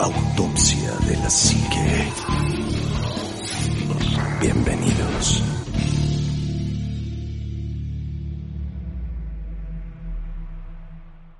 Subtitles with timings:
[0.00, 2.12] Autopsia de la Psique.
[4.40, 5.42] Bienvenidos.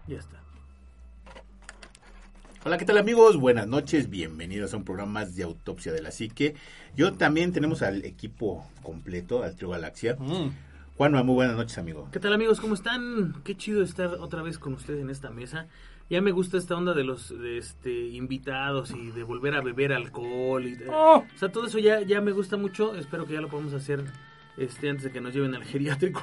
[0.08, 0.42] Ya está.
[2.64, 3.36] Hola, ¿qué tal amigos?
[3.36, 6.56] Buenas noches, bienvenidos a un programa más de Autopsia de la Psique.
[6.96, 10.16] Yo también tenemos al equipo completo, al Trio Galaxia.
[10.18, 10.50] Mm.
[10.96, 12.08] Juanma, muy buenas noches, amigo.
[12.10, 12.60] ¿Qué tal amigos?
[12.60, 13.40] ¿Cómo están?
[13.44, 15.68] Qué chido estar otra vez con ustedes en esta mesa.
[16.10, 19.92] Ya me gusta esta onda de los de este, invitados y de volver a beber
[19.92, 20.64] alcohol.
[20.66, 21.18] Y Oh.
[21.34, 22.94] O sea, todo eso ya, ya me gusta mucho.
[22.94, 24.04] Espero que ya lo podamos hacer
[24.56, 26.22] este, antes de que nos lleven al geriátrico.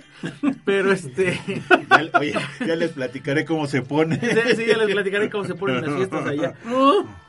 [0.64, 1.38] Pero este...
[1.68, 2.34] Ya, oye,
[2.66, 4.18] ya les platicaré cómo se pone.
[4.20, 6.54] Sí, sí, ya les platicaré cómo se ponen las fiestas allá.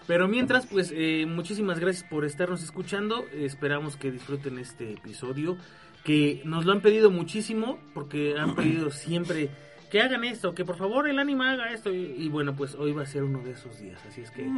[0.07, 3.25] Pero mientras, pues, eh, muchísimas gracias por estarnos escuchando.
[3.33, 5.57] Esperamos que disfruten este episodio,
[6.03, 9.49] que nos lo han pedido muchísimo, porque han pedido siempre
[9.91, 11.93] que hagan esto, que por favor el anima haga esto.
[11.93, 14.49] Y, y bueno, pues hoy va a ser uno de esos días, así es que,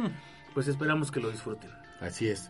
[0.54, 1.70] pues esperamos que lo disfruten.
[2.00, 2.48] Así es.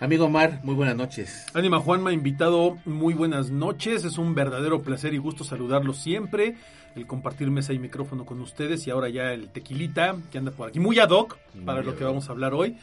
[0.00, 1.44] Amigo Omar, muy buenas noches.
[1.54, 4.04] Ánima Juanma, invitado, muy buenas noches.
[4.04, 6.56] Es un verdadero placer y gusto saludarlos siempre.
[6.94, 8.86] El compartir mesa y micrófono con ustedes.
[8.86, 10.78] Y ahora ya el tequilita que anda por aquí.
[10.78, 12.76] Muy ad hoc para Muy lo que vamos a hablar hoy.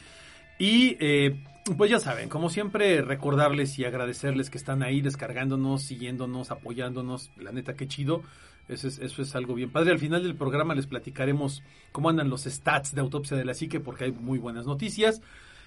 [0.58, 1.42] Y eh,
[1.78, 7.30] pues ya saben, como siempre, recordarles y agradecerles que están ahí descargándonos, siguiéndonos, apoyándonos.
[7.38, 8.24] La neta, qué chido.
[8.68, 9.92] Eso es, eso es algo bien padre.
[9.92, 13.80] Al final del programa les platicaremos cómo andan los stats de autopsia de la psique
[13.80, 15.22] porque hay muy buenas noticias.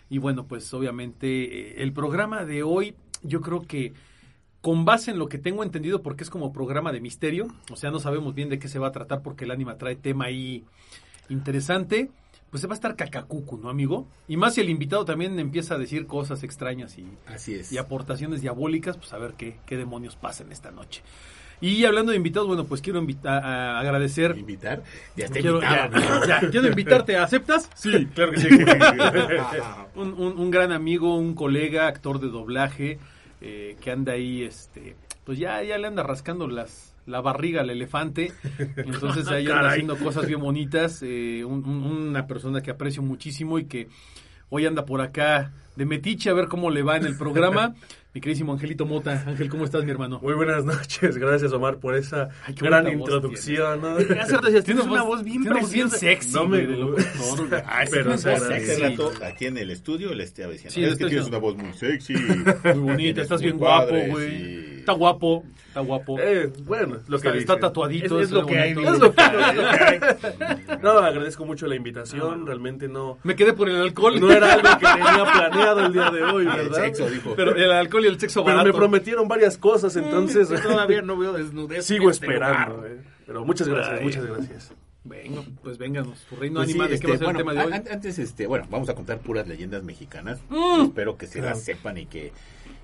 [0.09, 3.94] Y bueno, pues obviamente eh, el programa de hoy yo creo que
[4.61, 7.92] con base en lo que tengo entendido porque es como programa de misterio, o sea,
[7.92, 10.66] no sabemos bien de qué se va a tratar porque el ánima trae tema ahí
[11.30, 12.09] interesante,
[12.50, 14.08] pues se va a estar cacacucu, ¿no, amigo?
[14.27, 17.72] Y más si el invitado también empieza a decir cosas extrañas y, Así es.
[17.72, 21.03] y aportaciones diabólicas, pues a ver qué, qué demonios pasan esta noche.
[21.61, 24.81] Y hablando de invitados, bueno, pues quiero invita- a agradecer ¿Invitar?
[25.17, 27.69] Ya está Quiero, ya, quiero invitarte, ¿aceptas?
[27.75, 28.47] Sí, claro que sí.
[29.95, 32.99] un, un- un gran amigo, un colega, actor de doblaje,
[33.41, 37.69] eh, que anda ahí, este, pues ya, ya le anda rascando las, la barriga al
[37.69, 38.31] elefante.
[38.77, 41.02] Entonces ahí anda haciendo cosas bien bonitas.
[41.03, 43.87] eh, un- una persona que aprecio muchísimo y que
[44.49, 47.75] hoy anda por acá de metiche a ver cómo le va en el programa.
[48.11, 49.23] Mi queridísimo Angelito Mota.
[49.27, 50.20] Ángel, ¿cómo estás, mi hermano?
[50.23, 53.81] Muy buenas noches, gracias Omar por esa Ay, qué gran introducción.
[53.81, 53.97] ¿no?
[53.97, 56.15] Hace rato decías, tienes una voz bien tiene una voz bien preciosa.
[56.15, 56.33] sexy.
[56.33, 57.64] No me gusta.
[57.92, 58.14] Pero.
[58.14, 60.73] Hace rato aquí en el estudio le estaba diciendo.
[60.73, 62.14] Sí, es que tienes una voz muy sexy.
[62.14, 64.68] Muy bonita, estás muy bien guapo, güey.
[64.89, 66.20] Está guapo, está guapo.
[66.20, 68.20] Eh, bueno, lo está, que está tatuadito.
[68.20, 68.72] Es- lo que hay.
[68.72, 70.00] Es lo que, hay.
[70.82, 74.20] No, agradezco mucho la invitación, realmente no Me quedé por el alcohol.
[74.20, 76.82] no era algo que tenía planeado el día de hoy, El ¿verdad?
[76.83, 77.33] sexo, dijo.
[77.36, 78.78] Pero el alcohol y el sexo Pero me barato.
[78.78, 81.86] prometieron varias cosas, entonces Todavía no veo desnudez.
[81.86, 82.86] sigo este esperando.
[82.86, 82.98] eh.
[83.26, 84.04] Pero muchas gracias, Ay.
[84.05, 84.73] muchas gracias.
[85.04, 86.20] Venga, pues vénganos.
[86.30, 87.67] Tu reino Pues sí, animal, ¿de este, qué va a ser bueno, el tema de
[87.67, 87.73] hoy?
[87.73, 90.39] an- Antes, este, bueno, vamos a contar puras leyendas mexicanas.
[90.49, 90.82] Mm.
[90.86, 92.33] Espero que se las sepan y que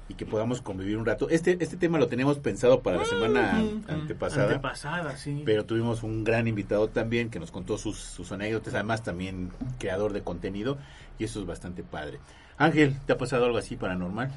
[0.08, 1.30] y que podamos convivir un rato.
[1.30, 3.90] Este este tema lo teníamos pensado para la semana Mm.
[3.90, 5.42] antepasada, Antepasada, sí.
[5.46, 9.50] pero tuvimos un gran invitado también que nos contó sus, sus anécdotas, además también
[9.80, 10.78] creador de contenido
[11.18, 12.20] y eso es bastante padre.
[12.58, 14.32] Ángel, ¿te ha pasado algo así paranormal?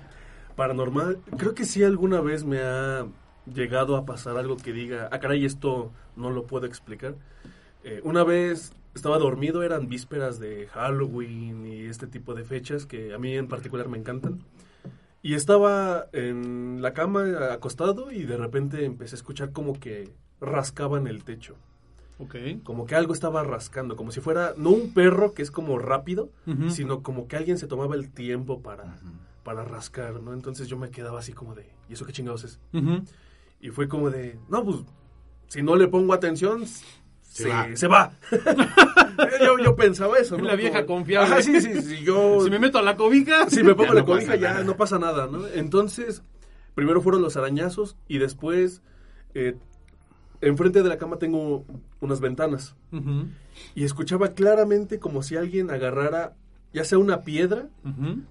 [0.56, 3.06] Paranormal, creo que sí alguna vez me ha
[3.52, 7.14] llegado a pasar algo que diga, ah, caray, esto no lo puedo explicar.
[7.84, 13.14] Eh, una vez estaba dormido, eran vísperas de Halloween y este tipo de fechas que
[13.14, 14.40] a mí en particular me encantan.
[15.22, 21.06] Y estaba en la cama acostado y de repente empecé a escuchar como que rascaban
[21.06, 21.56] el techo.
[22.18, 22.34] Ok.
[22.64, 26.30] Como que algo estaba rascando, como si fuera, no un perro que es como rápido,
[26.68, 28.98] sino como que alguien se tomaba el tiempo para,
[29.44, 30.32] para rascar, ¿no?
[30.32, 32.60] Entonces yo me quedaba así como de, ¿y eso qué chingados es?
[33.60, 34.78] Y fue como de, no, pues,
[35.48, 36.64] si no le pongo atención,
[37.22, 37.68] se, va.
[37.74, 38.12] se va.
[39.44, 40.44] yo, yo pensaba eso, ¿no?
[40.44, 41.32] La vieja Como- confiable.
[41.32, 42.40] Ajá, sí, sí, sí, yo...
[42.44, 43.48] Si me meto a la cobija.
[43.50, 44.64] Si me pongo la no cobija ya nada.
[44.64, 45.46] no pasa nada, ¿no?
[45.48, 46.22] Entonces,
[46.74, 48.82] primero fueron los arañazos y después,
[49.34, 49.56] eh,
[50.40, 51.64] enfrente de la cama tengo
[52.00, 52.76] unas ventanas
[53.74, 56.34] y escuchaba claramente como si alguien agarrara
[56.72, 57.68] ya sea una piedra,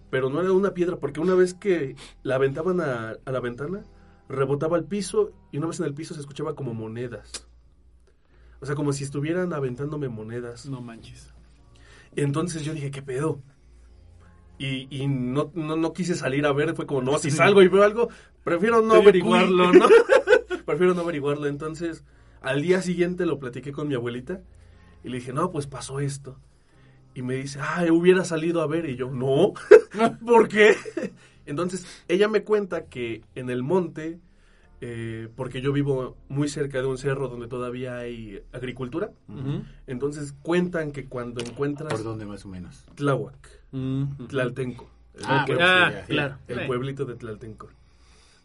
[0.10, 3.84] pero no era una piedra porque una vez que la aventaban a, a la ventana,
[4.30, 7.48] rebotaba al piso y una vez en el piso se escuchaba como monedas.
[8.60, 10.66] O sea, como si estuvieran aventándome monedas.
[10.68, 11.34] No manches.
[12.16, 13.42] Entonces yo dije, ¿qué pedo?
[14.58, 17.68] Y, y no, no, no quise salir a ver, fue como, no, si salgo y
[17.68, 18.10] veo algo,
[18.44, 19.86] prefiero no averiguarlo, ¿no?
[20.66, 21.46] prefiero no averiguarlo.
[21.48, 22.04] Entonces,
[22.42, 24.42] al día siguiente lo platiqué con mi abuelita
[25.04, 26.40] y le dije, no, pues pasó esto.
[27.14, 28.90] Y me dice, ah, hubiera salido a ver.
[28.90, 29.54] Y yo, no,
[30.26, 30.76] ¿por qué?
[31.46, 34.20] Entonces, ella me cuenta que en el monte
[34.82, 39.12] eh, porque yo vivo muy cerca de un cerro donde todavía hay agricultura.
[39.88, 42.86] Entonces cuentan que cuando encuentras ¿Por dónde más o menos?
[42.96, 43.62] Tláhuac.
[44.28, 46.36] Tlaltenco, el, Ah, pueblo- Ah, claro.
[46.48, 46.66] el Sí.
[46.68, 47.70] pueblito de Tlaltenco.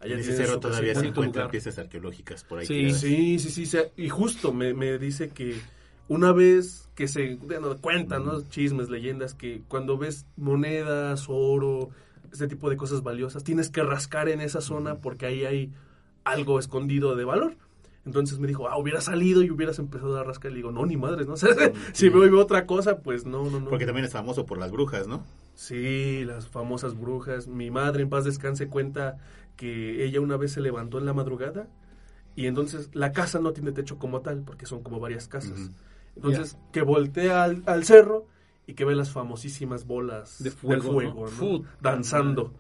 [0.01, 1.51] Allá En ese cerro su todavía se encuentran lugar.
[1.53, 2.67] piezas arqueológicas por ahí.
[2.67, 3.01] Sí, tiradas.
[3.01, 5.61] Sí, sí, sí, y justo me, me dice que
[6.09, 8.43] una vez que se bueno, cuentan, ¿no?
[8.49, 11.91] Chismes, leyendas, que cuando ves monedas, oro,
[12.33, 15.73] este tipo de cosas valiosas, tienes que rascar en esa zona porque ahí hay
[16.25, 17.57] algo escondido de valor.
[18.05, 20.51] Entonces me dijo, ah, hubiera salido y hubieras empezado a rascar.
[20.51, 21.33] Le digo, no, ni madres, ¿no?
[21.35, 21.51] O sea,
[21.93, 23.69] si veo y veo otra cosa, pues no, no, no.
[23.69, 25.25] Porque también es famoso por las brujas, ¿no?
[25.55, 27.47] Sí, las famosas brujas.
[27.47, 29.19] Mi madre, en paz descanse, cuenta
[29.57, 31.69] que ella una vez se levantó en la madrugada
[32.35, 35.71] y entonces la casa no tiene techo como tal, porque son como varias casas.
[36.17, 38.27] Entonces, que voltea al, al cerro
[38.67, 41.27] y que ve las famosísimas bolas De fuego, ¿no?
[41.31, 41.65] ¿no?
[41.81, 42.53] Danzando.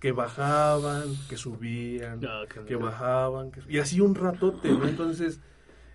[0.00, 3.50] Que bajaban, que subían, Ah, que bajaban.
[3.50, 4.86] que- y así un ratote, ¿no?
[4.86, 5.40] Entonces,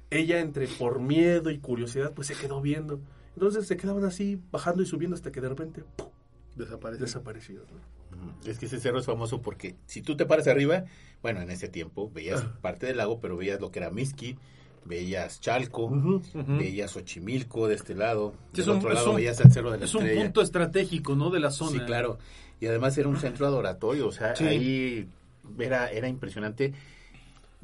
[0.10, 3.00] ella entre por miedo y curiosidad, pues se quedó viendo.
[3.36, 6.10] Entonces se quedaban así, bajando y subiendo hasta que de repente ¡pum!
[6.56, 7.66] Desaparecidos.
[7.72, 8.18] ¿no?
[8.18, 8.50] Ujú.
[8.50, 10.84] Es que ese cerro es famoso porque si tú te paras arriba,
[11.22, 12.58] bueno, en ese tiempo veías Ah.
[12.62, 14.38] parte del lago, pero veías lo que era Miski,
[14.86, 15.90] veías Chalco,
[16.36, 19.72] veías Xochimilco de este lado, Sí, del es un- otro lado un- veías el Cerro
[19.72, 21.30] de la Es un punto estratégico, ¿no?
[21.32, 21.72] De la zona.
[21.72, 22.20] Sí, claro.
[22.64, 24.46] Y además era un centro adoratorio, o sea, Sí.
[24.46, 25.10] ahí
[25.60, 26.74] era, era impresionante.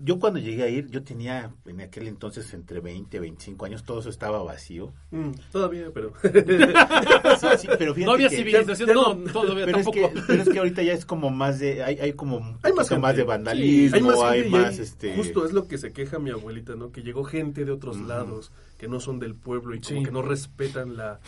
[0.02, 3.84] Yo cuando llegué a ir, yo tenía en aquel entonces entre 20 y 25 años,
[3.86, 4.92] todo eso estaba vacío.
[5.12, 6.12] Mm, todavía, pero...
[7.40, 9.32] Sí, sí, pero No había que- civilización, no, no.
[9.32, 10.14] todavía pero es, tampoco.
[10.14, 12.92] que, pero es que ahorita ya es como más de, hay, hay como Hay más
[13.00, 15.16] más, de vandalismo, hay más, hay gente y más, hay- este...
[15.16, 16.92] Justo es lo que se queja mi abuelita, ¿no?
[16.92, 20.22] Que llegó gente de otros lados, que no son del pueblo y como que no
[20.22, 21.20] respetan la...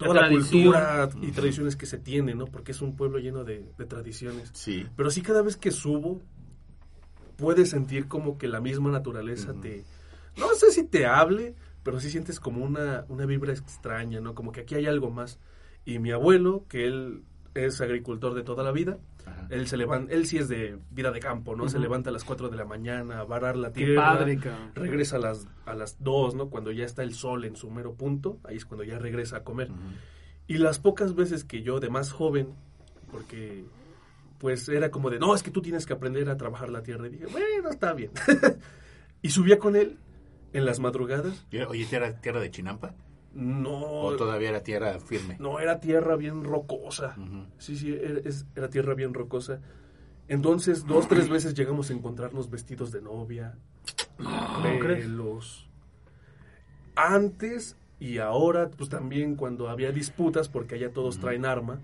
[0.00, 2.46] Toda la, cultura y tradiciones que se tienen, ¿no?
[2.46, 4.50] Porque es un pueblo lleno de, de tradiciones.
[4.54, 6.22] Sí, Pero sí cada vez que subo,
[7.36, 9.84] puedes sentir como que la misma naturaleza te...
[10.38, 14.34] No sé si te hable, pero sí sientes como una, una vibra extraña, ¿no?
[14.34, 15.38] Como que aquí hay algo más.
[15.84, 17.22] Y mi abuelo, que él
[17.54, 19.46] es agricultor de toda la vida, ajá.
[19.50, 21.68] él se levanta, él sí es de vida de campo, ¿no?
[21.68, 24.14] Se levanta a las 4 de la mañana a varar la Qué tierra.
[24.14, 24.72] padre, cabrón.
[24.74, 26.50] Regresa a las, a las 2, ¿no?
[26.50, 29.44] Cuando ya está el sol en su mero punto, ahí es cuando ya regresa a
[29.44, 29.70] comer.
[30.46, 32.54] Y las pocas veces que yo, de más joven,
[33.10, 33.64] porque
[34.38, 37.06] pues era como de, no, es que tú tienes que aprender a trabajar la tierra.
[37.06, 38.10] Y dije, bueno, está bien.
[39.22, 39.98] y subía con él
[40.52, 41.46] en las madrugadas.
[41.68, 42.94] Oye, ¿era tierra de Chinampa?
[43.32, 45.36] No, ¿O todavía era tierra firme?
[45.38, 47.16] no era tierra bien rocosa.
[47.58, 49.60] Sí, sí, era, es- era tierra bien rocosa.
[50.28, 53.56] Entonces, dos, tres veces llegamos a encontrarnos vestidos de novia,
[54.80, 55.04] crees?
[55.06, 55.68] velos.
[56.94, 61.80] Antes y ahora, pues también cuando había disputas, porque allá todos traen arma,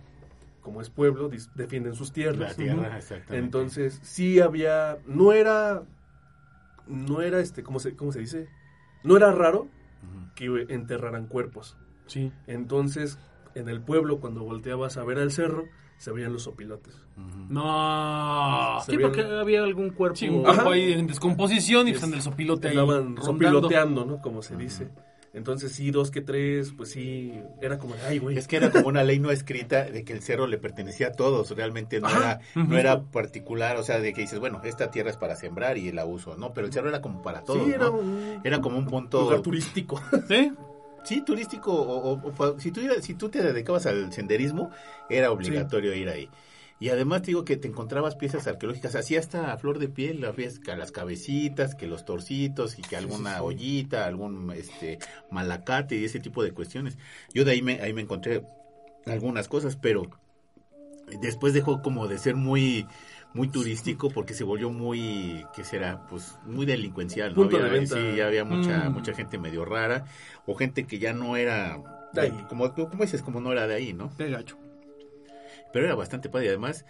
[0.63, 2.57] como es pueblo, defienden sus La tierras.
[2.57, 2.97] tierra, Ujú.
[2.97, 3.39] exactamente.
[3.45, 5.83] Entonces, sí había, no era,
[6.87, 8.49] no era este, ¿cómo se, cómo se dice?
[9.05, 9.69] No era raro.
[10.37, 11.77] Que enterraran cuerpos.
[12.07, 12.31] Sí.
[12.47, 13.19] Entonces,
[13.57, 15.65] en el pueblo, cuando volteabas a ver al cerro,
[15.97, 16.95] se veían los opilotes.
[17.17, 17.47] Ujú.
[17.49, 18.79] No.
[18.85, 20.15] Se Sí, veían- porque había algún cuerpo.
[20.17, 20.55] Sí, un Ajá.
[20.55, 23.23] cuerpo ahí en descomposición y pues Es- en el sopilote ahí Estaban rondando.
[23.23, 24.21] sopiloteando, ¿no?
[24.21, 24.89] Como se dice.
[25.37, 28.39] Entonces, sí, dos que tres, pues sí, era como, ay, güey.
[28.39, 31.13] Es que era como una ley no escrita de que el cerro le pertenecía a
[31.13, 32.41] todos, realmente no Ajá.
[32.55, 35.77] era no era particular, o sea, de que dices, bueno, esta tierra es para sembrar
[35.77, 37.99] y la uso, no, pero el cerro era como para todos, sí, era ¿no?
[37.99, 40.03] un Era como un punto lugar turístico.
[40.29, 40.53] ¿Sí?
[41.05, 44.71] sí turístico o, o- o si tú si tú te dedicabas al senderismo,
[45.11, 46.31] era obligatorio ir ahí.
[46.79, 50.27] Y además te digo que te encontrabas piezas arqueológicas, así hasta a flor de piel,
[50.63, 53.43] que las cabecitas, que los torcitos y que alguna sí, sí.
[53.45, 54.99] ollita, algún este
[55.31, 56.99] malacate y ese tipo de cuestiones.
[57.33, 58.43] Yo de ahí me ahí me encontré
[59.07, 60.03] algunas cosas, pero
[61.23, 62.87] después dejó como de ser muy
[63.33, 67.37] muy turístico porque se volvió muy qué será pues muy delincuencial ¿no?
[67.37, 67.95] Punto de Había- venta.
[67.97, 68.93] sí ya había mucha Mm.
[68.95, 70.05] mucha gente medio rara
[70.47, 71.79] o gente que ya no era
[72.13, 72.45] De ahí.
[72.49, 74.57] como como dices como no era de ahí no Qué gacho.
[75.73, 76.85] Pero era bastante padre y además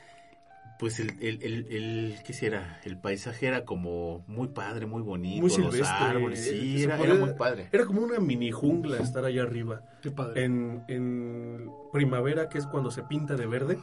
[0.78, 5.40] pues el, el, el, el- qué será el paisaje era como muy padre muy bonito
[5.40, 6.06] Muy los silvestre.
[6.06, 9.80] árboles sí Se era, muy padre Era como una mini jungla estar allá arriba.
[10.02, 10.44] Qué padre.
[10.44, 13.78] En, en primavera, que es cuando se pinta de verde,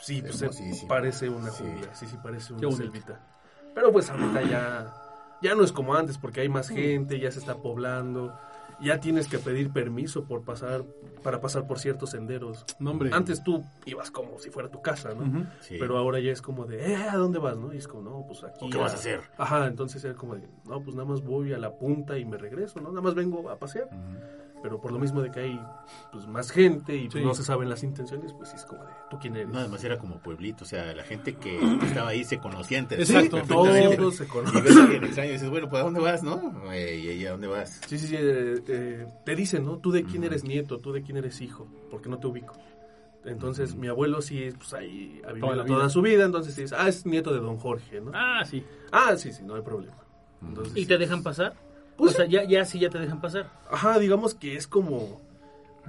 [0.00, 1.94] sí, pues se parece una jungla.
[1.94, 3.20] Sí, sí, parece una selvita.
[3.74, 4.94] Pero pues ahorita ya,
[5.42, 8.38] ya no es como antes, porque hay más gente, ya se está poblando.
[8.82, 10.84] Ya tienes que pedir permiso por pasar,
[11.22, 12.64] para pasar por ciertos senderos.
[12.78, 13.10] No, hombre.
[13.12, 15.46] Antes tú ibas como si fuera tu casa, ¿no?
[15.60, 15.76] Sí.
[15.78, 17.72] Pero ahora ya es como de, eh, ¿a dónde vas, no?
[17.72, 18.66] Y es como, no, pues aquí.
[18.66, 19.20] ¿O qué vas a hacer?
[19.38, 22.36] Ajá, entonces era como de, no, pues nada más voy a la punta y me
[22.36, 22.88] regreso, ¿no?
[22.90, 23.88] Nada más vengo a pasear.
[24.62, 25.60] Pero por lo mismo de que hay
[26.12, 27.24] pues, más gente y pues, Sí.
[27.24, 29.48] no se saben las intenciones, pues sí es como de, ¿tú quién eres?
[29.48, 33.00] No, además era como pueblito, o sea, la gente que estaba ahí se conocía entre
[33.02, 33.42] Exacto.
[33.48, 34.62] Todos se Y conocen.
[34.64, 36.72] ves a alguien extraño y dices, bueno, pues ¿a dónde vas, no?
[36.72, 37.80] Eh, y ella, ¿a dónde vas?
[37.86, 39.78] Sí, sí, sí, eh, eh, te dicen, ¿no?
[39.78, 42.54] Tú de quién eres nieto, tú de quién eres hijo, porque no te ubico.
[43.24, 47.06] Entonces, mi abuelo sí, pues ahí ha vivido Toda su vida, entonces sí, ah, es
[47.06, 48.10] nieto de don Jorge, ¿no?
[48.14, 48.64] Ah, sí.
[48.90, 49.96] Ah, sí, sí, no hay problema.
[50.40, 51.54] Entonces, ¿Y te dejan pasar?
[52.02, 53.48] Pues o sea, ya, ya sí ya te dejan pasar.
[53.70, 55.20] Ajá, digamos que es como,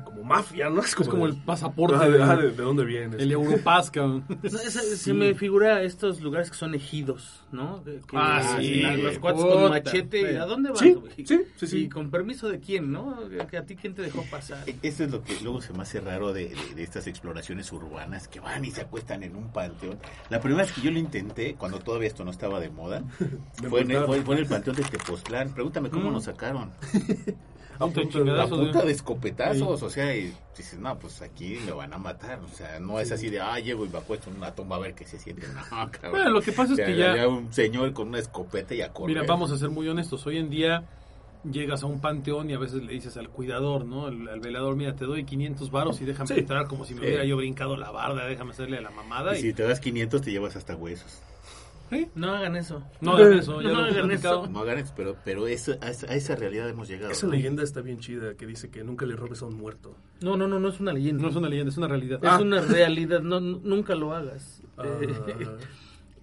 [0.03, 0.81] como mafia, ¿no?
[0.81, 3.21] Es como, Es como el pasaporte Ajá, de, ajá, de- de dónde vienes.
[3.21, 4.23] el Europass, cabrón.
[4.43, 7.83] Esa- Se me figura estos lugares que son ejidos, ¿no?
[7.83, 10.31] Que- que- Ah, sí, a los cuates con machete.
[10.31, 10.35] sí.
[10.37, 10.79] ¿A dónde vas?
[10.79, 10.95] Sí,
[11.25, 11.77] sí, sí, sí.
[11.85, 13.17] ¿Y con permiso de quién, no?
[13.49, 14.67] ¿Que ¿A ti quién te dejó pasar?
[14.67, 17.71] E- Eso es lo que luego se me hace raro de, de- de estas exploraciones
[17.71, 19.99] urbanas que van y se acuestan en un panteón.
[20.29, 23.03] La primera vez que yo lo intenté, cuando todavía esto no estaba de moda,
[23.69, 25.53] fue en, el, fue, fue en el panteón de Tepoztlán.
[25.53, 26.13] Pregúntame cómo Mm.
[26.13, 26.71] nos sacaron.
[27.79, 31.93] A punta de A de escopetazos, o sea, y dices, no, pues aquí me van
[31.93, 32.39] a matar.
[32.39, 34.79] O sea, no es así de, ah, llego y me acuesto en una tumba a
[34.79, 35.47] ver qué se siente.
[35.71, 36.11] No, cabrón.
[36.11, 38.73] Bueno, lo que pasa es O sea, que ya- había un señor con una escopeta
[38.75, 39.15] y a correr.
[39.15, 40.25] Mira, vamos a ser muy honestos.
[40.27, 40.83] Hoy en día
[41.49, 44.05] llegas a un panteón y a veces le dices al cuidador, ¿no?
[44.07, 46.39] Al, al velador, mira, te doy 500 varos y déjame Sí.
[46.39, 49.35] entrar como si me hubiera yo brincado la barda, déjame hacerle a la mamada.
[49.35, 51.21] Y Y, si te das 500 te llevas hasta huesos.
[51.93, 52.07] ¿Sí?
[52.15, 52.83] No hagan eso.
[53.01, 54.47] No hagan eso, ya No lo hagan eso.
[54.47, 57.11] No hagan eso, pero, pero eso, a, esa, a esa realidad hemos llegado.
[57.11, 57.33] Esa ¿no?
[57.33, 59.95] leyenda está bien chida, que dice que nunca le robes a un muerto.
[60.21, 61.21] No, no, no, no es una leyenda.
[61.23, 62.19] No es una leyenda, es una realidad.
[62.23, 62.39] Es Ah.
[62.41, 64.61] una realidad, no, nunca lo hagas.
[64.77, 64.83] Ah,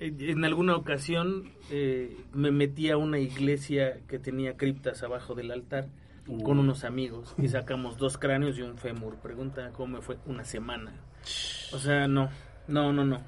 [0.00, 5.50] Eh, en alguna ocasión eh, me metí a una iglesia que tenía criptas abajo del
[5.50, 5.88] altar
[6.26, 6.42] Uh.
[6.42, 9.16] con unos amigos y sacamos dos cráneos y un fémur.
[9.16, 10.92] Pregunta cómo me fue una semana.
[11.72, 12.28] O sea, no,
[12.68, 13.20] no, no, no.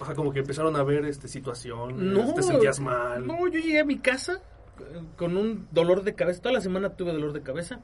[0.00, 3.26] Ajá, como que empezaron a ver este situaciones, No, te sentías mal.
[3.26, 4.40] No, yo llegué a mi casa
[4.80, 6.40] eh, con un dolor de cabeza.
[6.42, 7.80] Toda la semana tuve dolor de cabeza.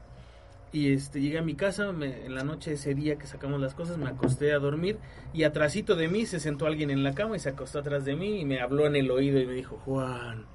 [0.73, 3.73] Y este llegué a mi casa me- en la noche ese día que sacamos las
[3.75, 4.97] cosas, me acosté a dormir
[5.33, 8.15] y atrásito de mí se sentó alguien en la cama y se acostó atrás de
[8.15, 10.45] mí y me habló en el oído y me dijo, "Juan."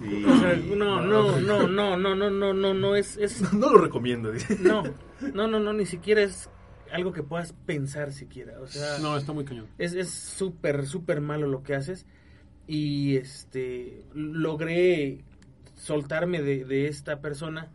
[0.00, 0.24] Sí.
[0.24, 3.78] O sea, no, no, no, no, no, no, no, no, no es es No lo
[3.82, 4.56] recomiendo, dice.
[4.62, 4.82] no.
[5.34, 6.48] No, no, no, ni siquiera es
[6.92, 9.66] algo que puedas pensar siquiera, o sea, No, está muy cañón.
[9.78, 12.06] es es súper súper malo lo que haces.
[12.66, 15.24] Y este logré
[15.74, 17.68] soltarme de, de esta persona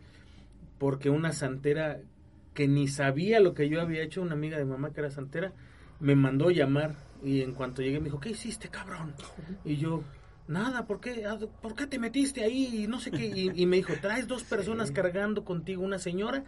[0.78, 2.00] porque una santera
[2.54, 5.52] que ni sabía lo que yo había hecho una amiga de mamá que era santera
[6.00, 9.14] me mandó llamar y en cuanto llegué me dijo qué hiciste cabrón
[9.64, 10.02] y yo
[10.48, 13.26] nada ¿por qué Ah, por qué te metiste ahí y no sé qué.
[13.26, 16.44] Y, y me dijo traes dos personas cargando contigo una señora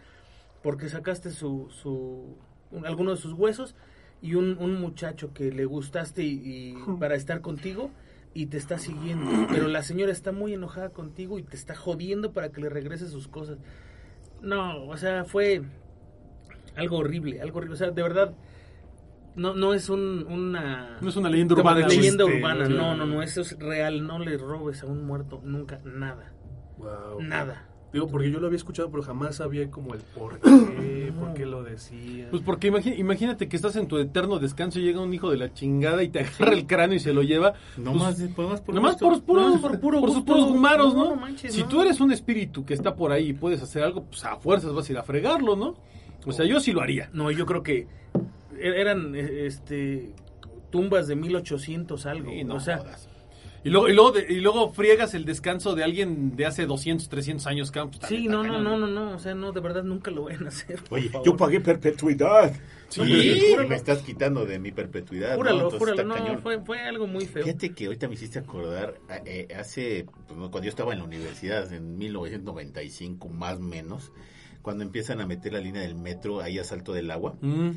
[0.63, 2.37] porque sacaste su su
[2.85, 3.75] alguno de sus huesos
[4.21, 7.89] y un, un muchacho que le gustaste y, y para estar contigo
[8.33, 9.47] y te está siguiendo.
[9.49, 13.11] Pero la señora está muy enojada contigo y te está jodiendo para que le regreses
[13.11, 13.57] sus cosas.
[14.41, 15.61] No, o sea, fue
[16.75, 17.73] algo horrible, algo horrible.
[17.75, 18.33] O sea, de verdad,
[19.35, 20.97] no, no es un, una...
[21.01, 21.79] No es una leyenda urbana.
[21.81, 22.95] de leyenda chiste, urbana, ¿no?
[22.95, 24.05] no, no, no, eso es real.
[24.05, 26.33] No le robes a un muerto nunca, nada,
[26.77, 27.21] Wow.
[27.21, 27.68] nada.
[27.91, 31.45] Digo, porque yo lo había escuchado, pero jamás sabía como el por qué, por qué
[31.45, 32.27] lo decía.
[32.29, 35.53] Pues porque imagínate que estás en tu eterno descanso y llega un hijo de la
[35.53, 37.53] chingada y te agarra el cráneo y se lo lleva.
[37.77, 40.93] No Pues, más, nomás por Nomás por, puro, No, por puro por sus puros gumaros,
[40.93, 41.05] ¿no?
[41.05, 41.67] No, no manches, si no.
[41.67, 44.71] tú eres un espíritu que está por ahí y puedes hacer algo, pues a fuerzas
[44.73, 45.75] vas a ir a fregarlo, ¿no?
[46.25, 47.09] O sea, yo sí lo haría.
[47.11, 47.87] No, yo creo que
[48.59, 50.13] e- eran eh, este
[50.69, 52.29] tumbas de 1800 algo.
[52.29, 53.08] Sí, no o sea, jodas.
[53.63, 57.09] Y luego, y, luego de- y luego friegas el descanso de alguien de hace 200,
[57.09, 57.71] 300 años.
[57.71, 60.23] pues, sí, está no, no, no, no, no, o sea, no, de verdad nunca lo
[60.23, 60.79] vayan a hacer.
[60.89, 61.25] Oye, favor.
[61.27, 62.53] yo pagué perpetuidad.
[62.87, 63.01] Sí,
[63.67, 65.31] me estás quitando de mi perpetuidad.
[65.31, 65.35] ¿no?
[65.37, 67.43] Júralo, Entonces júralo, no, fue, fue algo muy feo.
[67.43, 71.05] Fíjate que ahorita me hiciste acordar, eh, hace, pues, no, cuando yo estaba en la
[71.05, 74.11] universidad, en 1995 más o menos,
[74.61, 77.71] cuando empiezan a meter la línea del metro ahí a Salto del Agua, Mm.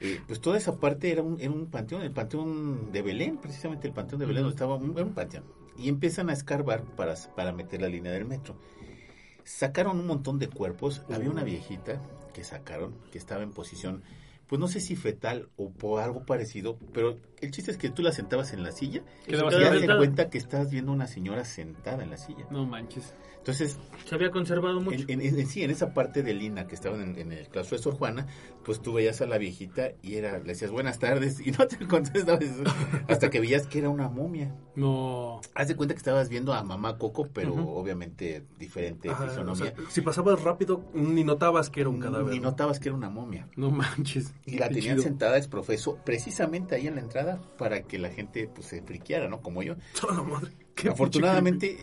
[0.00, 3.86] Eh, pues toda esa parte era un, era un panteón, el panteón de Belén, precisamente
[3.86, 5.44] el panteón de Belén, donde estaba un, era un panteón.
[5.76, 8.56] Y empiezan a escarbar para, para meter la línea del metro.
[9.44, 12.00] Sacaron un montón de cuerpos, había una viejita
[12.34, 14.02] que sacaron, que estaba en posición,
[14.48, 18.02] pues no sé si fetal o por algo parecido, pero el chiste es que tú
[18.02, 19.96] la sentabas en la silla y de sentada.
[19.98, 22.46] cuenta que estás viendo una señora sentada en la silla.
[22.50, 23.14] No manches.
[23.48, 25.04] Entonces, Se había conservado mucho.
[25.08, 27.78] en, en- en- sí, en esa parte de Lina que estaban en, en el claustro
[27.78, 28.26] de Sor Juana,
[28.64, 31.78] pues tú veías a la viejita y era, le decías buenas tardes y no te
[31.86, 32.44] contestabas
[33.08, 34.54] hasta que veías que era una momia.
[34.76, 35.40] No.
[35.54, 39.74] Haz de cuenta que estabas viendo a mamá Coco, pero obviamente diferente o fisonomía.
[39.74, 42.36] sea, si pasabas rápido, ni notabas que era un cadáver.
[42.36, 42.42] ¿no?
[42.42, 43.48] notabas que era una momia.
[43.56, 44.34] No manches.
[44.44, 45.02] Y la tenían chido.
[45.04, 49.40] sentada exprofeso precisamente ahí en la entrada para que la gente pues se friqueara, ¿no?
[49.40, 49.74] Como yo.
[50.00, 50.50] Toda madre.
[50.74, 51.76] Qué Afortunadamente,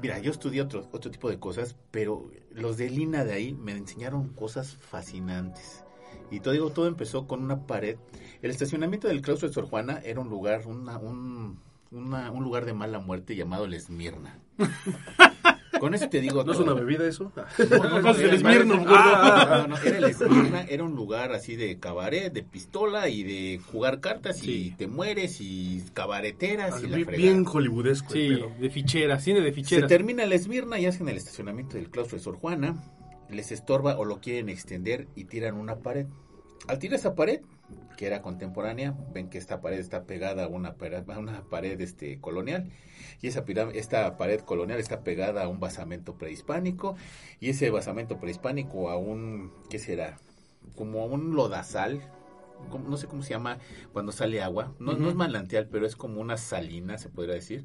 [0.00, 3.72] Mira, yo estudié otro, otro tipo de cosas, pero los de Lina de ahí me
[3.72, 5.84] enseñaron cosas fascinantes.
[6.30, 7.96] Y todo, digo, todo empezó con una pared.
[8.40, 12.72] El estacionamiento del claustro de Sor Juana era un lugar, una, un, un lugar de
[12.72, 14.38] mala muerte llamado el Esmirna.
[15.80, 17.32] Con eso te digo ¿No es una bebida eso?
[17.34, 22.42] No, Esmirna, no, no, no, era el Esmirna, era un lugar así de cabaret, de
[22.42, 27.50] pistola y de jugar cartas y te mueres y cabareteras y la Bien, fregada.
[27.50, 28.12] hollywoodesco.
[28.12, 29.86] Sí, de fichera, cine de Se fichera.
[29.86, 32.76] termina el Esmirna y hacen el estacionamiento del claustro de Sor Juana,
[33.30, 36.06] les estorba o lo quieren extender y tiran una pared.
[36.68, 37.40] Al tirar esa pared,
[37.96, 41.80] que era contemporánea, ven que esta pared está pegada a una pared, a una pared
[41.80, 42.70] este, colonial,
[43.20, 46.96] y esa esta pared colonial está pegada a un basamento prehispánico,
[47.40, 50.18] y ese basamento prehispánico a un, ¿qué será?
[50.76, 52.00] Como a un lodazal,
[52.70, 53.58] como- no sé cómo se llama
[53.92, 57.64] cuando sale agua, no, no es manantial, pero es como una salina, se podría decir.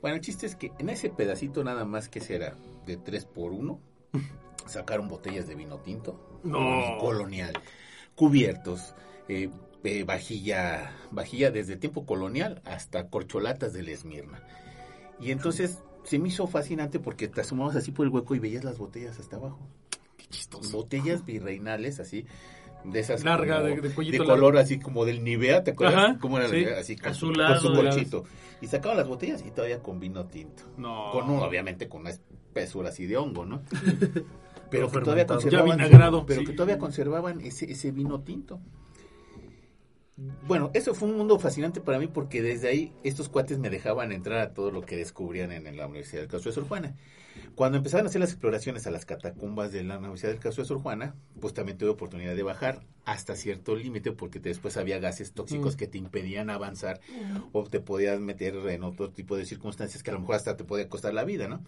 [0.00, 2.54] Bueno, el chiste es que en ese pedacito nada más que será
[2.86, 3.80] de 3 por 1
[4.66, 6.98] sacaron botellas de vino tinto No.
[7.00, 7.52] colonial,
[8.14, 8.94] cubiertos,
[9.28, 9.50] eh,
[9.84, 14.42] eh, vajilla, vajilla desde tiempo colonial hasta corcholatas del Esmirna.
[15.20, 18.64] Y entonces se me hizo fascinante porque te asomabas así por el hueco y veías
[18.64, 19.58] las botellas hasta abajo.
[20.16, 20.76] Qué chistoso.
[20.76, 22.26] Botellas virreinales así.
[22.84, 25.96] De esas Larga, como de- de cuellito color así como del Nivea, ¿te acuerdas?
[26.10, 26.48] Ajá, ¿Cómo era?
[26.48, 26.64] sí.
[26.66, 27.94] Así con, su- Azulado, con su azuladas.
[27.96, 28.24] colchito.
[28.60, 30.62] Y sacaban las botellas y todavía con vino tinto.
[30.76, 31.10] No.
[31.10, 33.62] Con un, obviamente con una espesura así de hongo, ¿no?
[34.70, 36.46] Pero que todavía conservaban, Ya vinagrado, pero sí.
[36.46, 38.60] que todavía conservaban ese, ese vino tinto.
[40.46, 44.12] Bueno, eso fue un mundo fascinante para mí porque desde ahí estos cuates me dejaban
[44.12, 46.94] entrar a todo lo que descubrían en, en la Universidad del Castro de Sor Juana.
[47.54, 50.68] Cuando empezaron a hacer las exploraciones a las catacumbas de la Universidad del Castro de
[50.68, 55.32] Sor Juana, pues también tuve oportunidad de bajar hasta cierto límite porque después había gases
[55.32, 55.78] tóxicos Mm.
[55.78, 57.00] que te impedían avanzar
[57.52, 60.64] o te podías meter en otro tipo de circunstancias que a lo mejor hasta te
[60.64, 61.62] podía costar la vida, ¿no?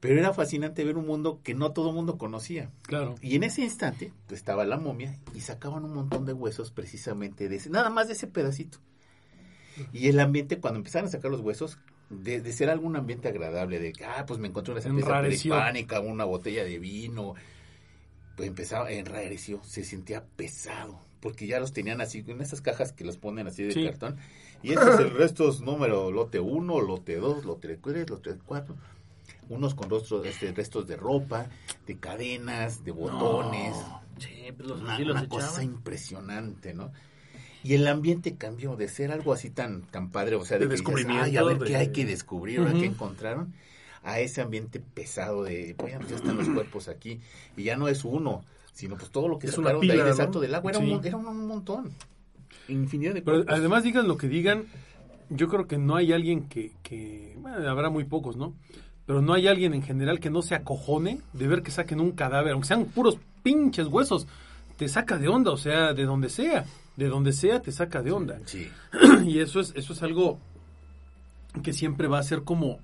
[0.00, 2.70] Pero era fascinante ver un mundo que no todo el mundo conocía.
[2.82, 3.16] Claro.
[3.20, 7.48] Y en ese instante pues, estaba la momia y sacaban un montón de huesos precisamente
[7.50, 8.78] de ese, nada más de ese pedacito.
[9.92, 11.78] Y el ambiente, cuando empezaron a sacar los huesos,
[12.08, 16.00] de, de ser algún ambiente agradable, de que, ah, pues me encontré una cerveza prehispánica,
[16.00, 17.34] una botella de vino,
[18.36, 23.04] pues empezaba, enrareció, se sentía pesado, porque ya los tenían así, en esas cajas que
[23.04, 23.84] los ponen así de Sí.
[23.84, 24.16] cartón.
[24.62, 28.76] Y ese es el resto, es número lote 1, lote 2, lote 3, lote 4
[29.50, 31.48] unos con rostros, este, restos de ropa,
[31.86, 33.76] de cadenas, de botones.
[34.18, 36.92] Sí, pues los Una, los una cosa impresionante, ¿no?
[37.62, 40.68] Y el ambiente cambió de ser algo así tan, tan padre, o sea, de, De
[40.70, 42.78] que dices, descubrimiento, "Ay, a ver de- qué hay que descubrir, Ujú.
[42.78, 43.52] qué encontraron,
[44.02, 47.20] a ese ambiente pesado de, bueno, ya están los cuerpos aquí,
[47.56, 50.04] y ya no es uno, sino pues todo lo que Es sacaron de ahí pila,
[50.04, 50.16] del ¿no?
[50.16, 50.84] salto del agua, era, Sí.
[50.86, 51.90] un, mon- era un, un montón,
[52.68, 53.58] infinidad de Pero cuerpos.
[53.58, 54.64] además digan lo que digan,
[55.28, 58.54] yo creo que no hay alguien que, que bueno, habrá muy pocos, ¿no?
[59.10, 62.12] Pero no hay alguien en general que no se acojone de ver que saquen un
[62.12, 64.28] cadáver, aunque sean puros pinches huesos,
[64.76, 66.64] te saca de onda, o sea, de donde sea,
[66.96, 68.38] de donde sea te saca de onda.
[68.44, 68.70] Sí.
[69.26, 70.38] y eso es eso es algo
[71.60, 72.78] que siempre va a ser como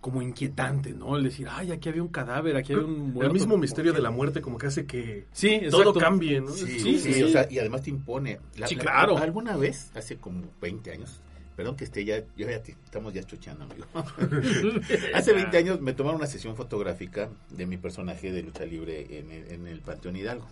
[0.00, 1.18] como inquietante, ¿no?
[1.18, 3.26] El decir, ay, aquí había un cadáver, aquí había un muerto.
[3.26, 5.92] El mismo misterio de la muerte como que hace que Sí, exacto.
[5.92, 6.52] todo cambie, ¿no?
[6.52, 8.38] Sí, Sí, sí, sí, o sea, y además te impone.
[8.56, 9.18] La- Sí, la- claro.
[9.18, 11.20] Alguna vez, hace como 20 años,
[11.56, 13.86] perdón que esté ya, yo ya te- estamos ya chuchando, amigo.
[15.14, 19.30] hace 20 años me tomaron una sesión fotográfica de mi personaje de lucha libre en
[19.30, 20.46] el, en el Panteón Hidalgo.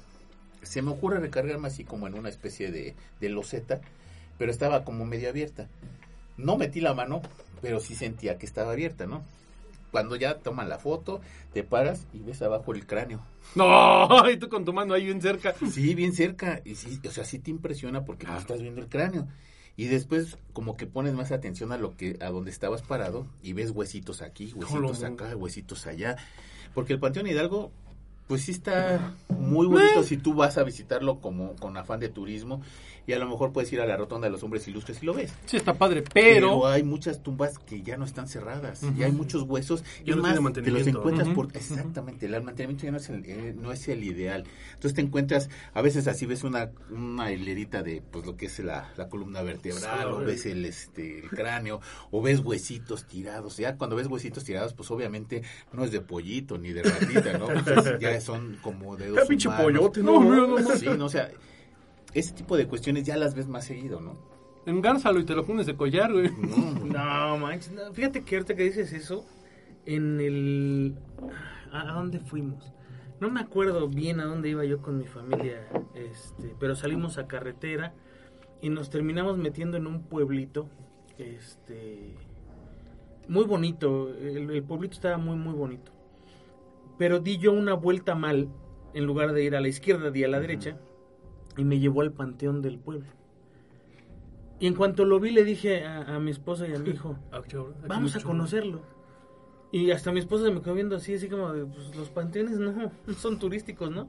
[0.63, 3.81] Se me ocurre recargarme así como en una especie de, de loseta,
[4.39, 5.69] pero estaba como medio abierta.
[6.39, 7.21] No metí la mano,
[7.61, 9.23] pero sí sentía que estaba abierta, ¿no?
[9.93, 11.21] Cuando ya toman la foto,
[11.53, 13.21] te paras y ves abajo el cráneo.
[13.55, 15.55] No, y tú con tu mano ahí bien cerca.
[15.71, 16.61] Sí, bien cerca.
[16.65, 19.29] Y sí, o sea, sí te impresiona porque no estás viendo el cráneo.
[19.77, 23.55] Y después como que pones más atención a lo que a donde estabas parado y
[23.55, 26.17] ves huesitos aquí, huesitos acá, huesitos allá.
[26.75, 27.73] Porque el Panteón Hidalgo
[28.27, 32.63] pues sí está muy bonito si tú vas a visitarlo como con afán de turismo
[33.07, 35.15] y a lo mejor puedes ir a la rotonda de los hombres ilustres y lo
[35.15, 35.33] ves.
[35.47, 36.67] Sí, está padre, Pero, pero...
[36.67, 40.41] hay muchas tumbas que ya no están cerradas y hay muchos huesos y no más
[40.53, 44.05] te los encuentras por exactamente el mantenimiento ya no es el, eh, no es el
[44.05, 44.45] ideal.
[44.75, 48.59] Entonces te encuentras a veces así ves una una hilerita de pues lo que es
[48.61, 53.57] la, la columna vertebral o ves el este el cráneo o ves huesitos tirados.
[53.57, 57.49] Ya cuando ves huesitos tirados pues obviamente no es de pollito ni de ratita no
[57.65, 60.03] Pues, ya son como de ¡Qué pinche pollote!
[60.03, 60.77] No, No, no, no, no.
[60.77, 61.31] sí no o sea
[62.15, 64.35] ese tipo de cuestiones ya las ves más seguido no
[64.67, 66.31] Engánzalo y te lo pones de collar, güey.
[66.31, 67.93] no, No, manches, no.
[67.93, 69.27] fíjate que ahorita que dices eso,
[69.85, 70.95] en el...
[71.71, 72.73] ¿A dónde fuimos?
[73.21, 77.27] No me acuerdo bien a dónde iba yo con mi familia, este, pero salimos a
[77.27, 77.95] carretera
[78.61, 80.69] y nos terminamos metiendo en un pueblito,
[81.19, 82.15] este,
[83.29, 85.93] muy bonito, el, el pueblito estaba muy, muy bonito.
[86.99, 88.49] Pero di yo una vuelta mal,
[88.95, 90.79] en lugar de ir a la izquierda, di a la derecha,
[91.57, 93.07] y me llevó al panteón del pueblo.
[94.61, 97.17] Y en cuanto lo vi, le dije a, a mi esposa y a mi hijo,
[97.33, 97.43] Ah,
[97.89, 98.83] vamos a conocerlo.
[99.73, 102.59] Y hasta mi esposa se me quedó viendo así, así como de, pues, los panteones
[102.59, 104.09] no, son turísticos, ¿no?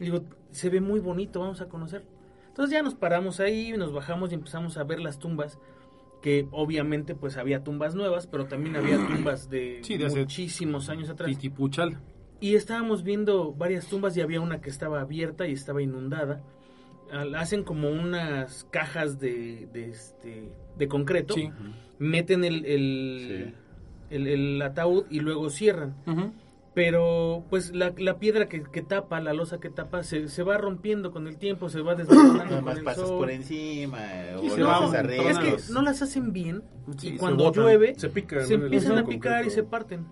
[0.00, 2.08] Y digo, se ve muy bonito, vamos a conocerlo.
[2.48, 5.58] Entonces ya nos paramos ahí, nos bajamos y empezamos a ver las tumbas,
[6.22, 10.88] que obviamente pues había tumbas nuevas, pero también había tumbas de, Sí, de hace- muchísimos
[10.88, 11.28] años atrás.
[11.28, 11.98] Titipuchal.
[12.40, 16.42] Y estábamos viendo varias tumbas y había una que estaba abierta y estaba inundada.
[17.36, 21.50] Hacen como unas cajas de, de, este, de concreto, Sí.
[21.98, 23.54] meten el, el,
[24.10, 25.94] el- el ataúd y luego cierran.
[26.74, 30.58] Pero pues la, la piedra que, que tapa, la losa que tapa, se, se va
[30.58, 33.18] rompiendo con el tiempo, se va desmoronando Nada con más el pasas sol.
[33.18, 33.98] por encima,
[34.36, 34.60] o se.
[35.30, 36.62] Es que no las hacen bien
[36.98, 39.08] Sí, y se cuando botan, llueve se pican, se empiezan a concreto.
[39.22, 40.06] picar y se parten.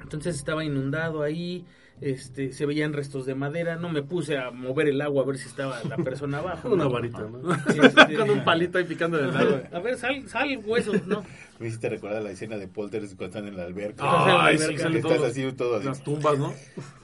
[0.00, 1.64] Entonces estaba inundado ahí,
[2.00, 5.38] este, se veían restos de madera, no me puse a mover el agua a ver
[5.38, 6.68] si estaba la persona abajo.
[6.72, 6.90] Una ¿no?
[6.90, 7.52] varita, ¿no?
[7.54, 9.62] Este, Con un palito ahí picando del lado.
[9.72, 11.24] a ver, sal, sal huesos, ¿no?
[11.58, 14.04] Me hiciste recordar la escena de Poltergeist cuando están en la alberca.
[14.44, 15.22] Ay, sí, estás todos.
[15.24, 15.86] así, todo así.
[15.86, 16.54] Las tumbas, ¿no?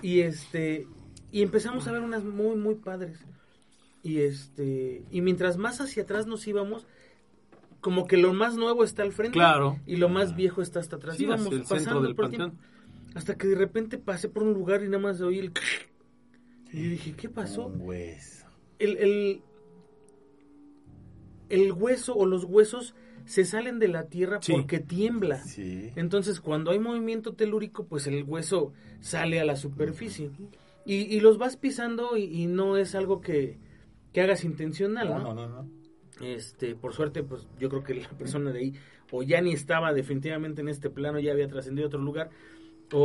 [0.02, 0.86] Y este
[1.32, 3.18] y empezamos a ver unas muy muy padres.
[4.02, 6.86] Y este y mientras más hacia atrás nos íbamos,
[7.80, 9.78] como que lo más nuevo está al frente Claro.
[9.86, 11.16] y lo más viejo está hasta atrás.
[11.16, 12.50] Sí, íbamos el centro pasando del por el panteón.
[12.52, 12.73] tiempo,
[13.14, 15.52] hasta que de repente pasé por un lugar y nada más oí el
[16.72, 17.66] y yo dije, ¿qué pasó?
[17.66, 18.46] Un hueso.
[18.78, 19.42] El, el
[21.48, 22.94] el hueso o los huesos
[23.26, 24.52] se salen de la tierra Sí.
[24.52, 25.38] porque tiembla.
[25.38, 25.90] Sí.
[25.96, 30.30] Entonces, cuando hay movimiento telúrico, pues el hueso sale a la superficie.
[30.84, 33.58] Y, y los vas pisando y, y no es algo que,
[34.12, 35.34] que hagas intencional, No, ¿no?
[35.34, 35.70] no, no, no.
[36.20, 38.74] Este, por suerte, pues yo creo que la persona de ahí
[39.10, 42.30] o ya ni estaba definitivamente en este plano, ya había trascendido a otro lugar,
[42.92, 42.98] o,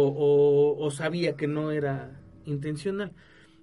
[0.78, 3.12] o- o sabía que no era intencional.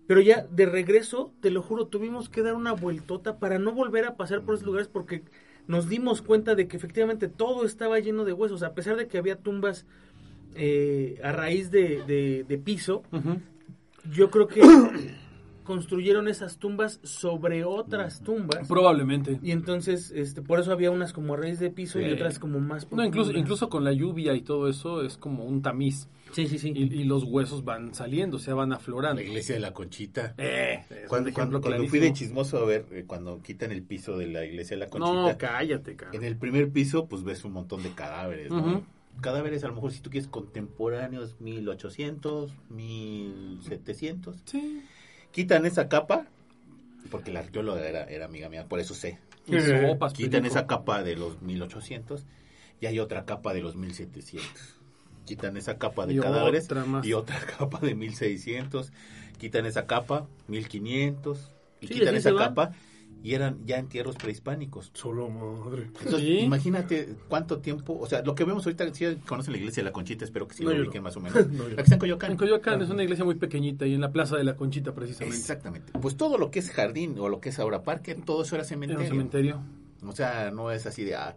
[0.06, 4.04] Pero ya de regreso, te lo juro, tuvimos que dar una vueltota para no volver
[4.04, 5.24] a pasar por esos lugares porque
[5.66, 9.18] nos dimos cuenta de que efectivamente todo estaba lleno de huesos, a pesar de que
[9.18, 9.84] había tumbas
[10.54, 13.02] eh, a raíz de, de- de piso,
[14.12, 14.60] yo creo que
[15.66, 18.66] construyeron esas tumbas sobre otras tumbas.
[18.68, 19.38] Probablemente.
[19.42, 22.60] Y entonces, este, por eso había unas como a raíz de piso y otras como
[22.60, 26.08] más No, incluso, incluso con la lluvia y todo eso es como un tamiz.
[26.32, 26.72] Sí, sí, sí.
[26.74, 29.20] Y, y los huesos van saliendo, o sea, van aflorando.
[29.20, 30.34] La iglesia de la Conchita.
[30.38, 34.26] Eh, Cuando, cuando, cuando fui de chismoso a ver, eh, cuando quitan el piso de
[34.28, 36.10] la iglesia de la Conchita, No, cállate, cara.
[36.14, 38.58] en el primer piso, pues ves un montón de cadáveres, ¿no?
[38.58, 38.82] Ujú.
[39.20, 44.36] Cadáveres, a lo mejor, si tú quieres, contemporáneos, 1800, 1700.
[44.44, 44.82] Sí.
[45.36, 46.24] Quitan esa capa,
[47.10, 49.18] porque la arqueóloga era, era amiga mía, por eso sé.
[49.46, 50.46] Sopas, Quitan perico.
[50.46, 52.24] esa capa de los 1800
[52.80, 54.48] y hay otra capa de los 1700.
[55.26, 58.92] Quitan esa capa de Y cadáveres otra y otra capa de 1600.
[59.36, 61.52] Quitan esa capa, 1500.
[61.82, 62.54] Y Sí, quitan esa van.
[63.22, 64.90] Y eran ya entierros prehispánicos.
[64.94, 65.84] Solo madre.
[66.00, 66.38] Entonces, Sí.
[66.40, 69.92] imagínate cuánto tiempo, o sea, lo que vemos ahorita, si conocen la iglesia de la
[69.92, 71.08] Conchita, espero que sí No, lo ubiquen no.
[71.08, 71.48] más o menos.
[71.48, 71.64] No.
[71.64, 72.30] Aquí está en Coyoacán.
[72.32, 75.36] En Coyoacán es una iglesia muy pequeñita y en la plaza de la Conchita precisamente.
[75.38, 75.92] Exactamente.
[76.00, 78.62] Pues todo lo que es jardín o lo que es ahora parque, todo eso era
[78.62, 79.02] Era cementerio.
[79.02, 79.62] un cementerio.
[80.04, 81.16] O sea, no es así de...
[81.16, 81.34] ah,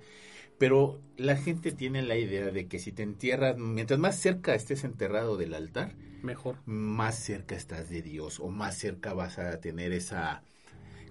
[0.60, 4.84] pero la gente tiene la idea de que si te entierras, mientras más cerca estés
[4.84, 6.58] enterrado del altar, Mejor.
[6.66, 10.44] más cerca estás de Dios o más cerca vas a tener esa...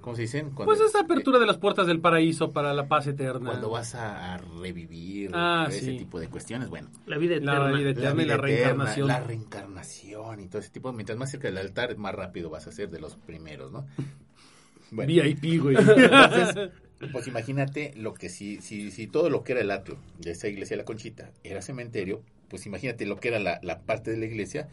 [0.08, 0.52] ¿Cómo se dicen?
[0.52, 3.50] Cuando, Pues esa apertura de las puertas del paraíso para la paz eterna.
[3.50, 5.98] Cuando vas a, a revivir Ah, ese sí.
[5.98, 6.88] tipo de cuestiones, bueno.
[7.04, 7.58] La vida eterna.
[7.70, 9.06] La vida eterna y la reencarnación.
[9.06, 10.92] la reencarnación y todo ese tipo.
[10.94, 13.86] Mientras más cerca del altar, más rápido vas a ser de los primeros, ¿no?
[14.90, 15.76] Bueno, VIP, güey.
[15.96, 16.70] entonces,
[17.12, 20.48] pues imagínate lo que si, si, si todo lo que era el atrio de esa
[20.48, 24.16] iglesia de la Conchita era cementerio, pues imagínate lo que era la, la parte de
[24.16, 24.68] la iglesia,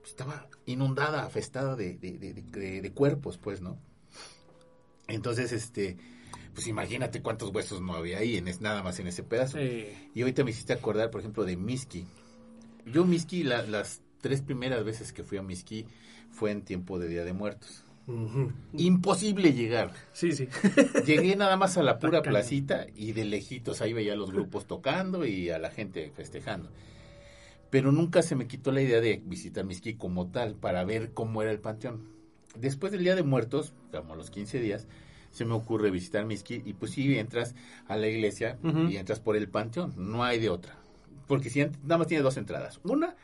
[0.00, 3.78] pues estaba inundada, afestada de, de, de- de- de cuerpos, pues, ¿no?
[5.08, 5.96] Entonces, este,
[6.54, 9.58] pues imagínate cuántos huesos no había ahí, en es, nada más en ese pedazo.
[9.58, 9.86] Sí.
[10.14, 12.06] Y ahorita me hiciste acordar, por ejemplo, de Miski.
[12.86, 15.86] Yo Miski, la- las tres primeras veces que fui a Miski
[16.30, 17.84] fue en tiempo de Día de Muertos.
[18.74, 19.92] Imposible llegar.
[20.12, 20.48] Sí, sí.
[21.06, 24.66] Llegué nada más a la pura placita y de lejitos ahí veía a los grupos
[24.66, 26.70] tocando y a la gente festejando.
[27.70, 31.42] Pero nunca se me quitó la idea de visitar Miski como tal para ver cómo
[31.42, 32.15] era el panteón.
[32.60, 34.86] Después del Día de Muertos, como los 15 días,
[35.30, 37.54] se me ocurre visitar Miski y pues sí, entras
[37.88, 39.92] a la iglesia y entras por el panteón.
[39.96, 40.74] No hay de otra.
[41.26, 42.80] Porque si nada más tiene dos entradas.
[42.84, 43.14] Una,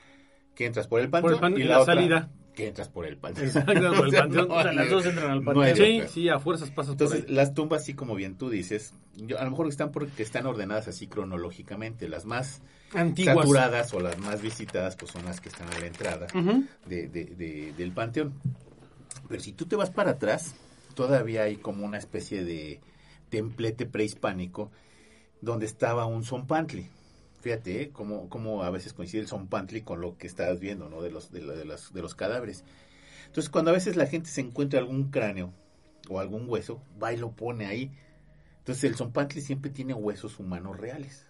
[0.54, 2.30] que entras por el panteón pan- y la, la otra salida.
[2.54, 3.46] que entras por el panteón.
[3.46, 4.48] Exacto, por el panteón.
[4.48, 6.08] No O sea, hay- las dos entran al panteón.
[6.08, 7.34] Sí, a fuerzas pasas por Entonces, ahí.
[7.34, 10.88] las tumbas, sí, como bien tú dices, yo, a lo mejor están porque están ordenadas
[10.88, 12.08] así cronológicamente.
[12.08, 12.60] Las más
[12.92, 13.36] Antiguas.
[13.38, 16.26] saturadas o las más visitadas, pues son las que están a la entrada
[16.86, 18.34] de, de- de- del panteón.
[19.32, 20.54] Pero si tú te vas para atrás,
[20.94, 22.82] todavía hay como una especie de
[23.30, 24.70] templete prehispánico
[25.40, 26.90] donde estaba un zompantli.
[27.40, 27.90] Fíjate, ¿eh?
[27.94, 31.00] cómo, cómo a veces coincide el zompantli con lo que estás viendo, ¿no?
[31.00, 32.62] De los, de, la- de de los cadáveres.
[33.24, 35.54] Entonces, cuando a veces la gente se encuentra algún cráneo
[36.10, 37.90] o algún hueso, va y lo pone ahí.
[38.58, 41.24] Entonces, el zompantli siempre tiene huesos humanos reales.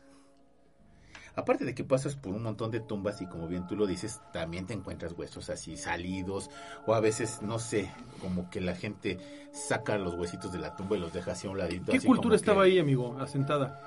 [1.34, 4.20] Aparte de que pasas por un montón de tumbas y como bien tú lo dices,
[4.32, 6.50] también te encuentras huesos así salidos
[6.86, 7.90] o a veces, no sé,
[8.20, 9.18] como que la gente
[9.52, 11.90] saca los huesitos de la tumba y los deja así a un ladito.
[11.90, 13.80] ¿Qué así como cultura estaba que- ahí, amigo, asentada?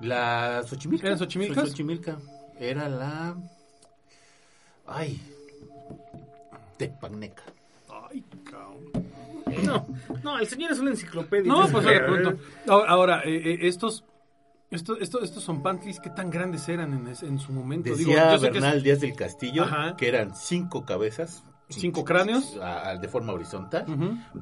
[0.00, 1.06] La Xochimilca.
[1.06, 1.68] ¿Era Xochimilcas?
[1.70, 2.18] Xochimilca.
[2.58, 3.36] Era la...
[4.86, 5.20] Ay.
[6.76, 7.42] Tecpagneca.
[8.10, 9.06] Ay, cabrón.
[9.64, 9.86] No,
[10.22, 11.50] no, el señor es una enciclopedia.
[11.50, 12.36] No, pues "Eh, pronto.
[12.68, 14.04] Ahora, ahora, eh, eh, estos,
[14.70, 17.94] estos, estos, estos son pantlis, ¿qué tan grandes eran en, su momento?
[17.94, 19.96] Digo, Decía yo es- Bernal Díaz del Castillo Ajá.
[19.96, 21.44] que eran cinco cabezas.
[21.68, 22.56] ¿Cinco cráneos?
[22.62, 23.84] a- a- de forma horizontal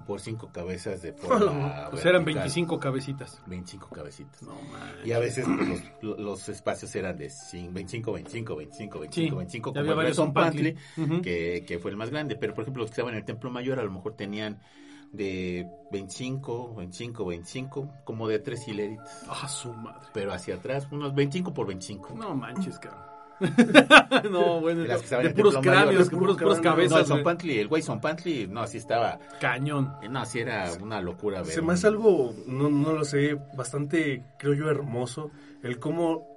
[0.07, 2.43] por cinco cabezas de forma Pues eran vertical.
[2.43, 3.43] 25 cabecitas.
[3.47, 4.43] 25 cabecitas.
[4.43, 4.93] No, man.
[5.07, 5.47] Y a veces
[6.03, 10.11] los, los espacios eran de cin- 25, 25, 25, 25, Sí, 25, ya como había
[10.13, 11.23] el Pantli, Ujú.
[11.23, 12.37] que, que fue el más grande.
[12.37, 14.61] Pero, por ejemplo, los que estaban en el Templo Mayor a lo mejor tenían
[15.15, 19.25] de 25, 25, 25, como de tres hileritas.
[19.29, 20.09] Ah, su madre.
[20.13, 22.15] Pero hacia atrás, unos 25 por 25.
[22.15, 23.15] No manches, cabrón.
[24.31, 26.99] no, bueno, De las que estaban de puros cráneos, los que puros, puros no, cabezas.
[27.01, 27.17] el güey.
[27.17, 29.93] Zompantli, el güey Zompantli, no, así estaba, Cañón.
[30.09, 31.43] no, así era una locura.
[31.43, 35.31] ver Se me hace algo, no, no lo sé, bastante, creo yo, hermoso,
[35.63, 36.34] el cómo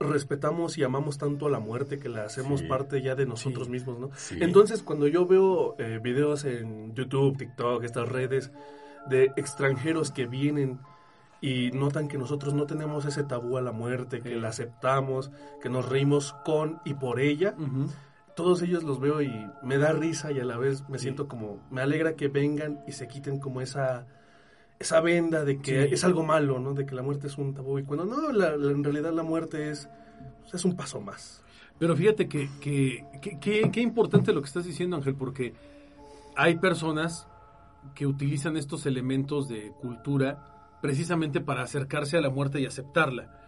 [0.00, 2.66] respetamos y amamos tanto a la muerte que la hacemos Sí.
[2.66, 4.10] parte ya de nosotros mismos, ¿no?
[4.16, 4.38] Sí.
[4.40, 8.50] Entonces, cuando yo veo eh, videos en YouTube, TikTok, estas redes
[9.08, 10.78] de extranjeros que vienen
[11.42, 15.30] y notan que nosotros no tenemos ese tabú a la muerte, que la aceptamos,
[15.62, 17.54] que nos reímos con y por ella,
[18.36, 19.30] todos ellos los veo y
[19.62, 22.92] me da risa y a la vez me siento como, me alegra que vengan y
[22.92, 24.06] se quiten como esa,
[24.80, 25.94] esa venda de que Sí.
[25.94, 26.72] es algo malo, ¿no?
[26.72, 29.22] De que la muerte es un tabú y cuando no, la- la- en realidad la
[29.22, 29.88] muerte es,
[30.52, 31.44] es un paso más.
[31.78, 33.04] Pero fíjate que, que,
[33.40, 35.54] que- importante lo que estás diciendo, Ángel, porque
[36.34, 37.28] hay personas
[37.94, 43.38] que utilizan estos elementos de cultura precisamente para acercarse a la muerte y aceptarla.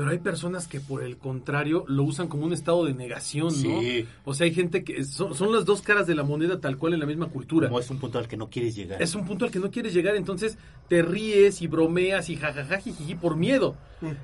[0.00, 3.82] Pero hay personas que por el contrario lo usan como un estado de negación, ¿no?
[3.82, 4.08] Sí.
[4.24, 6.94] O sea, hay gente que son, son las dos caras de la moneda tal cual
[6.94, 7.68] en la misma cultura.
[7.68, 9.02] Como es un punto al que no quieres llegar.
[9.02, 10.56] Es un punto al que no quieres llegar, entonces
[10.88, 13.76] te ríes y bromeas y jajaja jijiji por miedo.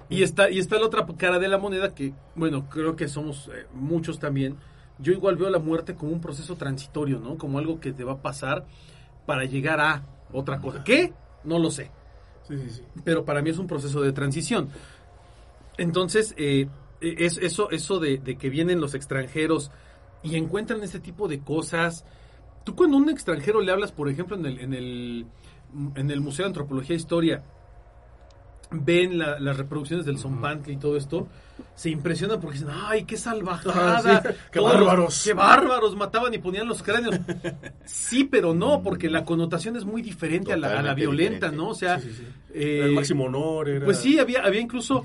[0.08, 3.50] Y está, y está la otra cara de la moneda que, bueno, creo que somos
[3.52, 4.56] eh, muchos también.
[4.98, 7.36] Yo igual veo la muerte como un proceso transitorio, ¿no?
[7.36, 8.64] Como algo que te va a pasar
[9.26, 10.82] para llegar a otra cosa.
[10.84, 11.12] ¿Qué?
[11.44, 11.90] No lo sé.
[12.48, 12.82] Sí, sí, sí.
[13.04, 14.70] Pero para mí es un proceso de transición.
[15.78, 16.68] Entonces, eh,
[17.00, 19.70] es, eso, eso de, de que vienen los extranjeros
[20.22, 22.04] y encuentran este tipo de cosas.
[22.64, 25.26] Tú cuando a un extranjero le hablas, por ejemplo, en el, en el,
[25.94, 27.42] en el Museo de Antropología e Historia,
[28.70, 31.28] ven la- las reproducciones del Zompantli y todo esto,
[31.76, 33.98] se impresionan porque dicen, ¡ay, qué salvajada!
[33.98, 35.22] Ah, sí, qué Todos los- bárbaros.
[35.24, 35.96] ¡Qué bárbaros!
[35.96, 37.18] Mataban y ponían los cráneos.
[37.84, 41.34] Sí, pero no, porque la connotación es muy diferente a la, a la Totalmente violenta,
[41.50, 41.56] diferente.
[41.56, 41.68] ¿no?
[41.68, 42.24] O sea, Sí, sí, sí.
[42.54, 43.68] eh, Era el máximo honor.
[43.68, 43.84] Era...
[43.84, 45.04] pues sí, había, había incluso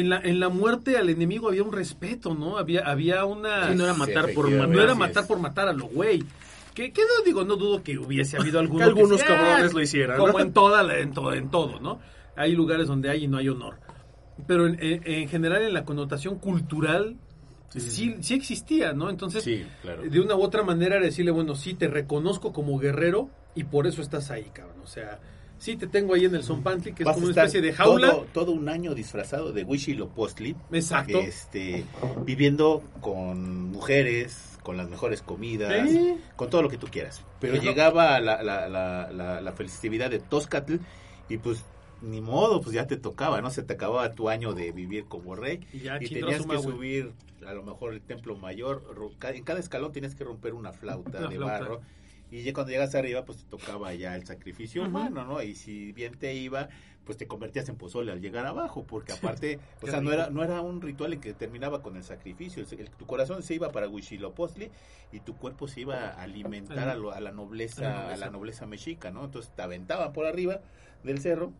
[0.00, 2.58] en la, en la muerte al enemigo había un respeto, ¿no?
[2.58, 3.68] Había, había una...
[3.70, 4.76] Sí, no era Sí, matar por efectivamente.
[4.76, 6.22] no era matar por matar a lo güey.
[6.74, 9.80] Que, que no digo, no dudo que hubiese habido alguno Que algunos sea, cabrones lo
[9.80, 10.40] hicieran, Como ¿no?
[10.40, 12.00] en toda la- en todo, en todo, ¿no?
[12.36, 13.78] Hay lugares donde hay y no hay honor.
[14.46, 17.16] Pero en, en- en general en la connotación cultural
[17.70, 19.10] sí, sí, existía, ¿no?
[19.10, 20.02] Entonces, Sí, claro.
[20.02, 23.86] de una u otra manera era decirle, bueno, sí, te reconozco como guerrero y por
[23.86, 24.76] eso estás ahí, cabrón.
[24.82, 25.18] O sea,
[25.58, 28.10] sí te tengo ahí en el Zompantli, que es como una especie de jaula.
[28.10, 30.56] Todo, todo un año disfrazado de Huitzilopochtli.
[30.72, 31.18] Exacto.
[31.18, 31.84] Este,
[32.24, 35.88] viviendo con mujeres, con las mejores comidas,
[36.36, 37.22] con todo lo que tú quieras.
[37.40, 40.76] Pero llegaba la, la, la, la, la festividad de Toscatl
[41.28, 41.64] y pues
[42.02, 43.50] ni modo, pues ya te tocaba, ¿no?
[43.50, 46.58] Se te acababa tu año de vivir como rey Y ya, y chingó tenías que
[46.58, 47.12] subir
[47.46, 48.82] a lo mejor el templo mayor,
[49.22, 51.58] en cada escalón tenías que romper una flauta Una de flauta.
[51.60, 51.80] barro
[52.30, 55.42] y ya cuando llegas arriba pues te tocaba ya el sacrificio humano, ¿no?
[55.42, 56.68] Y si bien te iba,
[57.04, 60.42] pues te convertías en pozole al llegar abajo, porque aparte, o sea, no era no
[60.42, 63.70] era un ritual en que terminaba con el sacrificio, el- el- tu corazón se iba
[63.70, 64.70] para Huitzilopochtli
[65.12, 68.66] y tu cuerpo se iba a alimentar a, lo- a la nobleza, A la nobleza
[68.66, 69.24] mexica, ¿no?
[69.24, 70.60] Entonces te aventaban por arriba
[71.04, 71.52] del cerro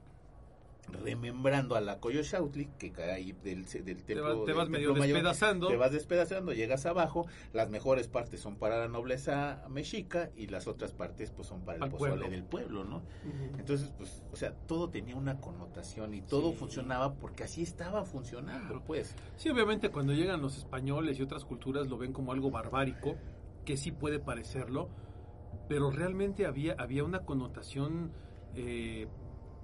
[0.89, 4.37] remembrando a la Coyoshautli, que cae ahí del, del templo.
[4.39, 5.69] vas- te vas medio templo mayor, despedazando.
[5.69, 10.67] Te vas despedazando, llegas abajo, las mejores partes son para la nobleza mexica y las
[10.67, 12.31] otras partes pues son para el Al pozole pueblo.
[12.31, 13.03] del pueblo, ¿no?
[13.59, 16.57] Entonces, pues, o sea, todo tenía una connotación y todo Sí.
[16.59, 19.15] funcionaba porque así estaba funcionando, pues.
[19.37, 23.17] Sí, obviamente cuando llegan los españoles y otras culturas lo ven como algo barbárico,
[23.65, 24.89] que sí puede parecerlo,
[25.69, 28.13] pero realmente había, había una connotación
[28.55, 29.09] eh,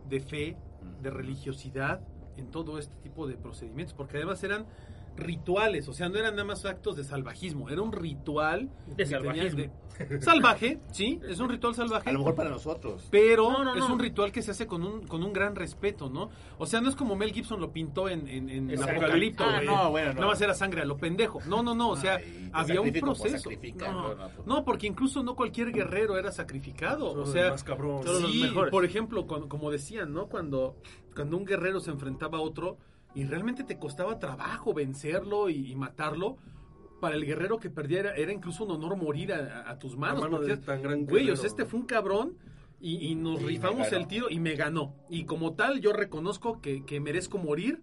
[0.09, 0.57] de fe,
[1.03, 2.01] de religiosidad
[2.37, 4.67] en todo este tipo de procedimientos, porque además eran
[5.17, 9.11] rituales, o sea, no eran nada más actos de salvajismo, era un ritual De que
[9.11, 9.23] tenías
[9.53, 9.59] salvajismo.
[9.59, 9.83] de-
[10.23, 12.09] salvaje, sí, es un ritual salvaje.
[12.09, 13.07] A lo mejor para nosotros.
[13.11, 13.93] Pero No, no, es no.
[13.93, 16.31] un ritual que se hace con un, con un gran respeto, ¿no?
[16.59, 18.83] O sea, no es como Mel Gibson lo pintó en, en, en.
[18.83, 20.15] Apocalipto, Ah, no, bueno, no.
[20.15, 21.41] Nada más era sangre a lo pendejo.
[21.47, 23.37] No, no, no, o sea, Ay, había un proceso.
[23.39, 24.47] sacrificar, No, no, no, pues.
[24.47, 27.11] no, porque incluso no cualquier guerrero era sacrificado.
[27.11, 28.05] Solo O sea, más cabrón.
[28.05, 28.71] Los mejores.
[28.71, 30.27] por ejemplo, cuando- como decían, ¿no?
[30.29, 30.75] Cuando,
[31.15, 32.79] cuando un guerrero se enfrentaba a otro
[33.15, 36.37] y realmente te costaba trabajo vencerlo y, y matarlo,
[37.01, 40.21] para el guerrero que perdía era, incluso un honor morir a, a tus manos.
[40.23, 42.39] mano porque de tan gran Güey, o guerrero, sea, este fue un cabrón
[42.81, 44.95] y, y nos Y rifamos el tiro y me ganó.
[45.09, 47.83] Y como tal, yo reconozco que, que merezco morir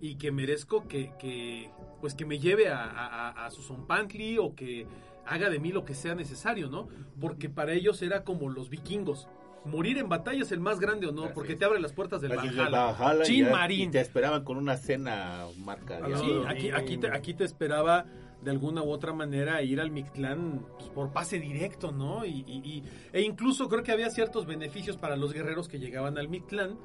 [0.00, 4.38] y que merezco que, que, pues que me lleve a, a, a- a su Zompantli
[4.38, 4.86] o que
[5.26, 6.88] haga de mí lo que sea necesario, ¿no?
[7.20, 9.28] Porque para ellos era como los vikingos.
[9.64, 11.58] Morir en batalla es el más grande honor, Así porque es.
[11.58, 13.22] te abre las puertas del Valhalla.
[13.24, 13.88] Chin Marín.
[13.88, 16.00] y te esperaban con una cena marca.
[16.16, 18.06] Sí, aquí, aquí, te, aquí te esperaba
[18.42, 22.24] de alguna u otra manera ir al Mictlán pues, por pase directo, ¿no?
[22.24, 26.16] Y, y- y- e incluso creo que había ciertos beneficios para los guerreros que llegaban
[26.16, 26.78] al Mictlán.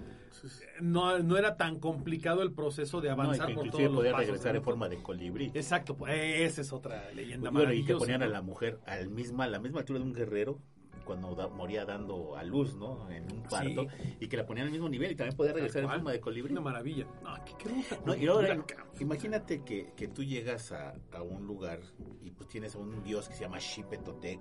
[0.81, 4.11] No, no era tan complicado el proceso de No, avanzar que por todos los podía
[4.11, 4.27] pasos.
[4.27, 4.57] regresar ¿no?
[4.59, 5.45] en forma de colibrí.
[5.53, 8.31] Exacto, pues, esa es otra leyenda Bueno, y que maravillosa, ponían a ¿no?
[8.33, 10.59] la mujer al misma, a la misma altura de un guerrero
[11.05, 13.09] cuando da- moría dando a luz, ¿no?
[13.09, 13.85] En un parto.
[14.19, 16.51] Y que la ponían al mismo nivel y también podía regresar en forma de colibrí.
[16.51, 17.05] Una maravilla.
[17.23, 17.69] No, qué, qué
[18.05, 18.65] No, y ahora,
[18.99, 21.79] imagínate que, que tú llegas a, a un lugar
[22.23, 24.39] y pues tienes a un dios que se llama Xipetotec,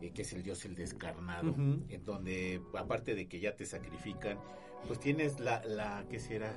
[0.00, 1.54] eh, que es el dios el descarnado,
[1.88, 4.38] en donde aparte de que ya te sacrifican,
[4.86, 6.54] pues tienes la, la ¿qué será?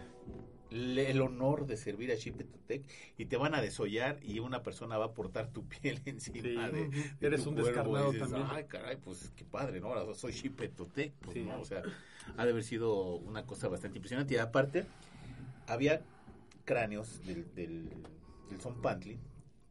[0.74, 2.84] Le- el honor de servir a Xipetotec
[3.18, 6.76] y te van a desollar y una persona va a portar tu piel encima Sí.
[6.76, 8.48] de, Eres tu un cuerpo, descarnado dices, también.
[8.52, 9.94] Ay, caray, pues qué padre, ¿no?
[9.94, 11.44] Ahora soy Xipetotec, pues, Sí.
[11.44, 11.60] ¿no?
[11.62, 11.84] O sea,
[12.38, 14.34] ha de haber sido una cosa bastante impresionante.
[14.34, 14.86] Y aparte,
[15.68, 16.02] había
[16.66, 17.90] cráneos del, del,
[18.50, 19.20] del Zompantli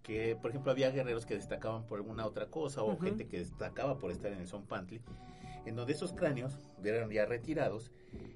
[0.03, 3.99] que, por ejemplo, había guerreros que destacaban por alguna otra cosa o gente que destacaba
[3.99, 5.01] por estar en el Zompantli,
[5.67, 7.91] en donde esos cráneos eran ya retirados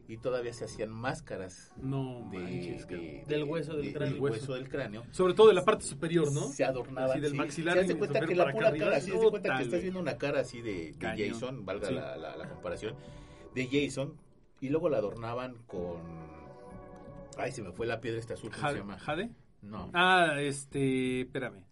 [0.08, 3.24] y todavía se hacían máscaras No de, manches, de- cabrón.
[3.28, 4.12] Del hueso del de- cráneo.
[4.14, 5.04] del hueso del cráneo.
[5.10, 6.42] Sobre todo de la parte superior, ¿no?
[6.48, 7.10] Se adornaban.
[7.10, 7.36] Así del sí.
[7.36, 8.86] maxilar Se hace y cuenta que la pura arriba.
[8.86, 10.94] cara, se cuenta tal, que estás viendo una cara así de.
[11.00, 11.94] Jason, valga Sí.
[11.94, 12.94] la, la- la comparación,
[13.54, 14.14] de Jason,
[14.60, 15.96] y luego la adornaban con...
[17.38, 18.78] Ay, se me fue la piedra esta azul, ¿cómo se Jade.
[18.78, 18.98] llama?
[18.98, 19.30] ¿Jade?
[19.62, 19.90] No.
[19.92, 21.64] Ah, este, espérame.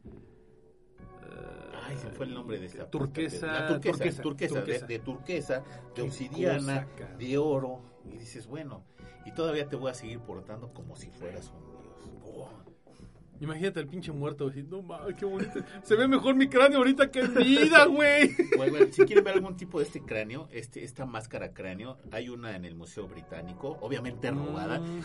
[1.86, 4.86] Ay, se fue el nombre de esta Turquesa, La turquesa, turquesa, turquesa, turquesa.
[4.86, 6.86] De, de turquesa, de obsidiana,
[7.18, 8.84] de oro, y dices, bueno,
[9.24, 11.73] y todavía te voy a seguir portando como si fueras un.
[13.40, 15.60] Imagínate al pinche muerto diciendo, no mames, qué bonito.
[15.82, 18.30] Se ve mejor mi cráneo ahorita que en vida, güey.
[18.56, 22.28] Bueno, bueno, si quieren ver algún tipo de este cráneo, este, esta máscara cráneo, hay
[22.28, 24.78] una en el Museo Británico, obviamente robada.
[24.78, 25.00] Mm,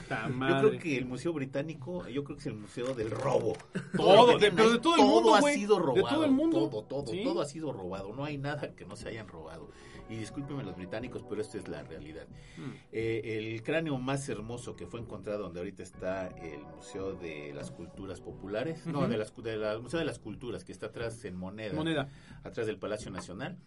[0.49, 3.57] Yo creo que el Museo Británico, yo creo que es el museo del robo.
[3.97, 6.07] Todo, de- pero de todo el mundo, ha sido De robado.
[6.15, 6.69] todo el mundo.
[6.69, 7.23] Todo, todo, Sí.
[7.23, 8.13] todo ha sido robado.
[8.13, 9.69] No hay nada que no se hayan robado.
[10.09, 12.25] Y discúlpenme los británicos, pero esta es la realidad.
[12.57, 12.71] Mm.
[12.91, 13.21] Eh,
[13.53, 18.19] el cráneo más hermoso que fue encontrado donde ahorita está el Museo de las Culturas
[18.19, 21.35] Populares, no, de las, de la- el Museo de las Culturas, que está atrás en
[21.35, 22.09] Moneda, Moneda.
[22.43, 23.57] atrás del Palacio Nacional.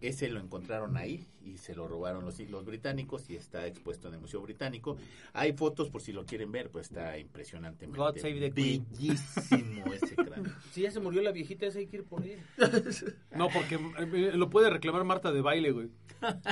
[0.00, 4.14] Ese lo encontraron ahí y se lo robaron los, los británicos y está expuesto en
[4.14, 4.96] el Museo Británico.
[5.34, 8.86] Hay fotos por si lo quieren ver, pues está impresionantemente God save the Queen.
[8.90, 10.52] bellísimo ese cráneo.
[10.72, 12.38] Si ya se murió la viejita, esa hay que ir por él.
[13.36, 15.88] No, porque eh, lo puede reclamar Marta de baile, güey.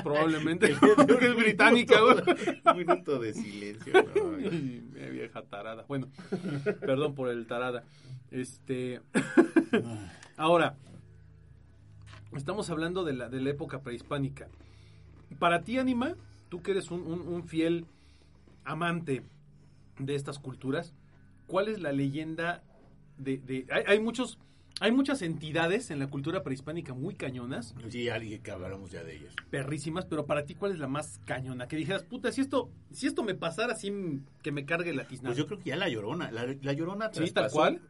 [0.03, 0.75] Probablemente.
[0.97, 2.17] Porque es británica, güey.
[2.65, 3.93] Un minuto de silencio.
[3.93, 4.37] ¿no?
[4.37, 5.85] Ay, mi vieja tarada.
[5.87, 6.09] Bueno,
[6.81, 7.85] perdón por el tarada.
[8.31, 9.03] Este.
[10.39, 10.77] Ahora,
[12.37, 14.49] estamos hablando de la, de la época prehispánica.
[15.39, 16.15] Para ti, Anima,
[16.49, 17.87] tú que eres un, un- un fiel
[18.65, 19.23] amante
[19.99, 20.95] de estas culturas,
[21.47, 22.63] ¿cuál es la leyenda
[23.17, 23.39] de.
[23.39, 24.39] de- hay, hay muchos.
[24.81, 29.17] Hay muchas entidades en la cultura prehispánica muy cañonas, Sí, alguien que hablamos ya de
[29.17, 29.35] ellos.
[29.51, 31.67] perrísimas, pero para ti, ¿cuál es la más cañona?
[31.67, 33.93] Que dijeras, puta, si esto, si esto me pasara, así
[34.41, 35.31] que me cargue la tiznada.
[35.31, 36.31] Pues yo creo que ya la llorona.
[36.31, 37.81] La, la llorona Sí, tal cual.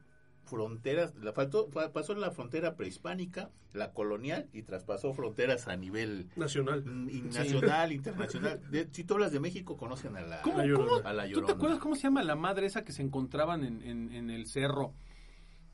[0.48, 6.28] Fronteras, la faltó, fa- pasó la frontera prehispánica, la colonial y traspasó fronteras a nivel
[6.36, 6.84] Nacional.
[6.84, 8.60] mm, y nacional, internacional.
[8.70, 10.88] De- si tú hablas de México, conocen a la, ¿Cómo, La Llorona.
[10.90, 13.64] cómo- a la ¿Tú te acuerdas cómo se llama la madre esa que se encontraban
[13.64, 14.94] en, en- en el cerro?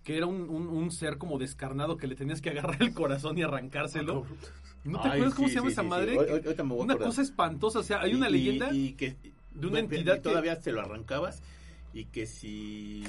[0.02, 3.38] Que era un, un- un ser como descarnado que le tenías que agarrar el corazón
[3.38, 4.26] y arrancárselo.
[4.84, 6.14] ¿No te Ay, acuerdas cómo sí, se llama sí, esa sí, madre?
[6.16, 7.78] voy a una cosa espantosa.
[7.78, 8.68] O sea, hay una Y- leyenda.
[8.72, 9.16] y, que
[9.54, 11.42] de una y entidad que- todavía te lo arrancabas
[11.94, 13.02] y que si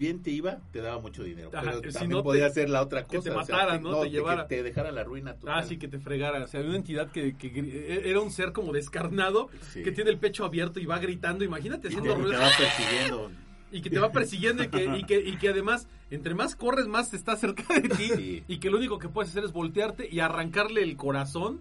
[0.00, 2.68] bien te iba te daba mucho dinero Ajá, pero si también no te- podía hacer
[2.70, 4.00] la otra que cosa te o sea, matara, ¿no?
[4.00, 4.48] Te que llevara.
[4.48, 5.58] te dejara la ruina total.
[5.58, 6.42] Ah, sí, que te fregara.
[6.42, 9.82] O sea, una entidad que, que e- era un ser como descarnado, Sí.
[9.84, 11.44] que tiene el pecho abierto y va gritando.
[11.44, 12.40] Imagínate te, haciendo y te ruido.
[12.40, 13.30] va persiguiendo
[13.72, 16.86] y que te va persiguiendo y que, y que, y que además, entre más corres,
[16.88, 18.08] más te está cerca de ti.
[18.16, 18.44] Sí.
[18.48, 21.60] Y que lo único que puedes hacer es voltearte y arrancarle el corazón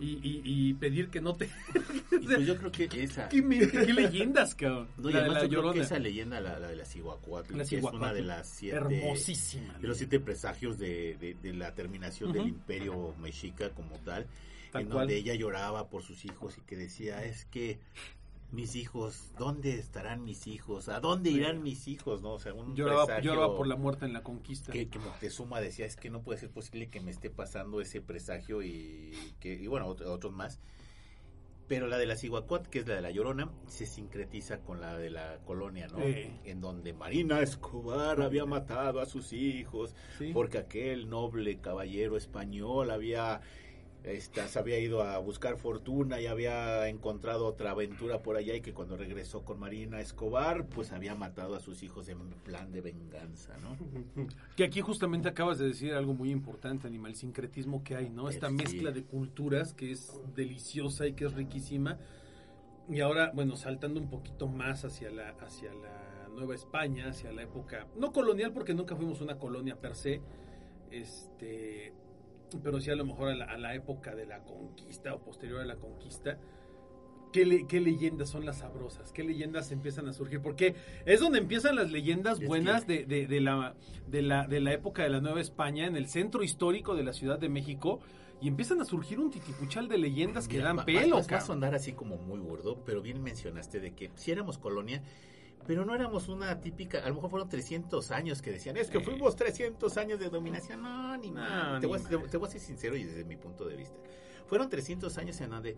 [0.00, 1.48] y, y- y pedir que no te...
[2.24, 4.88] pues yo creo que esa ¿Qué, leyendas, cabrón?
[4.96, 6.84] no, y la de además la yo creo que esa leyenda la, la de la
[6.84, 9.78] Cihuacuatl que es una de las siete Hermosísima.
[9.78, 14.26] de los siete presagios de, de- de la terminación del imperio mexica como tal,
[14.74, 14.88] en cual.
[14.88, 17.78] donde ella lloraba por sus hijos y que decía, es que
[18.52, 20.88] mis hijos, ¿dónde estarán mis hijos?
[20.88, 22.20] ¿A dónde irán mis hijos?
[22.22, 22.32] ¿No?
[22.34, 24.72] O sea, un Lloraba, lloraba por la muerte en la conquista.
[24.72, 28.00] que, que Moctezuma decía, es que no puede ser posible que me esté pasando ese
[28.00, 30.60] presagio y que y bueno, ot- otros más.
[31.68, 34.98] Pero la de la Cihuacuat, que es la de la Llorona, se sincretiza con la
[34.98, 36.00] de la colonia, ¿no?
[36.00, 36.40] Eh.
[36.44, 40.32] En donde Marina Escobar había matado a sus hijos Sí.
[40.34, 43.40] porque aquel noble caballero español había
[44.04, 48.60] esta, se había ido a buscar fortuna y había encontrado otra aventura por allá y
[48.62, 52.80] que cuando regresó con Marina Escobar, pues había matado a sus hijos en plan de
[52.80, 53.76] venganza, ¿no?
[54.56, 58.28] Que aquí justamente acabas de decir algo muy importante, animal, el sincretismo que hay, ¿no?
[58.28, 58.54] Esta Sí.
[58.54, 61.98] mezcla de culturas que es deliciosa y que es riquísima.
[62.88, 67.42] Y ahora, bueno, saltando un poquito más hacia la, hacia la Nueva España, hacia la
[67.42, 70.20] época, no colonial porque nunca fuimos una colonia per se,
[70.90, 71.92] este,
[72.58, 75.60] pero sí a lo mejor a la, a la época de la conquista o posterior
[75.60, 76.38] a la conquista.
[77.32, 79.12] ¿Qué, le- ¿Qué leyendas son las sabrosas?
[79.12, 80.40] ¿Qué leyendas empiezan a surgir?
[80.42, 80.74] Porque
[81.06, 83.76] es donde empiezan las leyendas buenas de, de- de la,
[84.08, 87.12] de, la, de la época de la Nueva España, en el centro histórico de la
[87.12, 88.00] Ciudad de México,
[88.40, 91.24] y empiezan a surgir un titipuchal de leyendas que Mira, dan va- pelo, vas- vas
[91.26, 91.46] a cabrón.
[91.46, 95.00] sonar así como muy gordo, pero bien mencionaste de que si éramos colonia,
[95.66, 99.00] pero no éramos una típica, a lo mejor fueron 300 años que decían, es que
[99.00, 100.82] fuimos 300 años de dominación.
[100.82, 101.80] No, ni más.
[101.80, 102.10] Te, voy a- más.
[102.10, 103.96] te- te voy a ser sincero y desde mi punto de vista.
[104.46, 105.76] Fueron 300 años en donde,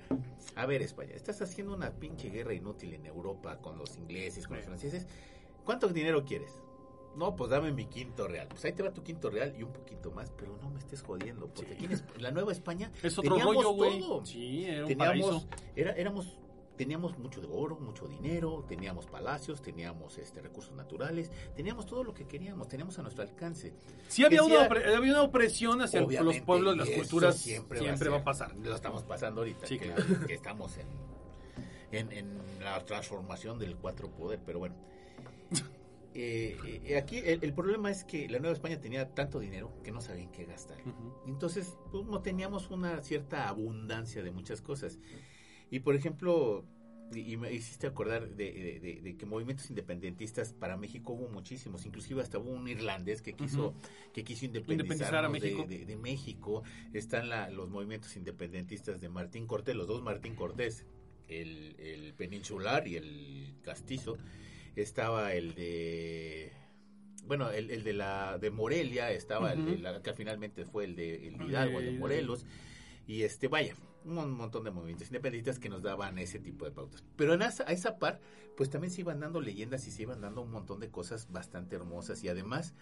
[0.57, 4.57] a ver España, estás haciendo una pinche guerra inútil en Europa con los ingleses, con
[4.57, 5.07] los franceses.
[5.65, 6.57] ¿Cuánto dinero quieres?
[7.15, 8.49] No, pues dame mi quinto real.
[8.49, 11.03] Pues ahí te va tu quinto real y un poquito más, pero no me estés
[11.03, 11.75] jodiendo, porque Sí.
[11.77, 15.21] aquí en Esp- la Nueva España Es otro teníamos rollo, todo Sí, era un teníamos
[15.27, 15.49] paraíso.
[15.77, 16.39] era, éramos
[16.83, 22.13] teníamos mucho de oro mucho dinero teníamos palacios teníamos este recursos naturales teníamos todo lo
[22.13, 23.73] que queríamos teníamos a nuestro alcance
[24.09, 28.13] Sí había, Decía- una, había una opresión hacia los pueblos, las culturas, siempre, va, ser.
[28.13, 28.57] a pasar.
[28.57, 30.05] lo estamos pasando ahorita Sí, que, claro.
[30.27, 30.87] que estamos en,
[31.93, 34.75] en en la transformación del cuatro poder pero bueno
[36.15, 39.91] Eh, eh, aquí el, el problema es que la Nueva España tenía tanto dinero que
[39.93, 40.77] no sabían qué gastar.
[41.27, 44.99] Entonces, pues, no teníamos una cierta abundancia de muchas cosas.
[45.73, 46.65] Y por ejemplo,
[47.15, 51.85] y, me hiciste acordar de, de- de- de que movimientos independentistas para México hubo muchísimos,
[51.87, 53.75] inclusive hasta hubo un irlandés que quiso,
[54.13, 54.83] que quiso Independizar
[55.31, 55.67] México.
[55.87, 56.63] de- México.
[56.93, 60.87] Están la- los movimientos independentistas de Martín Cortés, los dos Martín Cortés,
[61.29, 64.19] el, el peninsular y el castizo.
[64.77, 66.53] Estaba el de
[67.25, 70.97] bueno, el, el de la de Morelia estaba el de la que finalmente fue el
[70.97, 72.45] de, el Hidalgo, de Morelos
[73.07, 73.75] y este vaya,
[74.05, 77.05] un mon- montón de movimientos independentistas que nos daban ese tipo de pautas.
[77.17, 78.21] Pero en esa, a esa par,
[78.57, 81.77] pues también se iban dando leyendas y se iban dando un montón de cosas bastante
[81.77, 82.75] hermosas y además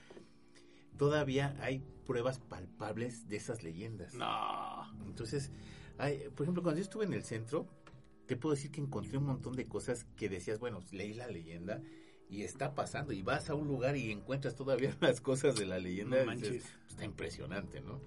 [0.97, 4.15] todavía hay pruebas palpables de esas leyendas.
[4.15, 4.87] No.
[5.07, 5.51] Entonces,
[5.99, 7.67] hay- por ejemplo, cuando yo estuve en el centro,
[8.27, 11.81] te puedo decir que encontré un montón de cosas que decías, bueno, leí la leyenda
[12.29, 15.79] y está pasando y vas a un lugar y encuentras todavía las cosas de la
[15.79, 16.25] leyenda.
[16.25, 18.01] No dices, está impresionante, ¿no?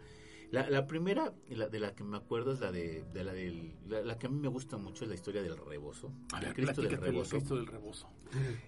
[0.53, 3.73] La, la primera la, de la que me acuerdo es la de, de la del
[3.87, 6.53] la, la que a mí me gusta mucho es la historia del rebozo, A el
[6.53, 7.31] Cristo del rebozo.
[7.37, 8.07] Cristo del rebozo.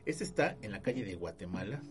[0.06, 1.82] Este está en la calle de Guatemala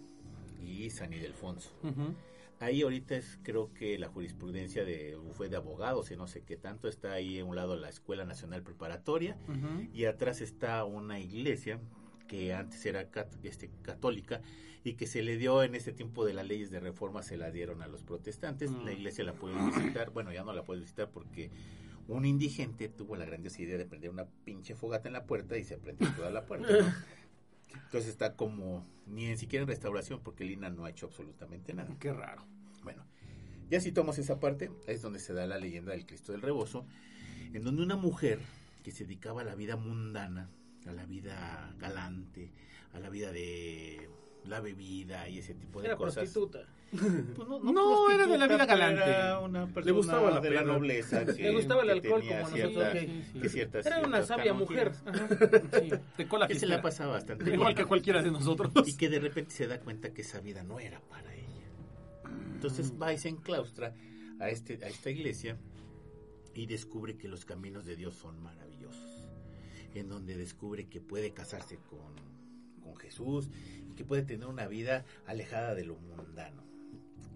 [0.60, 1.70] y San Ildefonso.
[1.84, 2.14] Ujú.
[2.60, 6.56] Ahí ahorita es creo que la jurisprudencia de fue de abogados y no sé qué
[6.56, 9.36] tanto está ahí a un lado la Escuela Nacional Preparatoria
[9.92, 11.78] y atrás está una iglesia
[12.26, 14.40] que antes era cat- este, católica
[14.84, 17.50] y que se le dio en este tiempo de las leyes de reforma se la
[17.50, 18.70] dieron a los protestantes.
[18.70, 18.84] Mm.
[18.84, 21.50] La iglesia la puedes visitar, bueno ya no la puedes visitar porque
[22.06, 25.64] un indigente tuvo la grandiosa idea de prender una pinche fogata en la puerta y
[25.64, 26.68] se prendió toda la puerta.
[26.70, 26.94] ¿no?
[27.86, 31.96] Entonces está como ni en siquiera en restauración porque Lina no ha hecho absolutamente nada.
[31.98, 32.44] Qué raro.
[32.82, 33.06] Bueno,
[33.70, 36.86] ya citamos esa parte, es donde se da la leyenda del Cristo del Rebozo,
[37.54, 38.38] en donde una mujer
[38.82, 40.50] que se dedicaba a la vida mundana,
[40.86, 42.52] a la vida galante,
[42.92, 44.10] a la vida de
[44.44, 46.14] la bebida y ese tipo de Era cosas.
[46.32, 46.66] prostituta.
[46.94, 49.02] Pues no, No, era de la vida galante.
[49.02, 51.24] Era una persona gustaba la de la nobleza.
[51.24, 52.92] que- Le gustaba el alcohol como cierta- nosotros.
[53.02, 53.40] Sí, sí.
[53.40, 54.92] que ciertas- Era una sabia mujer.
[55.80, 55.90] Sí.
[56.18, 57.56] De cola Que se la pasaba bastante bien.
[57.56, 58.70] Igual que cualquiera de nosotros.
[58.86, 61.66] y que de repente se da cuenta que esa vida no era para ella.
[62.54, 63.94] Entonces va y se enclaustra
[64.40, 65.56] a, este, a esta iglesia
[66.54, 69.24] y descubre que los caminos de Dios son maravillosos.
[69.94, 72.14] En donde descubre que puede casarse con,
[72.84, 73.50] con Jesús
[73.90, 76.62] y que puede tener una vida alejada de lo mundano.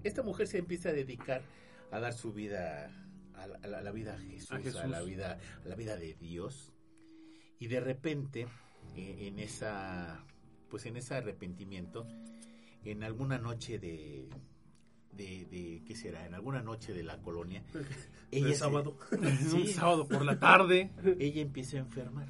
[0.04, 1.42] Esta mujer se empieza a dedicar
[1.90, 2.92] a dar su vida
[3.34, 5.96] a la, a la- a la vida a Jesús, A la vida a la vida
[5.96, 6.72] de Dios
[7.58, 8.46] y de repente
[8.96, 10.24] eh, en esa
[10.70, 12.06] pues en ese arrepentimiento
[12.84, 14.28] en alguna noche de
[15.12, 17.64] de, de qué será en alguna noche de la colonia
[18.30, 18.96] El se- sábado.
[19.54, 20.90] Un sábado por la tarde.
[21.18, 22.28] ella empieza a enfermar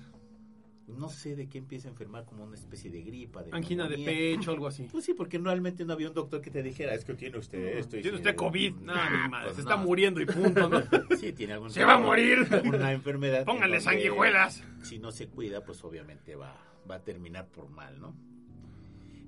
[0.89, 3.99] no sé de qué empieza a enfermar como una especie de gripa de Angina de
[3.99, 4.89] pecho, algo así.
[4.91, 7.78] pues sí porque realmente no había un doctor que te dijera es que tiene usted
[7.78, 8.22] esto y Tiene sí".
[8.22, 8.74] usted COVID.
[8.76, 9.45] No, mi madre.
[9.45, 10.80] Pues se está muriendo y punto, ¿no?
[11.18, 12.39] sí tiene algún Se va a morir.
[12.64, 14.64] una enfermedad en Póngale sanguijuelas.
[14.82, 16.57] si no se cuida, pues obviamente va,
[16.91, 18.16] va a terminar por mal, ¿no?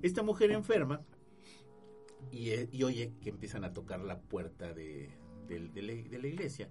[0.01, 1.01] Esta mujer enferma
[2.31, 5.09] y, eh, y oye que empiezan a tocar la puerta de,
[5.47, 6.69] de- de la, de la iglesia.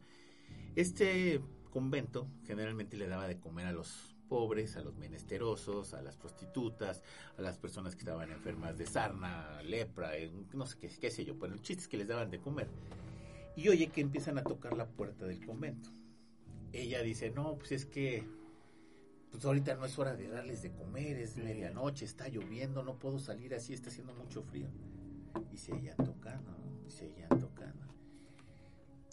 [0.74, 6.16] Este convento generalmente le daba de comer a los pobres, a los menesterosos, a las
[6.16, 7.02] prostitutas,
[7.36, 11.24] a las personas que estaban enfermas de sarna, lepra, eh, no sé qué, qué sé
[11.24, 12.68] yo, pero el chiste es que les daban de comer.
[13.56, 15.90] Y oye que empiezan a tocar la puerta del convento.
[16.72, 18.24] Ella dice, no, pues es que
[19.32, 23.18] pues ahorita no es hora de darles de comer, es medianoche, está lloviendo, no puedo
[23.18, 24.68] salir así, está haciendo mucho frío.
[25.52, 26.86] Y se ella tocando, ¿no?
[26.86, 27.86] Y se ella tocando.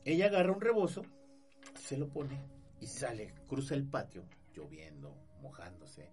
[0.05, 1.03] Ella agarra un rebozo,
[1.75, 2.39] se lo pone
[2.79, 4.23] y sale, cruza el patio,
[4.57, 6.09] lloviendo, mojándose,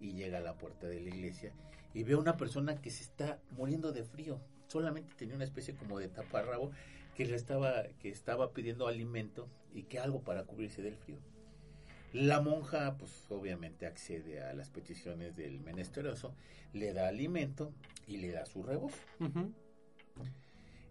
[0.00, 1.52] y llega a la puerta de la iglesia
[1.94, 4.40] y ve a una persona que se está muriendo de frío.
[4.68, 6.70] Solamente tenía una especie como de taparrabo
[7.16, 11.18] que le estaba, que estaba pidiendo alimento y que algo para cubrirse del frío.
[12.14, 16.34] La monja, pues obviamente accede a las peticiones del menesteroso,
[16.72, 17.72] le da alimento
[18.06, 18.96] y le da su rebozo.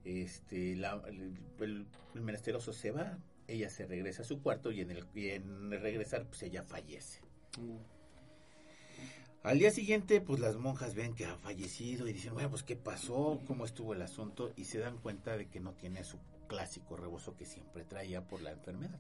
[0.04, 1.86] Este, la- el, el-
[2.16, 3.18] el menesteroso se va,
[3.52, 6.64] ella se regresa a su cuarto y en el, y en el regresar, pues ella
[6.64, 7.22] fallece.
[9.44, 12.76] Al día siguiente, pues las monjas ven que ha fallecido y dicen, bueno, pues qué
[12.76, 16.96] pasó, cómo estuvo el asunto y se dan cuenta de que no tiene su clásico
[16.96, 19.00] rebozo que siempre traía por la enfermedad.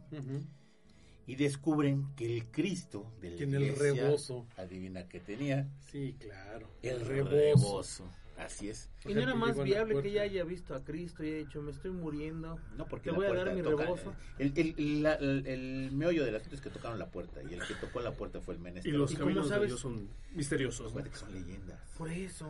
[1.27, 4.47] Y descubren que el Cristo de la Tiene el rebozo.
[4.57, 6.67] adivina qué tenía, Sí, claro.
[6.81, 7.29] el rebozo.
[7.35, 8.11] rebozo.
[8.45, 8.89] Así es.
[9.05, 11.71] Y no era más viable que ella haya visto a Cristo y haya dicho, me
[11.71, 12.59] estoy muriendo.
[12.75, 14.13] No, porque Te voy a dar mi toca- rebozo.
[14.39, 17.61] El, el, la- el- el meollo del asunto es que tocaron la puerta y el
[17.65, 18.93] que tocó la puerta fue el Y menester.
[18.93, 19.67] los ¿Y caminos de sabes?
[19.69, 20.81] Dios son misteriosos.
[20.85, 20.99] ¿no?
[20.99, 21.79] Acuérdate que son leyendas.
[21.97, 22.47] Por eso.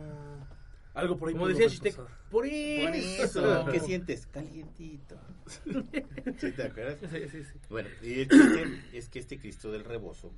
[0.94, 3.24] Algo por ahí Como decía Chitec, por Por eso.
[3.24, 4.26] eso, ¿qué sientes?
[4.26, 5.18] Calientito.
[6.38, 6.98] ¿Sí te acuerdas?
[7.10, 7.58] Sí, sí, sí.
[7.70, 10.32] Bueno, y el chiste es que este Cristo del rebozo,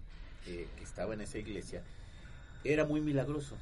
[0.47, 1.83] eh, que estaba en esa iglesia,
[2.65, 3.57] era muy milagroso.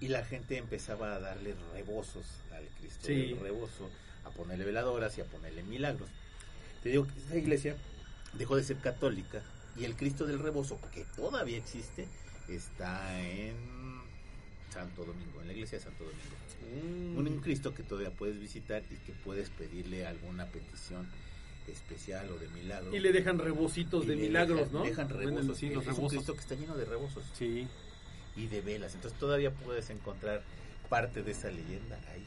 [0.00, 3.14] Y la gente empezaba a darle rebozos al Cristo Sí.
[3.14, 3.90] del rebozo,
[4.24, 6.08] a ponerle veladoras y a ponerle milagros.
[6.82, 7.76] Te digo que esa iglesia
[8.32, 9.42] dejó de ser católica
[9.76, 12.08] y el Cristo del rebozo, que todavía existe,
[12.48, 13.54] está en
[14.72, 17.16] Santo Domingo, en la iglesia de Santo Domingo.
[17.20, 21.06] Un, un Cristo que todavía puedes visitar y que puedes pedirle alguna petición
[21.68, 22.94] especial o de milagro.
[22.94, 24.82] Y le dejan rebocitos Y de milagros, dejan- ¿no?
[24.84, 25.58] Dejan Bueno, rebozos.
[25.58, 26.08] sí, los es un.
[26.08, 27.66] Cristo que está lleno de rebozos Sí.
[28.36, 28.94] Y de velas.
[28.94, 30.42] Entonces todavía puedes encontrar
[30.88, 32.24] parte de esa leyenda ahí.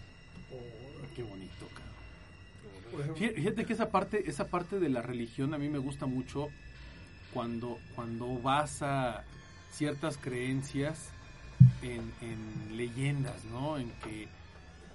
[1.16, 3.16] Qué bonito, cabrón.
[3.16, 6.50] Fí- Fíjate que esa parte, esa parte de la religión a mí me gusta mucho
[7.34, 9.24] cuando, cuando vas a
[9.72, 11.10] ciertas creencias
[11.84, 13.78] en, en leyendas, ¿no?
[13.78, 14.28] En que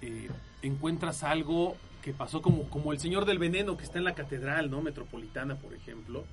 [0.01, 0.29] eh,
[0.61, 4.69] encuentras algo que pasó como, como el Señor del Veneno que está en la catedral,
[4.69, 4.81] ¿no?
[4.81, 6.25] Metropolitana, por ejemplo,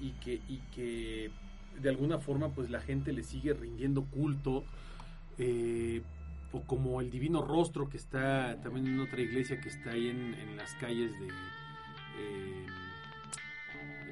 [0.00, 1.30] y que, y que
[1.80, 4.64] de alguna forma pues la gente le sigue rindiendo culto.
[5.38, 6.02] eh,
[6.52, 10.34] o como el Divino Rostro que está también en otra iglesia que está ahí en,
[10.34, 11.26] en las calles de...
[11.26, 12.66] eh,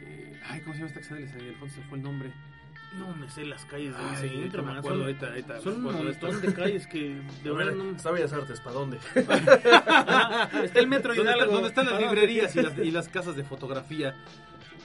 [0.01, 1.77] eh, ay, ¿cómo se llama esta que sale de Alfonso?
[1.77, 2.33] Se fue el nombre.
[2.99, 6.03] No me sé las calles centro, no me acuerdo, Son, ahorita- ahorita son un de
[6.03, 7.01] montón de calles que
[7.45, 7.91] de A ver, verdad no...
[7.97, 8.99] Está Bellas Artes, ¿para dónde?
[9.15, 11.53] Está el metro ¿Dónde, está- Hidalgo.
[11.53, 14.15] dónde están las Ah, librerías y las, y las casas de fotografía?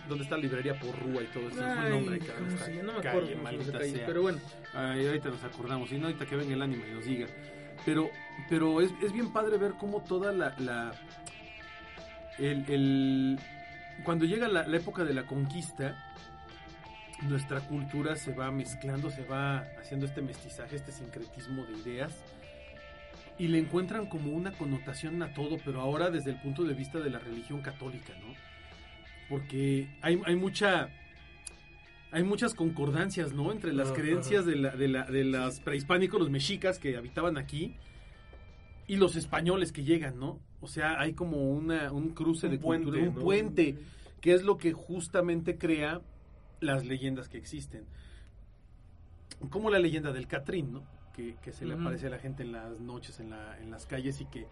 [0.08, 1.60] Donde está la librería por Rúa y todo eso.
[1.60, 2.84] es un Ay, nombre, cabrón, ¿cómo esta se llama?
[2.92, 4.06] no me calle, acuerdo sea.
[4.06, 4.40] pero bueno.
[4.74, 7.28] Ay, ahorita nos acordamos, y no ahorita que venga el ánimo y nos diga.
[7.86, 8.10] Pero,
[8.50, 10.54] pero es, es bien padre ver cómo toda la...
[10.60, 10.92] la
[12.38, 13.40] el, el-
[14.04, 15.96] cuando llega la, la época de la conquista,
[17.24, 22.14] nuestra cultura se va mezclando, se va haciendo este mestizaje, este sincretismo de ideas.
[23.40, 27.00] Y le encuentran como una connotación a todo, pero ahora desde el punto de vista
[27.00, 28.34] de la religión católica, ¿no?
[29.30, 30.90] Porque hay, hay mucha
[32.12, 33.52] hay muchas concordancias, ¿no?
[33.52, 33.98] Entre las Ajá.
[33.98, 37.76] creencias de, la, de, la, de los prehispánicos, los mexicas que habitaban aquí,
[38.88, 40.40] y los españoles que llegan, ¿no?
[40.62, 43.22] O sea, hay como una, un cruce Un de puente, cultura, un ¿no?
[43.22, 43.78] puente,
[44.22, 46.02] que es lo que justamente crea
[46.62, 47.86] las leyendas que existen.
[49.50, 50.84] Como la leyenda del Catrín, ¿no?
[51.14, 53.86] Que, que se le aparece a la gente en las noches, en, la, en las
[53.86, 54.48] calles, y que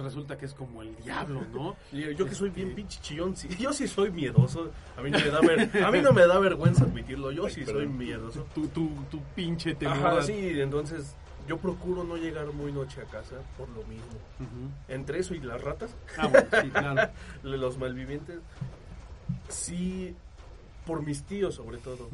[0.00, 1.76] pues resulta que es como el diablo, ¿no?
[1.92, 4.70] Yo que soy bien Este, pinche chillón, sí, yo sí soy miedoso.
[4.96, 7.64] A mí no me da, ver- a mí no me da vergüenza admitirlo, yo sí
[7.64, 8.44] soy miedoso.
[8.54, 9.96] Tu, tu, tu pinche temor.
[9.96, 11.14] Ajá, sí, entonces
[11.46, 14.04] yo procuro no llegar muy noche a casa por lo mismo.
[14.88, 17.10] Entre eso y las ratas, Ah, bueno, sí, claro.
[17.44, 18.38] los malvivientes,
[19.48, 20.14] sí,
[20.86, 22.08] por mis tíos sobre todo,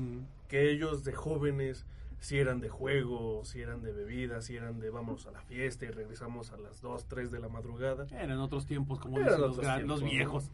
[0.48, 1.84] que ellos de jóvenes
[2.20, 5.86] si eran de juego, si eran de bebida, si eran de vamos a la fiesta
[5.86, 8.06] y regresamos a las 2, 3 de la madrugada.
[8.12, 10.10] Eran otros tiempos, como dicen los, otros gra- tiempos, los ¿no?
[10.16, 10.50] viejos.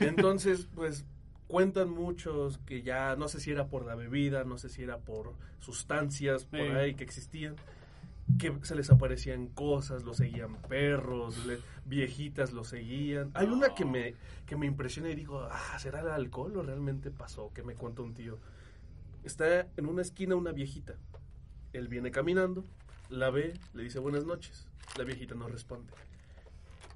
[0.00, 1.04] Entonces, pues
[1.46, 4.98] cuentan muchos que ya no sé si era por la bebida, no sé si era
[4.98, 6.66] por sustancias por Sí.
[6.68, 7.56] ahí que existían,
[8.38, 13.30] que se les aparecían cosas, los seguían perros, le- viejitas los seguían.
[13.34, 14.14] Hay una que me,
[14.46, 17.52] que me impresiona y digo, ah, ¿será el alcohol o realmente pasó?
[17.52, 18.38] Que me cuenta un tío.
[19.24, 20.94] Está en una esquina una viejita.
[21.72, 22.64] Él viene caminando,
[23.08, 24.68] la ve, le dice buenas noches.
[24.98, 25.92] La viejita no responde.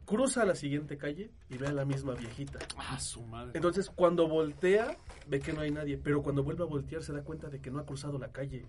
[0.04, 2.58] Cruza a la siguiente calle y ve a la misma viejita.
[2.78, 3.52] Ah, su madre.
[3.54, 7.22] Entonces, cuando voltea, ve que no hay nadie, pero cuando vuelve a voltear se da
[7.22, 8.64] cuenta de que no ha cruzado la calle,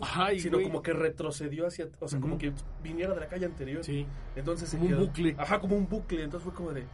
[0.00, 0.66] Ay, sino güey.
[0.66, 2.40] como que retrocedió hacia, o sea, como Ujú.
[2.40, 3.84] que viniera de la calle anterior.
[3.84, 4.04] Sí.
[4.34, 5.36] Entonces Como un bucle.
[5.38, 6.24] Ajá, como un bucle.
[6.24, 6.84] Entonces fue como de,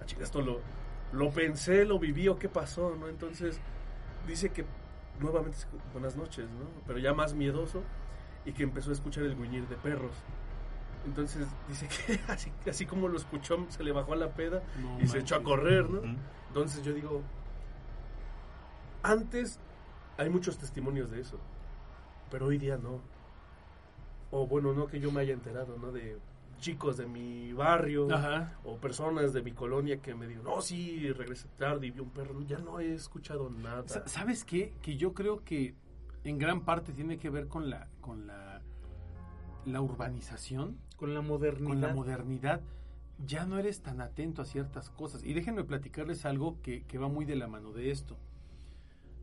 [0.00, 0.60] ah, chica, esto lo,
[1.12, 3.06] lo pensé, lo viví o qué pasó, ¿no?
[3.08, 3.60] Entonces
[4.26, 4.64] dice que
[5.20, 5.58] nuevamente,
[5.92, 6.66] buenas noches, ¿no?
[6.86, 7.82] Pero ya más miedoso
[8.44, 10.14] y que empezó a escuchar el gruñir de perros.
[11.06, 15.00] Entonces dice que así, así como lo escuchó, se le bajó a la peda No
[15.00, 16.02] y se echó a correr, ¿no?
[16.48, 17.22] Entonces yo digo,
[19.02, 19.60] antes
[20.16, 21.38] hay muchos testimonios de eso,
[22.30, 23.00] pero hoy día no.
[24.30, 25.92] O bueno, no que yo me haya enterado, ¿no?
[25.92, 26.18] De
[26.58, 28.58] chicos de mi barrio Ajá.
[28.64, 32.10] o personas de mi colonia que me digan, no, sí, regresé tarde y vi un
[32.10, 32.40] perro.
[32.42, 33.86] Ya no he escuchado nada.
[33.88, 34.72] Sa- ¿Sabes qué?
[34.82, 35.74] Que yo creo que
[36.24, 38.60] en gran parte tiene que ver con la con la
[39.66, 41.68] la urbanización, Con la modernidad.
[41.68, 42.60] con la modernidad.
[43.26, 45.24] Ya no eres tan atento a ciertas cosas.
[45.24, 48.16] Y déjenme platicarles algo que, que va muy de la mano de esto.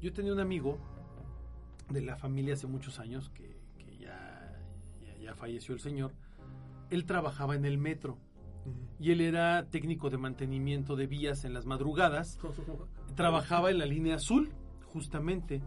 [0.01, 0.77] Yo tenía un amigo
[1.89, 4.53] de la familia hace muchos años que, que ya,
[5.01, 6.11] ya, ya falleció el señor.
[6.89, 8.17] Él trabajaba en el metro
[8.99, 12.39] y él era técnico de mantenimiento de vías en las madrugadas.
[13.15, 14.49] Trabajaba en la línea azul,
[14.93, 15.61] justamente.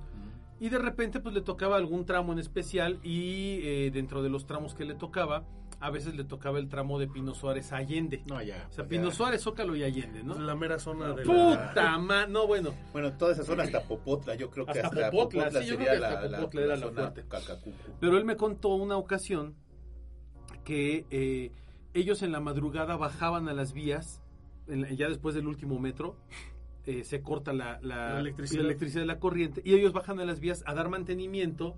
[0.61, 4.45] Y de repente pues le tocaba algún tramo en especial y eh, dentro de los
[4.47, 5.45] tramos que le tocaba,
[5.79, 8.25] a veces le tocaba el tramo de Pino Suárez a Allende.
[8.29, 8.67] No, ya.
[8.69, 8.89] O sea, ya.
[8.89, 10.35] Pino Suárez, Zócalo y Allende, ¿no?
[10.37, 11.33] La mera zona de la...
[11.73, 12.71] Puta ma- no bueno.
[12.93, 15.75] Bueno, toda esa zona hasta Popotla, yo creo que Hasta hasta, Popotla, Popotla, sí, yo
[15.75, 17.25] sería creo que hasta la, la- era la la zona fuerte.
[17.29, 17.77] Cacacuco.
[18.01, 19.55] Pero él me contó una ocasión
[20.69, 21.51] que eh,
[21.95, 24.21] ellos en la madrugada bajaban a las vías,
[24.67, 26.15] en la- ya después del último metro,
[26.85, 28.61] eh, se corta la, la- La electricidad.
[28.61, 31.75] la electricidad de la corriente, y ellos bajan a las vías a dar mantenimiento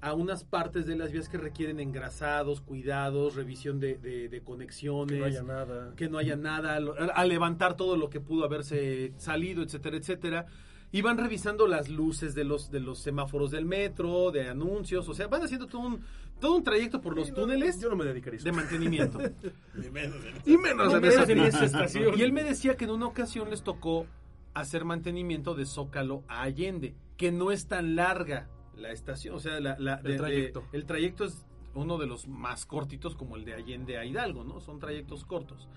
[0.00, 5.14] a unas partes de las vías que requieren engrasados, cuidados, revisión de, de- de conexiones,
[5.14, 5.94] Que no haya nada.
[5.96, 10.46] que no haya nada, a levantar todo lo que pudo haberse salido, etcétera, etcétera.
[10.90, 15.14] Y van revisando las luces de los, de los semáforos del metro, de anuncios, o
[15.14, 16.00] sea, van haciendo todo un,
[16.40, 19.18] todo un trayecto por los no, túneles Yo no me dedicaría de mantenimiento.
[19.92, 20.16] Menos
[20.46, 22.18] Y menos No, en menos esa en esa pinche estación.
[22.18, 24.06] Y él me decía que en una ocasión les tocó
[24.54, 29.60] hacer mantenimiento de Zócalo a Allende, que no es tan larga la estación, o sea,
[29.60, 30.64] la, la- El de- de- trayecto.
[30.72, 34.60] el trayecto es uno de los más cortitos como el de Allende a Hidalgo, ¿no?
[34.60, 35.68] Son trayectos cortos.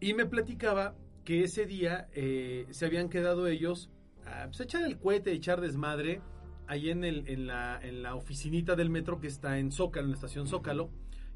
[0.00, 0.94] Y me platicaba
[1.28, 3.90] que ese día eh, se habían quedado ellos
[4.24, 6.22] a pues, echar el cohete, echar desmadre,
[6.66, 10.12] ahí en, el, en, la, en la oficinita del metro que está en Zócalo, en
[10.12, 10.88] la estación Zócalo.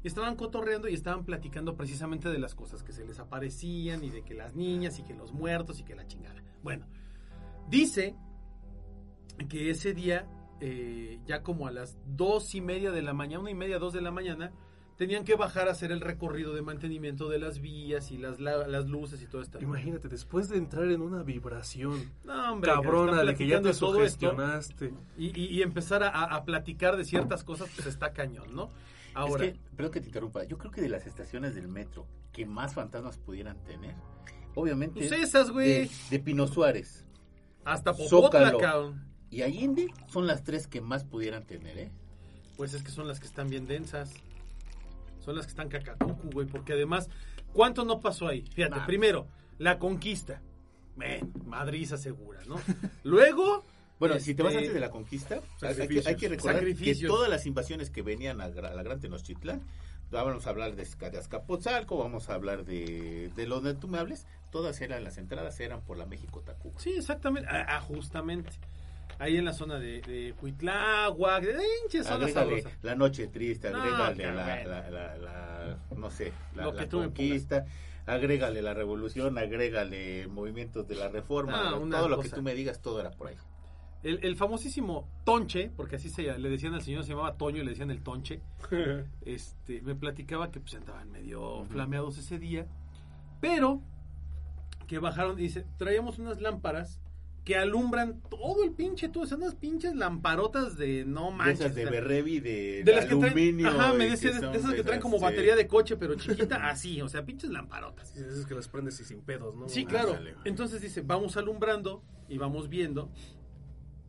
[0.03, 4.09] Y estaban cotorreando y estaban platicando precisamente de las cosas que se les aparecían y
[4.09, 6.41] de que las niñas y que los muertos y que la chingada.
[6.63, 6.87] Bueno,
[7.69, 8.15] dice
[9.47, 10.27] que ese día,
[10.59, 13.93] eh, ya como a las dos y media de la mañana, una y media, dos
[13.93, 14.53] de la mañana,
[14.97, 18.67] tenían que bajar a hacer el recorrido de mantenimiento de las vías y las, la-
[18.67, 19.59] las luces y todo esto.
[19.61, 23.73] Imagínate, después de entrar en una vibración No, hombre, cabrona de que ya te de
[23.73, 24.93] todo esto sugestionaste.
[25.17, 28.69] y, y- y empezar a, a- platicar de ciertas cosas, pues está cañón, ¿no?
[29.15, 32.07] Ahora, Es que, perdón que te interrumpa, yo creo que de las estaciones del metro
[32.31, 33.95] que más fantasmas pudieran tener,
[34.55, 37.05] obviamente pues esas, güey, de, de Pino Suárez
[37.63, 38.95] hasta Popotla, Zócalo.
[39.29, 41.91] y Allende son las tres que más pudieran tener, ¿eh?
[42.57, 44.13] Pues es que son las que están bien densas.
[45.23, 46.47] Son las que están cacacucu, güey.
[46.47, 47.09] Porque además,
[47.53, 48.41] ¿cuánto no pasó ahí?
[48.53, 48.85] Fíjate, Nah.
[48.85, 50.41] primero, la conquista.
[50.95, 52.55] Men, Madrid se asegura, ¿no?
[53.03, 53.65] Luego.
[53.99, 56.95] Bueno, si te vas este, antes de la conquista, hay que, hay que recordar que
[57.07, 59.61] todas las invasiones que venían a, la Gran Tenochtitlán,
[60.11, 63.99] vamos a hablar de, de Azcapotzalco, vamos a hablar de, de lo donde tú me
[63.99, 66.79] hables, todas eran, las entradas eran por la México-Tacuba.
[66.79, 67.47] Sí, exactamente.
[67.49, 68.51] Ah, justamente.
[69.19, 72.77] Ahí en la zona de, de de hinches, zona Agrégale sabrosa.
[72.81, 77.65] la noche triste, agrégale la, la, la- la- no sé, la, la conquista,
[78.05, 82.81] agrégale la revolución, agrégale movimientos de la reforma, Ah, todo lo que tú me digas,
[82.81, 83.35] todo era por ahí.
[84.01, 87.63] El, el famosísimo Tonche, porque así se le decían al señor, se llamaba Toño y
[87.63, 88.41] le decían el Tonche.
[89.25, 92.65] este, me platicaba que pues andaban medio flameados ese día,
[93.39, 93.79] pero
[94.87, 96.99] que bajaron, dice, traíamos unas lámparas
[97.43, 101.59] que alumbran todo el pinche todo, son unas pinches lamparotas de no De manches.
[101.59, 104.47] esas de o sea, Berrevi, de, de las que traen, ajá, me decía, que de,
[104.47, 105.23] de esas que traen como sí.
[105.23, 108.15] batería de coche, pero chiquita, así, o sea, pinches lamparotas.
[108.15, 109.67] Y dices que las prendes y sin pedos, ¿no?
[109.67, 110.17] Sí, Ah, claro.
[110.45, 113.11] Entonces dice, vamos alumbrando y vamos viendo.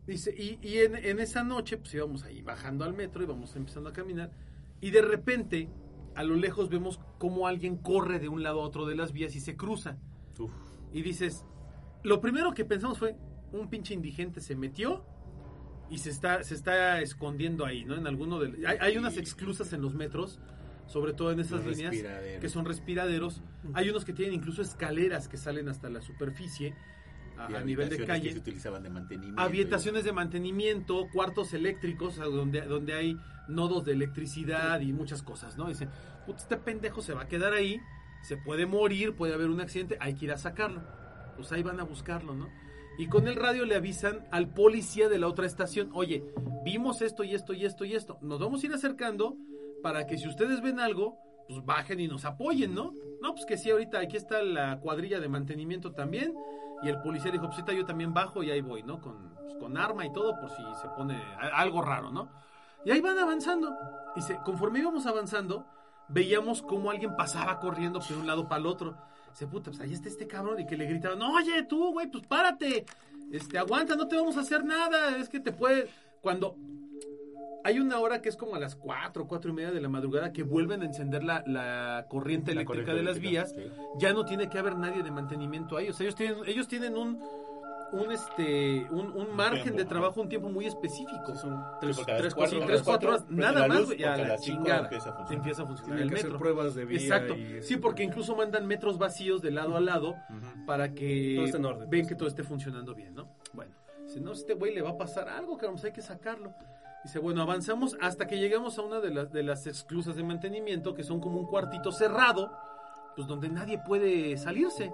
[0.06, 3.88] Dice, y, y en, en esa noche, pues íbamos ahí bajando al metro, íbamos empezando
[3.88, 4.30] a caminar.
[4.80, 5.70] Y de repente,
[6.14, 9.34] a lo lejos vemos cómo alguien corre de un lado a otro de las vías
[9.34, 9.98] y se cruza.
[10.38, 10.52] Uf.
[10.92, 11.44] Y dices,
[12.04, 13.16] lo primero que pensamos fue,
[13.52, 15.04] un pinche indigente se metió
[15.90, 17.94] y se está, se está escondiendo ahí, ¿no?
[17.96, 18.66] En alguno de...
[18.66, 20.40] Hay, hay unas exclusas en los metros,
[20.86, 21.94] sobre todo en esas Los líneas,
[22.40, 23.42] que son respiraderos.
[23.72, 26.74] Hay unos que tienen incluso escaleras que salen hasta la superficie,
[27.36, 28.28] a, nivel de calle.
[28.28, 29.40] que se utilizaban de mantenimiento.
[29.40, 35.68] Habitaciones de mantenimiento, cuartos eléctricos, donde, donde hay nodos de electricidad y muchas cosas, ¿no?
[35.68, 35.90] Dicen,
[36.26, 37.80] "Puta, este pendejo se va a quedar ahí,
[38.22, 40.82] se puede morir, puede haber un accidente, hay que ir a sacarlo.
[41.36, 42.48] Pues ahí van a buscarlo, ¿no?
[42.96, 46.24] Y con el radio le avisan al policía de la otra estación, oye,
[46.64, 49.36] vimos esto y esto y esto y esto, nos vamos a ir acercando
[49.82, 51.18] para que si ustedes ven algo,
[51.48, 52.92] pues bajen y nos apoyen, ¿no?
[53.20, 56.34] No, pues que sí, ahorita aquí está la cuadrilla de mantenimiento también.
[56.82, 59.00] Y el policía dijo, pues yo también bajo y ahí voy, ¿no?
[59.00, 61.20] Con, pues, con arma y todo por si se pone
[61.52, 62.30] algo raro, ¿no?
[62.84, 63.74] Y ahí van avanzando.
[64.16, 65.66] Y se, conforme íbamos avanzando,
[66.08, 68.96] veíamos cómo alguien pasaba corriendo de un lado para el otro.
[69.34, 72.08] Se puta, pues ahí está este cabrón y que le gritaban, no, oye, tú, güey,
[72.08, 72.86] pues párate.
[73.32, 75.18] Este, aguanta, no te vamos a hacer nada.
[75.18, 75.88] Es que te puede...
[76.20, 76.56] Cuando
[77.64, 80.32] hay una hora que es como a las 4, 4 y media de la madrugada
[80.32, 83.98] que vuelven a encender la, la corriente La eléctrica corriente de las eléctrica, vías, sí.
[83.98, 85.88] ya no tiene que haber nadie de mantenimiento ahí.
[85.88, 87.18] O sea, ellos tienen, ellos tienen un,
[87.92, 91.32] un este, un, un margen tiempo, de trabajo, un tiempo muy específico.
[91.34, 94.16] Sí, son tres, cuatro- cuatro a tres, las cuatro horas, nada la más, güey, a
[94.16, 94.82] la chingada.
[94.84, 95.36] empieza a funcionar.
[95.38, 96.38] Empieza a funcionar el que metro.
[96.38, 97.34] pruebas de vía Exacto.
[97.36, 100.16] y- Sí, porque incluso mandan metros vacíos de lado a lado
[100.66, 102.08] para que Todo esté en orden, ven pues.
[102.08, 103.28] que todo esté funcionando bien, ¿no?
[103.52, 103.72] Bueno,
[104.06, 106.52] dice, no, este güey le va a pasar algo, pues hay que sacarlo.
[107.04, 110.94] Dice, bueno, avanzamos hasta que llegamos a una de las, de las exclusas de mantenimiento,
[110.94, 112.50] que son como un cuartito cerrado,
[113.14, 114.90] pues donde nadie puede salirse.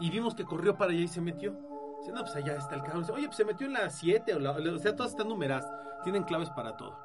[0.00, 1.52] Y vimos que corrió para allá y se metió.
[2.00, 3.00] Dice, no, pues allá está el cabrón.
[3.02, 5.68] Dice, oye, pues se metió en la 7, o, o sea, todas están numeradas,
[6.04, 6.96] tienen claves para todo.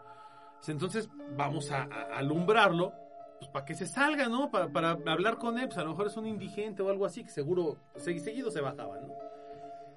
[0.59, 1.83] Dice, entonces vamos a,
[2.15, 2.93] alumbrarlo,
[3.39, 4.51] pues para que se salga, ¿no?
[4.51, 7.23] Para, para hablar con él, pues a lo mejor es un indigente o algo así,
[7.23, 9.07] que seguro, segui- seguido se bajaba, ¿no?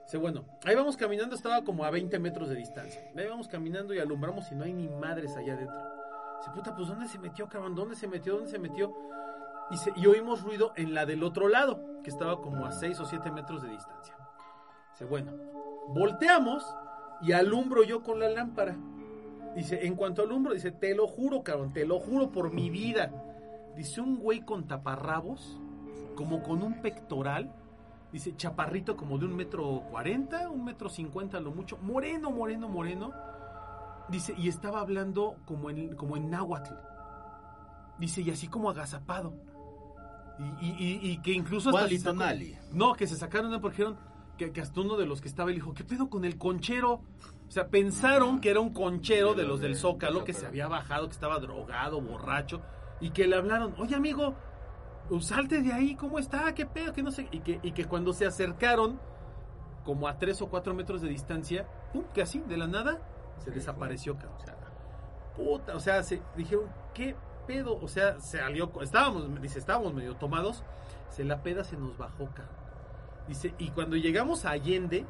[0.05, 3.03] Dice, bueno, ahí vamos caminando, estaba como a 20 metros de distancia.
[3.17, 5.77] Ahí vamos caminando y alumbramos y no hay ni madres allá adentro.
[6.39, 7.75] Dice, puta, pues ¿dónde se metió, cabrón?
[7.75, 8.35] ¿Dónde se metió?
[8.35, 8.95] ¿Dónde se metió?
[9.97, 13.31] Y oímos ruido en la del otro lado, que estaba como a 6 o 7
[13.33, 14.17] metros de distancia.
[14.93, 15.33] Dice, bueno,
[15.89, 16.65] volteamos
[17.21, 18.77] y alumbro yo con la lámpara.
[19.55, 23.11] Dice, en cuanto alumbro, dice, te lo juro, cabrón, te lo juro por mi vida.
[23.75, 25.61] Dice, un güey con taparrabos,
[26.15, 27.53] como con un pectoral,
[28.13, 33.13] dice, chaparrito como de un metro cuarenta, un metro cincuenta lo mucho, moreno, moreno, moreno.
[34.09, 36.75] Dice, y estaba hablando como en, como en náhuatl.
[37.99, 39.33] Dice, y así como agazapado.
[40.39, 42.17] Y, y- y- y que incluso hasta se sacó-
[42.73, 43.99] no, que se sacaron una porque dijeron
[44.37, 47.01] que, que hasta uno de los que estaba, él dijo, ¿qué pedo con el conchero?
[47.49, 51.07] O sea, pensaron que era un conchero de los del Zócalo, que se había bajado,
[51.07, 52.61] que estaba drogado, borracho,
[53.01, 54.35] y que le hablaron, oye amigo,
[55.21, 56.53] salte de ahí, ¿cómo está?
[56.55, 56.93] ¿Qué pedo?
[56.93, 57.29] Que no sé.
[57.31, 59.01] Y que, y que cuando se acercaron,
[59.85, 63.01] como a tres o cuatro metros de distancia, pum, que así, de la nada,
[63.39, 64.35] se desapareció, cabrón.
[64.37, 64.57] O sea,
[65.37, 67.15] puta, o sea, se dijeron, ¿qué
[67.47, 70.63] pedo, o sea, salió, estábamos, dice, estábamos medio tomados,
[71.11, 72.57] se la peda se nos bajó, cabrón.
[73.29, 75.05] Dice, y cuando llegamos a Allende,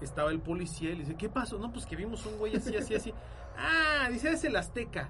[0.00, 1.58] estaba el policía y le dice, ¿qué pasó?
[1.58, 3.14] No, pues que vimos un güey así, así, así.
[3.56, 5.08] Ah, dice, es el Azteca.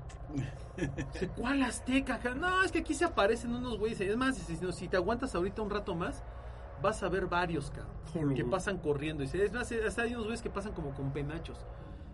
[1.13, 2.21] Dice, ¿cuál Azteca?
[2.35, 4.01] No, es que aquí se aparecen unos güeyes.
[4.01, 6.23] Es más, si- te aguantas ahorita un rato más,
[6.83, 9.23] vas a ver varios, cabrón, que pasan corriendo.
[9.23, 11.59] Dice, es más, hasta hay unos güeyes que pasan como con penachos.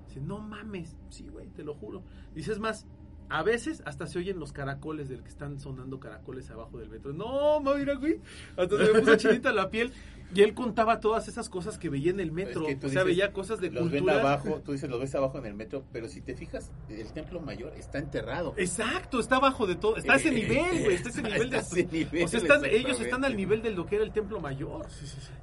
[0.08, 0.96] Dice, no mames.
[1.10, 2.02] Sí, güey, te lo juro.
[2.34, 2.86] Dice, es más,
[3.28, 7.12] a veces hasta se oyen los caracoles del que están sonando caracoles abajo del metro.
[7.12, 8.20] No, mira, güey.
[8.56, 9.92] Hasta se me puso chinita la piel.
[10.34, 12.66] Y él contaba todas esas cosas que veía en el metro.
[12.66, 14.20] Es que o sea, dices, veía cosas de los ven cultura.
[14.20, 17.40] abajo, tú dices, lo ves abajo en el metro, pero si te fijas, el templo
[17.40, 18.54] mayor está enterrado.
[18.56, 19.96] Exacto, está abajo de todo.
[19.98, 20.94] Está a ese Eh, nivel, güey.
[20.94, 21.56] Está a ese nivel de.
[21.56, 24.12] A ese nivel, o sea, están, ellos están al nivel de lo que era el
[24.12, 24.86] templo mayor.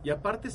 [0.03, 0.49] Y aparte,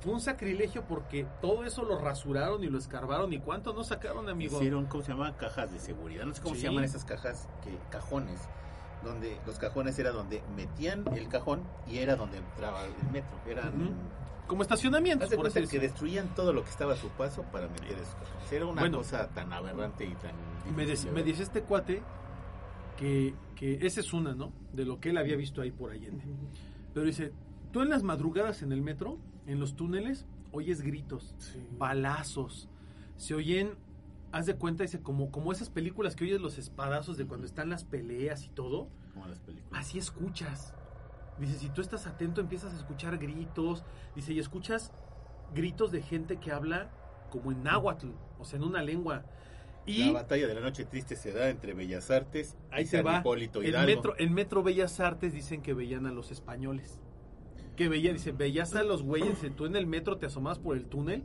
[0.00, 3.32] fue un sacrilegio porque todo eso lo rasuraron y lo escarbaron.
[3.32, 4.56] ¿Y cuánto no sacaron, amigo?
[4.56, 5.36] Hicieron, ¿cómo se llama?
[5.36, 6.24] Cajas de seguridad.
[6.24, 6.62] No sé cómo Sí.
[6.62, 8.40] se llaman esas cajas, que cajones.
[9.04, 13.30] Donde los cajones era donde metían el cajón y era donde entraba el metro.
[13.46, 13.82] Eran.
[13.82, 13.92] Ujú.
[14.46, 17.92] Como estacionamientos, por así que destruían todo lo que estaba a su paso para meter
[17.92, 18.52] esos cajones.
[18.52, 18.98] Era una Bueno.
[18.98, 20.32] cosa tan aberrante y tan.
[20.74, 22.02] Me, de me dice este cuate
[22.96, 24.52] que, que esa es una, ¿no?
[24.72, 26.24] De lo que él había visto ahí por Allende.
[26.92, 27.32] Pero dice,
[27.72, 29.18] tú en las madrugadas en el metro,
[29.50, 31.66] en los túneles, oyes gritos, Sí.
[31.78, 32.68] balazos,
[33.16, 33.74] se oyen,
[34.32, 37.68] haz de cuenta, dice, como, como esas películas que oyes los espadazos de cuando están
[37.70, 39.80] las peleas y todo, Como las películas.
[39.86, 40.74] así escuchas.
[41.38, 43.82] Dice, si tú estás atento empiezas a escuchar gritos,
[44.14, 44.92] dice, y escuchas
[45.54, 46.90] gritos de gente que habla
[47.30, 49.24] como en náhuatl, o sea, en una lengua.
[49.86, 52.98] Y La batalla de la noche triste se da entre Bellas Artes Ahí y se
[52.98, 53.18] San va.
[53.20, 53.86] Hipólito Hidalgo.
[53.96, 57.00] metro, el metro Bellas Artes dicen que veían a los españoles.
[57.80, 60.76] Que veía, dice, veías a los güeyes, dice, tú en el metro te asomabas por
[60.76, 61.22] el túnel,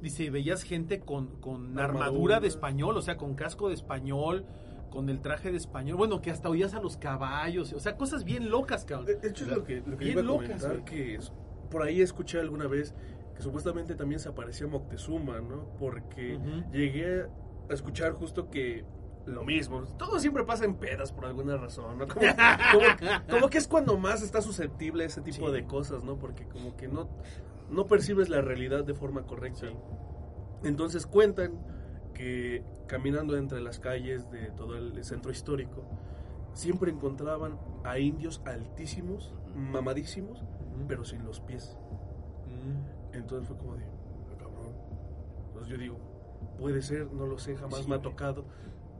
[0.00, 1.84] dice, y veías gente con, con Armadura.
[2.06, 4.44] armadura de español, o sea, con casco de español,
[4.90, 8.22] con el traje de español, bueno, que hasta oías a los caballos, o sea, cosas
[8.22, 9.20] bien locas, De, cabrón.
[9.20, 11.32] de hecho, es lo que, lo que Bien iba a locas, comentar, que es-
[11.72, 12.94] por ahí escuché alguna vez
[13.34, 15.70] que supuestamente también se aparecía Moctezuma, ¿no?
[15.76, 16.38] Porque
[16.72, 17.24] llegué
[17.68, 18.84] a escuchar justo que
[19.26, 22.08] lo mismo, todo siempre pasa en pedas por alguna razón, ¿no?
[22.08, 22.20] Como,
[22.72, 25.52] como- como que es cuando más está susceptible a ese tipo Sí.
[25.52, 26.16] de cosas, ¿no?
[26.18, 27.08] Porque como que no,
[27.70, 29.68] no percibes la realidad de forma correcta.
[29.68, 29.76] Sí.
[30.64, 31.52] Entonces cuentan
[32.14, 35.84] que caminando entre las calles de todo el centro histórico,
[36.52, 40.42] siempre encontraban a indios altísimos, mamadísimos,
[40.88, 41.76] pero sin los pies.
[42.46, 43.14] Mm.
[43.16, 44.74] Entonces fue como de, "Ah, cabrón.
[45.48, 45.98] Entonces yo digo,
[46.58, 47.88] puede ser, no lo sé, jamás Sí.
[47.88, 48.44] me ha tocado.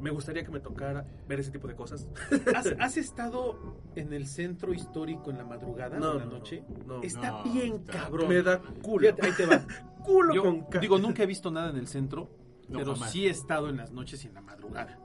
[0.00, 2.08] Me gustaría que me tocara ver ese tipo de cosas.
[2.54, 6.64] ¿Has, has estado en el centro histórico en la madrugada, No, en la no, noche?
[6.86, 7.02] no, no.
[7.02, 8.28] Está No, bien, está- cabrón.
[8.28, 9.00] Me da culo.
[9.08, 9.66] Fíjate, ahí te va.
[10.04, 12.30] culo Yo con digo, nunca he visto nada en el centro,
[12.68, 13.12] No, pero jamás.
[13.12, 14.98] sí he estado en las noches y en la madrugada.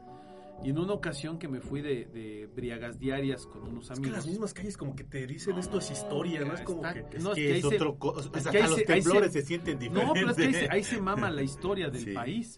[0.64, 4.06] Y en una ocasión que me fui de, de briagas diarias con unos Es que
[4.06, 4.18] amigos.
[4.20, 6.54] las mismas calles como que te dicen esto es historia, ¿no?
[6.54, 7.18] Es como está- que...
[7.18, 9.34] Es No, es que que ahí es otro co- o sea, es que los temblores
[9.34, 10.14] se- se, sienten No, diferentes.
[10.14, 12.14] pero es que ahí se, ahí se mama la historia del Sí.
[12.14, 12.58] país.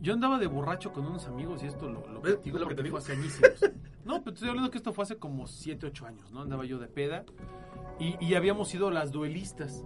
[0.00, 2.82] Yo andaba de borracho con unos amigos y esto lo, lo ¿Es lo que te
[2.82, 2.98] digo?
[2.98, 3.52] hace añísimos.
[4.06, 6.40] No, pero te estoy hablando que esto fue hace como 7, 8 años, ¿no?
[6.42, 7.24] Andaba yo de peda
[7.98, 9.84] y, y habíamos ido las duelistas.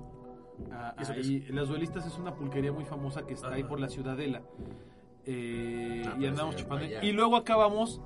[0.98, 1.14] ¿Y eso
[1.54, 4.42] las duelistas es una pulquería muy famosa que está ahí por la Ciudadela.
[5.24, 6.84] Eh, Ah, y andamos chupando.
[7.02, 8.02] Y luego acabamos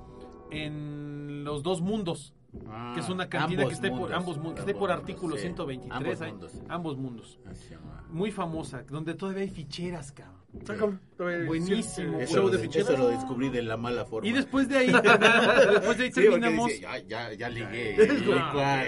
[0.51, 2.33] en los dos mundos.
[2.69, 5.41] Ah, que es una cantina que está por ambos mundos, que está por artículo mundos,
[5.41, 5.47] sí.
[5.47, 6.63] 123, Ambos mundos.
[6.69, 7.39] ambos mundos.
[8.09, 10.44] Muy famosa, donde todavía hay ficheras, cabrón.
[11.47, 12.19] Buenísimo.
[12.19, 12.89] Eso, show lo, de ficheras.
[12.89, 14.27] eso lo descubrí de la mala forma.
[14.27, 16.79] Y después de ahí, después de ahí Sí, porque terminamos.
[16.79, 17.95] ya, ya, ya ligué.
[18.25, 18.83] No, ah,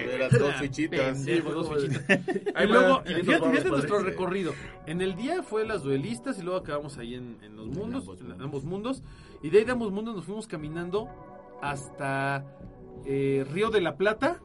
[0.60, 1.18] fichitas.
[1.18, 2.10] pendejo, Sí, dos fichitas.
[2.56, 4.54] Ahí Y luego, va, fíjate, 500 fíjate baros, nuestro recorrido.
[4.86, 8.04] En el día fue las duelistas y luego acabamos ahí en, en los En mundos,
[8.04, 9.04] ambos en ambos mundos.
[9.44, 11.08] Y de ahí de ambos mundos nos fuimos caminando
[11.62, 12.46] hasta
[13.06, 14.42] eh, Río de la Plata,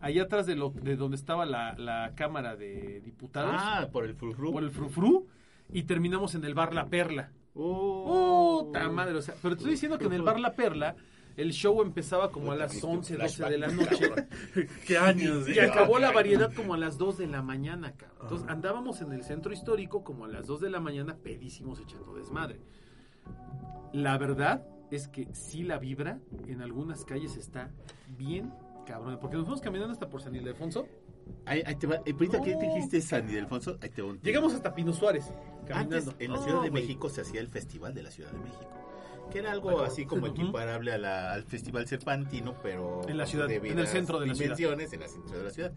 [0.00, 4.14] allá atrás de, lo, de donde estaba la, la Cámara de Diputados, Ah, por el
[4.14, 4.52] frufru.
[4.52, 5.26] por el Frufru,
[5.72, 7.32] y terminamos en el bar La Perla.
[7.54, 10.94] Uh, Puta madre, o sea, pero te estoy diciendo que en el bar La Perla
[11.36, 14.10] el show empezaba como a las viste 11, un 12 de la noche.
[14.86, 15.46] ¿Qué años?
[15.48, 18.18] Y acabó la variedad como a las 2 de la mañana, cabrón.
[18.22, 22.14] Entonces andábamos en el centro histórico como a las 2 de la mañana pedísimos echando
[22.14, 22.60] desmadre.
[23.92, 27.70] La verdad es que sí la vibra en algunas calles está
[28.16, 28.52] bien
[28.86, 29.18] cabrón.
[29.20, 30.86] Porque nos fuimos caminando hasta por San Ildefonso.
[31.44, 31.96] Ahí, ahí te va.
[31.96, 32.44] eh, Ahorita No.
[32.44, 34.20] te dijiste San Ildefonso, ahí te va un.
[34.20, 35.30] Llegamos hasta Pino Suárez
[35.66, 35.96] caminando.
[36.10, 36.70] Antes, en la Ciudad de.
[36.70, 38.70] México se hacía el Festival de la Ciudad de México.
[39.30, 43.26] Que era algo Bueno, así como equiparable a la- al Festival Cervantino, pero En la
[43.26, 44.56] ciudad, en el centro de la ciudad.
[44.56, 45.72] dimensiones, en el centro de la ciudad.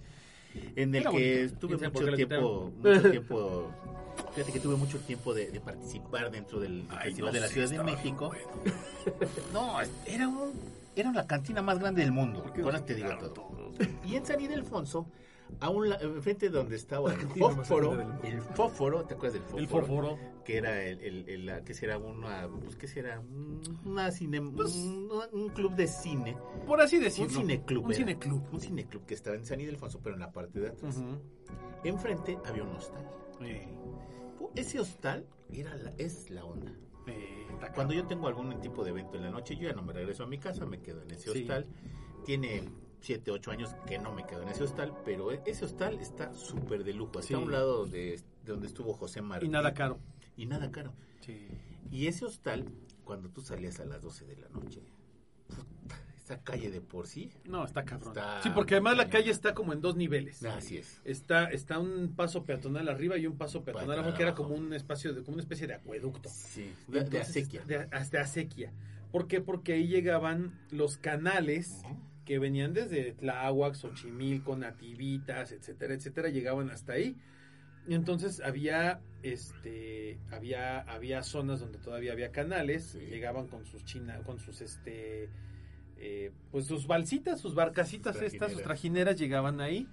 [0.76, 1.54] En el Era que bonito.
[1.54, 3.72] estuve mucho tiempo, mucho tiempo
[4.34, 7.48] Fíjate que tuve mucho tiempo de, de participar dentro del Ay, Festival no de la
[7.48, 8.32] sé, Ciudad de México.
[9.54, 10.52] No, era un
[10.96, 12.44] era la cantina más grande del mundo.
[12.44, 13.30] ¿Por qué Con nos eso te digo todo.
[13.30, 13.72] todo?
[14.06, 15.08] Y en San Ildefonso,
[15.60, 19.60] a un la- enfrente de donde estaba el fósforo, el fósforo, ¿te acuerdas del fósforo?
[19.62, 20.40] El fósforo.
[20.46, 24.42] Que era el, el, el- la- que será una, pues que será Un- una cine,
[24.42, 26.36] Pues- un, un club de cine,
[26.66, 27.30] Por así decirlo.
[27.30, 28.44] un cineclub, Un cineclub.
[28.54, 30.98] un cineclub que estaba en San Ildefonso, pero en la parte de atrás.
[30.98, 31.20] Ujú.
[31.84, 33.06] Enfrente había un hostal.
[33.42, 33.68] Eh,
[34.56, 36.72] Ese hostal era la, es la onda.
[37.08, 37.46] eh,
[37.76, 40.24] Cuando yo tengo algún tipo de evento en la noche, yo ya no me regreso
[40.24, 41.42] a mi casa, me quedo en ese Sí.
[41.42, 41.66] hostal.
[42.26, 42.64] Tiene
[43.02, 46.34] 7, 8 años que no me quedo en ese hostal, pero e- ese hostal está
[46.34, 47.20] súper de lujo.
[47.20, 47.34] Está Sí.
[47.34, 48.12] a un lado de,
[48.44, 49.46] de donde estuvo José Martí.
[49.46, 50.00] Y nada caro.
[50.36, 50.94] Y nada caro.
[51.22, 51.48] Sí.
[51.92, 52.66] Y ese hostal,
[53.04, 54.82] cuando tú salías a las 12 de la noche,
[55.48, 58.10] puta, esa calle de por sí, No, está cabrón.
[58.16, 60.44] Está sí, porque además la calle está como en dos niveles.
[60.46, 61.02] así es.
[61.06, 64.74] Está, está un paso peatonal arriba y un paso peatonal abajo que era como un
[64.74, 66.30] espacio de, como una especie de acueducto.
[66.30, 67.64] Sí, de, de Entonces, acequia.
[67.66, 68.72] de- hasta acequia.
[69.12, 69.42] ¿Por qué?
[69.42, 71.82] Porque ahí llegaban los canales
[72.30, 77.16] que venían desde Tláhuac, Xochimilco, Nativitas, etcétera, etcétera, llegaban hasta ahí.
[77.88, 83.00] Y entonces había este había había zonas donde todavía había canales, Sí.
[83.00, 85.28] llegaban con sus china, con sus este
[85.98, 89.18] eh, pues sus balsitas, sus barcasitas Sus estas, sus trajineras.
[89.18, 89.88] llegaban ahí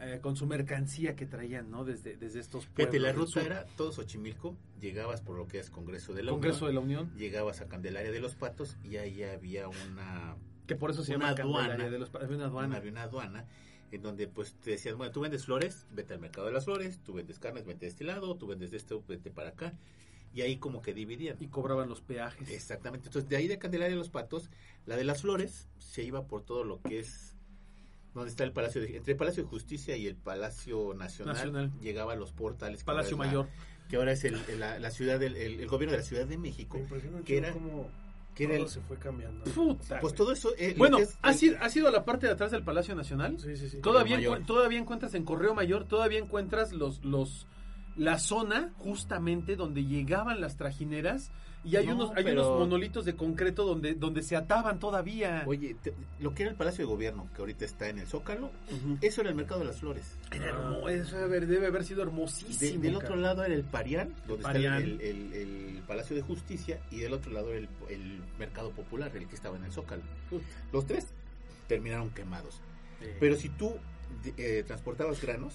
[0.00, 1.84] eh, con su mercancía que traían, ¿no?
[1.84, 5.60] Desde, desde estos Fíjate, pueblos la del ruta era todo Xochimilco, llegabas por lo que
[5.60, 8.76] es Congreso de la Congreso de Unión, la Unión, llegabas a Candelaria de los Patos
[8.82, 10.36] y ahí había una
[10.68, 11.88] que por eso se Una llama aduana.
[11.90, 12.76] de los había una aduana.
[12.76, 13.44] Había una aduana
[13.90, 17.00] en donde pues te decían, bueno, tú vendes flores, vete al mercado de las flores,
[17.02, 19.72] tú vendes carnes, vete de este lado, tú vendes de esto, vete para acá.
[20.34, 21.36] Y ahí como que dividían.
[21.40, 22.50] y cobraban los peajes.
[22.50, 23.08] Exactamente.
[23.08, 24.50] Entonces, de ahí de Candelaria de los Patos,
[24.86, 27.34] la de las flores se iba por todo lo que es
[28.14, 31.72] donde está el Palacio de, entre el Palacio de Justicia y el Palacio Nacional, Nacional.
[31.80, 33.46] llegaba a los portales Palacio Mayor.
[33.46, 36.04] la- que ahora es el, el- la, la ciudad del el, el gobierno de la
[36.04, 37.88] Ciudad de México Me que era cómo
[38.38, 39.44] que era todo el- se fue cambiando.
[39.50, 42.32] Puta, pues todo eso eh, Bueno, es- ¿has ido, has ido a la parte de
[42.32, 43.38] atrás del Palacio Nacional?
[43.38, 43.80] Sí, sí, sí.
[43.82, 47.46] Todavía, encu- todavía encuentras en Correo Mayor, todavía encuentras los, los,
[47.96, 51.30] la zona justamente donde llegaban las trajineras
[51.64, 55.42] y hay No, unos, hay pero- unos monolitos de concreto donde, donde se ataban todavía.
[55.46, 58.46] Oye, te- lo que era el Palacio de Gobierno, que ahorita está en el Zócalo,
[58.70, 58.98] Ujú.
[59.02, 60.16] eso era el Mercado de las Flores.
[60.30, 62.82] Era hermo- eso debe haber, sido De- hermosísimo.
[62.82, 64.82] del otro lado era el Parián, donde Parián.
[64.82, 65.32] está el, el-
[65.76, 69.34] el Palacio de Justicia, y del otro lado era el, el Mercado Popular, el que
[69.34, 70.02] estaba en el Zócalo.
[70.72, 71.08] Los tres
[71.66, 72.60] terminaron quemados.
[73.00, 73.74] Eh, Pero si tú
[74.36, 75.54] eh, transportabas granos,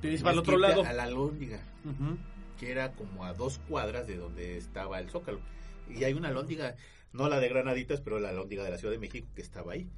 [0.00, 0.84] tienes para el otro lado.
[0.84, 2.16] a la Lóndiga, Ujú.
[2.58, 5.40] Que era como a dos cuadras de donde estaba el Zócalo.
[5.88, 6.76] Y hay una lóndiga,
[7.12, 9.88] no la de Granaditas, pero la lóndiga de la Ciudad de México que estaba ahí.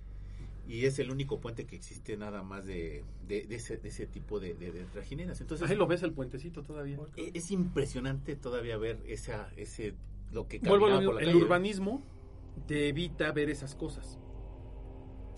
[0.69, 4.07] Y es el único puente que existe nada más de, de, de ese, de ese
[4.07, 4.55] tipo de,
[4.93, 5.41] trajineras.
[5.41, 6.99] Entonces, Ahí lo ves el puentecito todavía.
[7.17, 9.95] e- es impresionante todavía ver esa, ese,
[10.31, 11.45] lo que Vuelvo a lo caminaba mismo, por la el calle.
[11.45, 12.03] urbanismo
[12.69, 14.19] te evita ver esas cosas.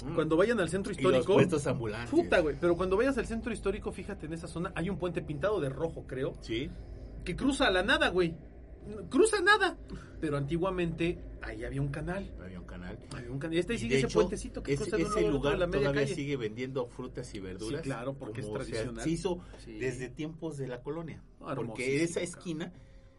[0.04, 0.14] Mm.
[0.16, 2.10] Cuando vayan al centro Y los histórico, ambulantes.
[2.10, 5.22] puta, güey, pero cuando vayas al centro histórico, fíjate en esa zona, hay un puente
[5.22, 6.68] pintado de rojo, creo, Sí.
[7.24, 8.34] Que cruza la nada, güey.
[9.08, 9.76] Cruza nada.
[10.20, 12.32] Pero antiguamente ahí había un canal.
[12.42, 12.98] Había un canal.
[13.16, 13.56] Había un canal.
[13.56, 15.66] Y este Y sigue ese hecho, puentecito que ese, cruza de ese lugar de la
[15.66, 16.14] media todavía calle.
[16.14, 17.82] sigue vendiendo frutas y verduras.
[17.82, 19.02] Sí, claro, porque es tradicional.
[19.04, 19.78] Se, hizo Sí.
[19.78, 21.22] desde tiempos de la colonia.
[21.40, 22.72] Ah, porque esa esquina,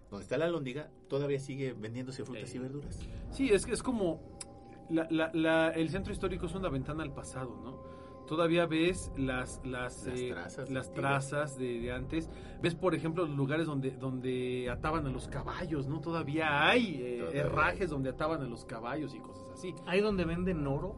[0.10, 3.00] donde está la lóndiga, todavía sigue vendiéndose frutas y verduras.
[3.32, 4.38] Sí, es que es como
[4.90, 7.93] la- la- la- el centro histórico es una ventana al pasado, ¿no?
[8.28, 11.30] Todavía ves las las, Las eh, trazas las antiguas.
[11.30, 12.30] trazas de, de antes.
[12.62, 16.00] Ves, por ejemplo, los lugares donde donde ataban a los caballos, ¿no?
[16.00, 17.88] Todavía hay eh, Todavía herrajes hay.
[17.88, 19.76] donde ataban a los caballos y cosas así.
[19.86, 20.96] Ahí donde venden oro,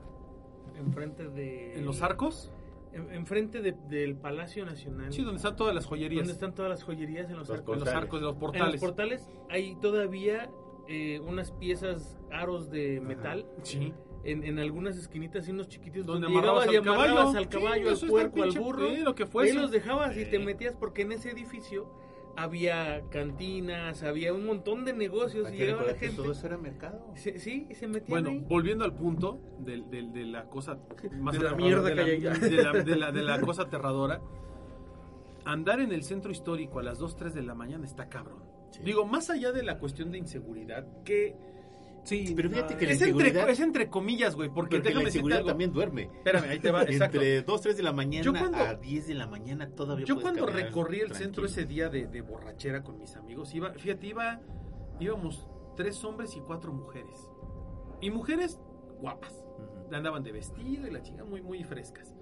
[0.77, 1.73] enfrente de...
[1.79, 2.51] ¿En los arcos?
[2.93, 5.11] En- Enfrente de- del Palacio Nacional.
[5.11, 6.21] Sí, donde están todas las joyerías.
[6.21, 7.73] donde están todas las joyerías en los, Los arcos.
[7.73, 8.03] En los portales.
[8.03, 8.71] arcos de los En portales.
[8.73, 10.49] los portales hay todavía
[10.87, 13.45] eh, unas piezas, aros de metal.
[13.63, 13.91] Sí.
[14.25, 17.03] En, en algunas esquinitas y unos chiquititos Donde donde llegabas y al caballo.
[17.11, 18.89] amarrabas al caballo, puerco, al burro.
[18.89, 19.53] sí, lo que fuese.
[19.53, 21.87] los dejabas y te metías porque en ese edificio
[22.35, 26.15] había cantinas, había un montón de negocios Hay y llegaba la gente.
[26.17, 27.05] todo eso era mercado.
[27.15, 28.43] Se- sí, y se metían Bueno, ahí.
[28.49, 29.77] volviendo al punto de,
[30.25, 30.77] la cosa
[31.19, 34.21] más De la mierda de que la, de la- de la- de la cosa aterradora.
[35.45, 38.43] Andar en el centro histórico a las 2, 3 de la mañana está cabrón.
[38.71, 38.81] Sí.
[38.83, 41.35] Digo, más allá de la cuestión de inseguridad, que
[42.05, 45.03] Sí, Pero fíjate que la es entre, inseguridad, es entre comillas, güey, porque porque la
[45.03, 46.03] inseguridad también duerme.
[46.03, 47.17] Espérame, ahí te va, exacto.
[47.17, 50.21] Entre 2, 3 de la mañana Yo cuando- a 10 de la mañana todavía Yo
[50.21, 51.25] cuando recorrí el tranquilo.
[51.25, 54.39] centro ese día de, de borrachera con mis amigos, iba, fíjate, iba,
[54.99, 57.27] íbamos tres hombres y cuatro mujeres.
[58.01, 58.59] Y mujeres
[59.01, 59.33] guapas.
[59.57, 59.95] Ujú.
[59.95, 62.13] Andaban de vestido y la chinga muy, muy frescas.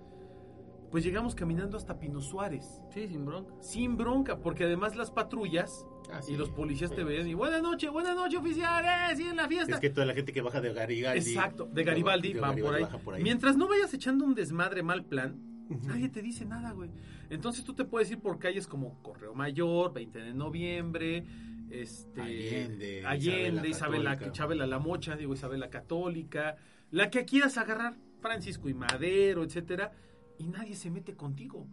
[0.91, 2.81] Pues llegamos caminando hasta Pino Suárez.
[2.93, 3.53] Sí, sin bronca.
[3.59, 5.85] Sin bronca, porque además las patrullas
[6.27, 9.75] Y los policías te veían y buenas noches, buenas noches oficiales, sí en la fiesta.
[9.75, 11.19] Es que toda la gente que baja de Garibaldi.
[11.19, 12.83] Exacto, de Garibaldi de van por ahí.
[12.83, 13.23] baja por ahí.
[13.23, 15.39] Mientras no vayas echando un desmadre mal plan,
[15.85, 16.89] nadie te dice nada, güey.
[17.29, 21.23] Entonces tú te puedes ir por calles como Correo Mayor, 20 de noviembre,
[21.69, 24.31] este Allende, Allende, Isabela Isabela.
[24.33, 26.57] Isabela la Mocha, digo Isabela Católica,
[26.91, 29.91] la que quieras agarrar, Francisco y Madero, etcétera,
[30.37, 31.67] y nadie se mete contigo.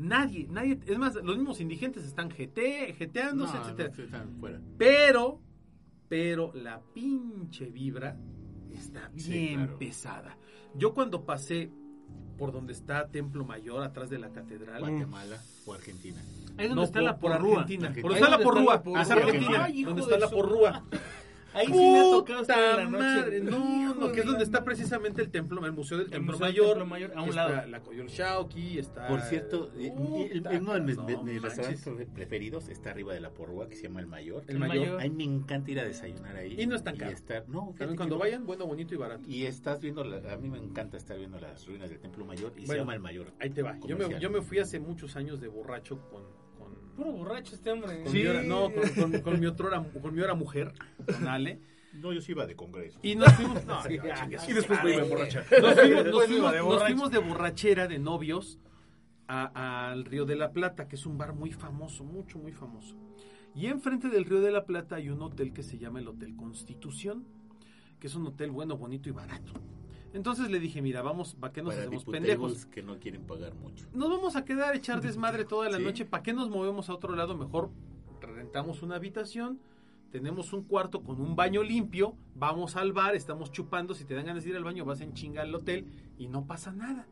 [0.00, 3.92] Nadie, nadie, es más, los mismos indigentes están GT, jeteándose, No, etcétera.
[3.96, 4.60] no, están fuera.
[4.78, 5.40] Pero,
[6.08, 8.16] pero la pinche vibra
[8.72, 9.78] está bien Sí, claro.
[9.78, 10.38] pesada.
[10.74, 11.70] Yo cuando pasé
[12.38, 14.80] por donde está Templo Mayor, atrás de la catedral.
[14.80, 16.18] Guatemala o Argentina.
[16.56, 17.60] Ahí donde No, está por- la por porrúa.
[17.60, 17.88] Argentina.
[17.88, 18.02] Argentina.
[18.02, 18.74] Por donde está la porrúa.
[19.00, 19.68] Argentina.
[19.84, 20.84] Donde de está la porrúa.
[21.52, 23.20] Ahí sí me ha tocado estar Puta en la noche.
[23.20, 23.40] madre.
[23.40, 26.32] No, no, que es donde de está precisamente el templo, el museo del El templo
[26.38, 26.66] Museo del mayor.
[26.68, 27.66] Templo Mayor, a un está lado.
[27.68, 29.08] La Coyol Shauki, está.
[29.08, 29.92] Por cierto, eh,
[30.32, 34.06] el- uno de mis, restaurantes preferidos está arriba de la porrúa, que se llama El
[34.06, 34.44] Mayor.
[34.46, 35.00] El mayor.
[35.00, 36.54] A mí me encanta ir a desayunar ahí.
[36.60, 37.10] Y no es tan caro.
[37.12, 39.28] estar- no, cuando vayan, bueno, bonito y barato.
[39.28, 42.52] Y estás viendo, la- a mí me encanta estar viendo las ruinas del Templo Mayor
[42.56, 43.32] y se llama El Mayor.
[43.40, 43.76] Ahí te va.
[43.86, 46.22] Yo me, yo me fui hace muchos años de borracho con.
[47.02, 48.02] Con Puro borracho este hombre.
[48.04, 50.72] con mi hora- no, con, con- con mi otrora- con mi hora mujer,
[51.06, 51.60] con Ale.
[51.94, 52.98] No, yo sí iba de congreso.
[53.02, 53.64] Y nos fuimos.
[53.66, 55.44] no, Sí, ya, ya, Y después me iba a emborrachar.
[55.50, 58.58] Nos fuimos, nos Después fuimos- iba de nos fuimos de borrachera de novios
[59.26, 62.96] al Río de la Plata, que es un bar muy famoso, mucho, muy famoso.
[63.54, 66.36] Y enfrente del Río de la Plata hay un hotel que se llama el Hotel
[66.36, 67.24] Constitución,
[67.98, 69.52] que es un hotel bueno, bonito y barato.
[70.12, 72.66] Entonces le dije, mira, vamos, ¿para qué nos Para hacemos pendejos?
[72.66, 73.86] que no quieren pagar mucho.
[73.94, 75.84] Nos vamos a quedar a echar desmadre toda la Sí.
[75.84, 76.04] noche.
[76.04, 77.36] ¿Para qué nos movemos a otro lado?
[77.36, 77.70] Mejor
[78.20, 79.60] rentamos una habitación,
[80.10, 83.94] tenemos un cuarto con un baño limpio, vamos al bar, estamos chupando.
[83.94, 85.86] Si te dan ganas de ir al baño, vas en chinga al hotel
[86.18, 87.06] y no pasa nada.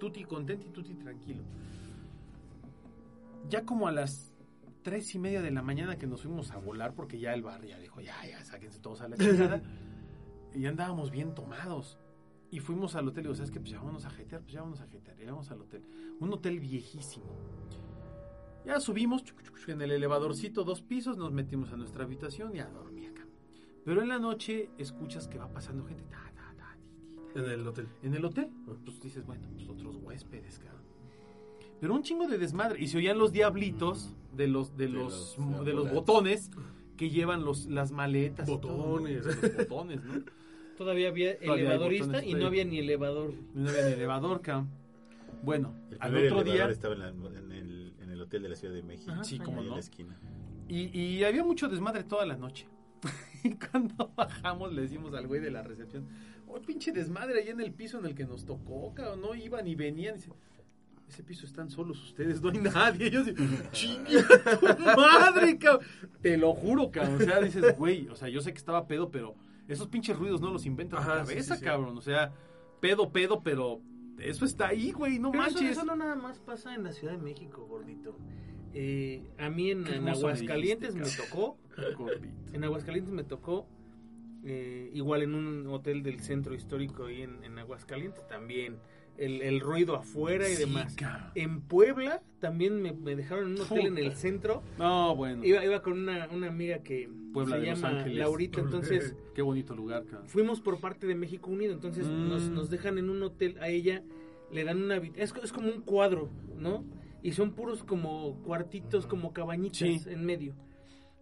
[0.00, 1.42] Tuti contento y tuti tranquilo.
[3.48, 4.32] Ya como a las
[4.82, 7.64] tres y media de la mañana que nos fuimos a volar, porque ya el bar
[7.64, 9.62] ya dijo, ya, ya, sáquense todos a la chingada.
[10.54, 11.98] y andábamos bien tomados.
[12.54, 13.58] Y fuimos al hotel y digo, ¿sabes qué?
[13.58, 15.20] Pues ya vámonos a jetear, pues ya vámonos a jetear.
[15.20, 15.82] Y vamos al hotel.
[16.20, 17.36] Un hotel viejísimo.
[18.64, 22.54] Ya subimos chuc, chuc, chuc, en el elevadorcito, dos pisos, nos metimos a nuestra habitación
[22.54, 23.26] y a dormir acá.
[23.84, 26.04] Pero en la noche escuchas que va pasando gente.
[26.04, 27.40] ta, ta, ta, ti, ti, ta.
[27.40, 27.88] En el hotel.
[28.04, 28.48] En el hotel,
[28.84, 30.84] pues dices, bueno, pues otros huéspedes, cabrón.
[31.80, 32.80] Pero un chingo de desmadre.
[32.80, 36.52] Y se oían los diablitos de los, de De los, los de los botones
[36.96, 38.48] que llevan los, las maletas.
[38.48, 38.76] y todo.
[38.76, 39.24] Botones.
[39.26, 40.22] Los botones, ¿no?
[40.76, 43.32] Todavía había Todavía elevadorista y no había ni elevador.
[43.54, 44.70] No había ni elevador, cabrón.
[45.42, 46.68] Bueno, El al otro día.
[46.70, 49.12] estaba en, la- en el, en el hotel de la Ciudad de México.
[49.12, 49.74] Ajá, Sí, cómo ahí en no.
[49.74, 50.18] la esquina.
[50.68, 52.66] Y, y había mucho desmadre toda la noche.
[53.44, 56.06] y cuando bajamos le decimos al güey de la recepción,
[56.48, 59.66] oh, pinche desmadre ahí en el piso en el que nos tocó, cabrón, no iban
[59.68, 60.14] y venían.
[60.14, 60.30] Dice,
[61.06, 63.08] ese piso están solos ustedes, no hay nadie.
[63.08, 63.22] Y yo
[63.72, 65.86] chingue tu madre, cabrón.
[66.22, 67.16] Te lo juro, cabrón.
[67.20, 69.34] O sea, dices, güey, o sea, yo sé que estaba pedo, pero
[69.68, 71.64] esos pinches ruidos no los inventas en Ajá, la cabeza, sí, sí.
[71.64, 71.96] cabrón.
[71.98, 72.32] O sea,
[72.80, 73.80] pedo, pedo, pero
[74.18, 75.76] eso está ahí, güey, no Pero eso, manches.
[75.78, 78.16] eso no nada más pasa en la Ciudad de México, gordito.
[78.74, 81.56] Eh, a mí en, me Aguascalientes me, tocó,
[81.96, 82.34] Gordito.
[82.52, 83.66] en Aguascalientes me tocó,
[84.44, 88.78] eh, igual en un hotel del centro histórico ahí en, en Aguascalientes también,
[89.18, 90.96] el, el ruido afuera y Sí, demás.
[91.34, 94.62] En Puebla también me, me dejaron en un hotel en el centro.
[94.78, 95.44] No, bueno.
[95.44, 98.06] Iba, iba con una, una amiga que Puebla se de llama.
[98.06, 102.28] Laurita, entonces Qué bonito lugar, fuimos por parte de México Unido, entonces Mm.
[102.28, 104.02] nos, nos dejan en un hotel, a ella
[104.52, 106.84] le dan una es, es como un cuadro, ¿no?
[107.22, 110.00] Y son puros como cuartitos, como cabañitas Sí.
[110.06, 110.54] en medio.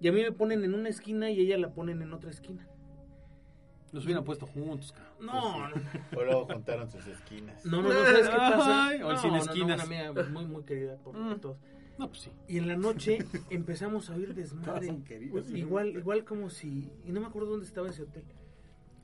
[0.00, 2.66] Y a mí me ponen en una esquina y ella la ponen en otra esquina.
[3.92, 5.26] Nos hubieran puesto juntos, cabrón.
[5.26, 5.74] No, no,
[6.16, 7.64] O luego juntaron sus esquinas.
[7.66, 8.86] no, no, no, ¿sabes qué pasa?
[8.88, 9.84] Ay, o el No, sin no, no, esquinas.
[9.86, 11.40] una amiga muy, muy querida por Mm.
[11.40, 11.58] todos.
[11.98, 12.30] No, pues sí.
[12.48, 13.18] Y en la noche
[13.50, 14.96] empezamos a oír desmadre.
[15.52, 16.90] Igual, igual como si.
[17.04, 18.24] Y no me acuerdo dónde estaba ese hotel.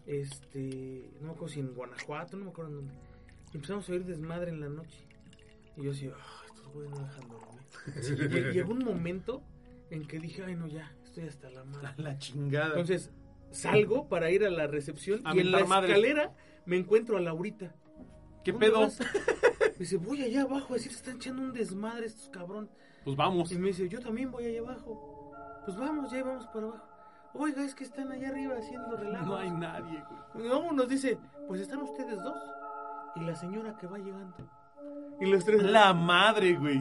[0.06, 1.10] Este.
[1.20, 2.94] No me acuerdo si en Guanajuato, no me acuerdo en dónde.
[3.52, 4.98] Y empezamos a oír desmadre en la noche.
[5.76, 8.30] Y yo así, "Ah, estos güeyes no dejan dormir.
[8.30, 9.42] Lle- Llegó un momento
[9.90, 11.88] en que dije, ay no, ya, estoy hasta la madre.
[11.88, 12.68] A la chingada.
[12.70, 13.10] Entonces
[13.50, 16.32] salgo para ir a la recepción A y en la escalera
[16.66, 17.74] me encuentro a Laurita.
[18.44, 18.80] ¿qué ¿Dónde pedo?
[18.80, 18.98] vas?
[19.00, 22.68] Me dice, voy allá abajo a decir, están echando un desmadre estos cabrón.
[23.04, 23.52] Pues vamos.
[23.52, 25.32] Y me dice, yo también voy allá abajo.
[25.64, 26.84] Pues vamos, ya vamos para abajo.
[27.34, 29.26] Oiga, es que están allá arriba haciendo relajos.
[29.28, 30.02] No hay nadie,
[30.34, 30.46] güey.
[30.46, 32.38] Y vámonos, dice, pues están ustedes dos.
[33.16, 34.36] Y la señora que va llegando.
[35.20, 35.62] Y los tres.
[35.62, 36.78] La madre, güey.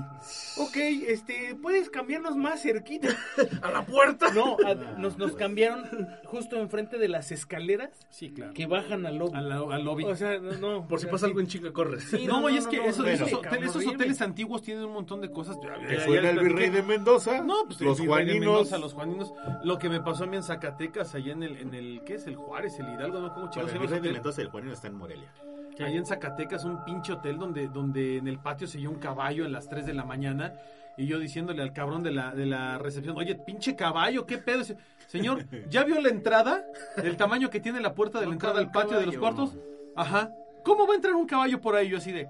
[0.58, 0.76] Ok,
[1.08, 3.10] este, ¿puedes cambiarnos más cerquita?
[3.64, 4.32] ¡A la puerta!
[4.34, 5.86] No, a- nos, nos cambiaron
[6.26, 8.54] justo enfrente de las escaleras Sí, claro.
[8.54, 9.36] que bajan al lobby.
[9.38, 10.04] Al, al lobby.
[10.06, 11.30] O sea, no, no, Por si o sea, pasa sí.
[11.32, 12.04] algo en chica, corres.
[12.04, 14.86] Sí, no, no, y es no, que no, esos, esos hoteles, esos hoteles antiguos tienen
[14.86, 15.58] un montón de cosas.
[15.64, 16.54] Ya- ya- ¿Te ya suena el platiqué.
[16.54, 17.42] virrey de Mendoza?
[17.42, 18.54] No, pues los el Virrey de Juaninos.
[18.56, 19.34] Mendoza, los Juaninos.
[19.64, 22.28] Lo que me pasó a mí en Zacatecas, allá en el, en el ¿qué es?
[22.28, 24.12] El Juárez, el Hidalgo, no cómo se el virrey de?
[24.14, 25.32] Mendoza, el Juanino está en Morelia.
[25.80, 29.46] Allá en Zacatecas, un pinche hotel donde, donde en el patio se oía un caballo
[29.46, 30.54] a las 3 de la mañana.
[30.98, 34.64] Y yo diciéndole al cabrón de la, de la recepción, oye, pinche caballo, ¿qué pedo?
[35.06, 36.66] Señor, ¿ya vio la entrada?
[36.98, 39.58] El tamaño que tiene la puerta de la entrada al patio de los cuartos.
[39.96, 40.32] Ajá.
[40.64, 41.90] ¿Cómo va a entrar un caballo por ahí?
[41.90, 42.28] Yo así de...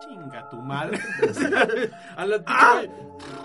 [0.00, 0.98] Chinga tu madre.
[2.16, 2.42] A la.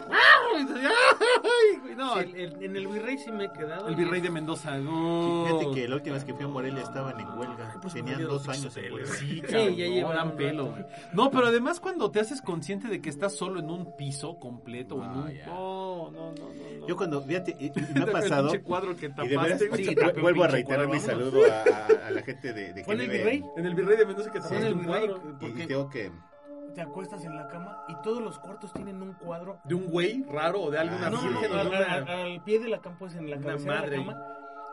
[0.10, 1.96] ¡Ay, güey!
[1.96, 3.88] No, Sí, el- el- en el virrey sí me he quedado.
[3.88, 4.78] el virrey de Mendoza.
[4.78, 5.46] no.
[5.48, 7.76] Fíjate que la última vez que fui a Morelia estaban en huelga.
[7.82, 9.14] pues, Tenían dos años en huelga.
[9.14, 10.74] Sí, ya no, llevan pelo.
[11.14, 14.96] No, pero además cuando te haces consciente de que estás solo en un piso completo
[14.96, 15.34] o en Ah, un...
[15.46, 16.88] No, no, no.
[16.88, 17.56] Yo cuando, fíjate,
[17.94, 18.52] me ha El pasado...
[18.64, 19.84] cuadro que Y de veras, tapaste.
[19.86, 23.44] Sí, vuelvo a reiterar mi saludo a, la gente de, de ¿Fue en el Virrey?
[23.56, 25.06] En el virrey de Mendoza que tapaste en el un virrey.
[25.06, 26.12] Y porque tengo que...
[26.72, 29.60] te acuestas en la cama y todos los cuartos tienen un cuadro.
[29.64, 31.28] De un güey raro o de alguna Ah, No, sí.
[31.28, 33.58] virgen o de al, una- al- al pie de la cama, pues en la Una
[33.58, 34.28] madre de la cama.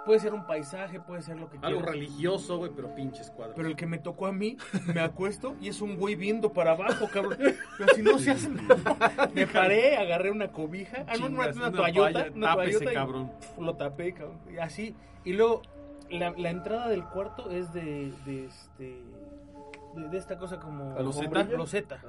[0.07, 1.91] Puede ser un paisaje, puede ser lo que Algo quieras.
[1.95, 3.55] religioso, güey, pero pinches cuadros.
[3.57, 4.57] Pero el que me tocó a mí,
[4.95, 7.37] me acuesto y es un güey viendo para abajo, cabrón.
[7.77, 9.31] Pero si no se hace nada.
[9.35, 12.91] Me paré, agarré una cobija, ah, no, una, Chingas, una una toallota, una tápese, toallota
[12.91, 13.33] y cabrón.
[13.61, 14.39] lo tapé, cabrón.
[14.51, 14.95] Y así.
[15.25, 15.61] Y luego,
[16.09, 19.03] la, la entrada del cuarto es de, de este...
[19.95, 20.95] De, de esta cosa como...
[21.01, 21.45] ¿Loseta?
[21.45, 22.01] loseta.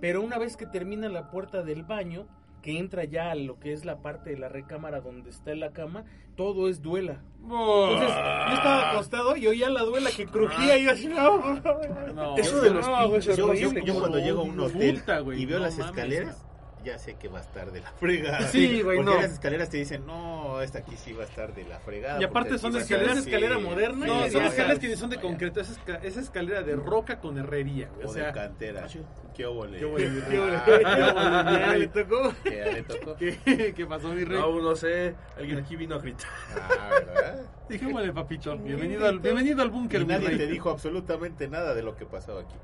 [0.00, 2.26] Pero una vez que termina la puerta del baño,
[2.62, 5.70] que entra ya a lo que es la parte de la recámara donde está la
[5.72, 6.04] cama,
[6.36, 7.20] todo es duela.
[7.42, 12.60] Entonces, yo estaba acostado y oía la duela que crujía y yo así, no, Eso
[12.60, 15.46] de los No, pinches Yo, yo- espacios yo cuando llego a un hotel puta, y
[15.46, 16.36] veo no las mames.
[16.84, 18.42] Ya sé que va a estar de la fregada.
[18.48, 19.20] Sí, güey, Porque no.
[19.20, 22.20] las escaleras te dicen, no, esta aquí sí va a estar de la fregada.
[22.20, 23.64] Y aparte son escaleras, estar escalera así".
[23.64, 27.38] moderna No, son escaleras que son de concreto, esa, esca- esa escalera de roca con
[27.38, 28.06] herrería, güey.
[28.06, 28.86] O O de sea, cantera.
[29.34, 29.78] ¿Qué óvole?
[29.78, 32.34] Qué óvole, Qué ole, Ah, ya le tocó.
[32.42, 33.16] Que ya le tocó.
[33.18, 34.38] ¿qué, qué pasó, mi rey?
[34.38, 35.14] No, no sé.
[35.36, 36.28] Alguien aquí vino a gritar.
[36.60, 37.46] Ah, ¿verdad?
[37.68, 38.56] Dijémosle, papito.
[38.58, 42.56] Bienvenido al, bienvenido al búnker, nadie te dijo absolutamente nada de lo que pasaba aquí.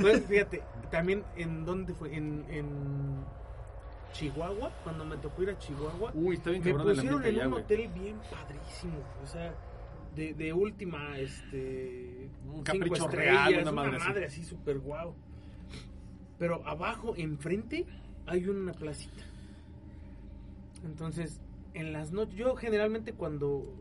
[0.00, 3.24] Pues, fíjate, también en dónde fue, en, en
[4.18, 7.88] Chihuahua, cuando me tocó ir a Chihuahua, Uy, está bien me pusieron en un hotel
[7.94, 9.54] bien padrísimo, o sea,
[10.16, 14.40] de, de última, este, Un capricho real, una madre así.
[14.40, 15.14] así súper guau.
[16.36, 17.86] Pero abajo, enfrente,
[18.26, 19.22] hay una placita.
[20.84, 21.40] Entonces,
[21.74, 23.72] en las noches, yo generalmente cuando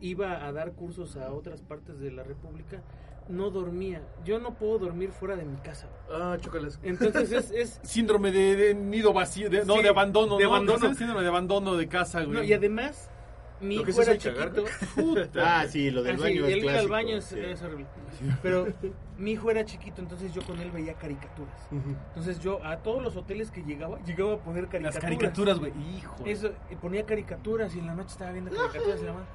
[0.00, 2.82] iba a dar cursos a otras partes de la República,
[3.28, 4.02] no dormía.
[4.24, 5.86] Yo no puedo dormir fuera de mi casa.
[6.10, 6.78] Ah, chócalas.
[6.82, 10.50] Entonces es, es Síndrome de, de nido vacío, de, no, Sí, de abandono, de ¿no?
[10.50, 10.78] abandono.
[10.78, 12.32] ¿No es el Síndrome de abandono de casa, güey.
[12.38, 13.10] no, y además
[13.60, 14.64] mi hijo era chiquito.
[15.36, 16.92] Ah, sí, lo del Ah, sí, baño es el ir al clásico.
[16.92, 17.38] baño es, sí.
[17.40, 17.86] es horrible.
[18.42, 18.66] Pero
[19.18, 21.68] mi hijo era chiquito, entonces yo con él veía caricaturas.
[21.70, 24.94] Entonces yo a todos los hoteles que llegaba, llegaba a poner caricaturas.
[24.94, 25.72] Las caricaturas, güey.
[25.96, 26.14] Hijo.
[26.24, 29.26] Eso, y ponía caricaturas y en la noche estaba viendo caricaturas y la madre.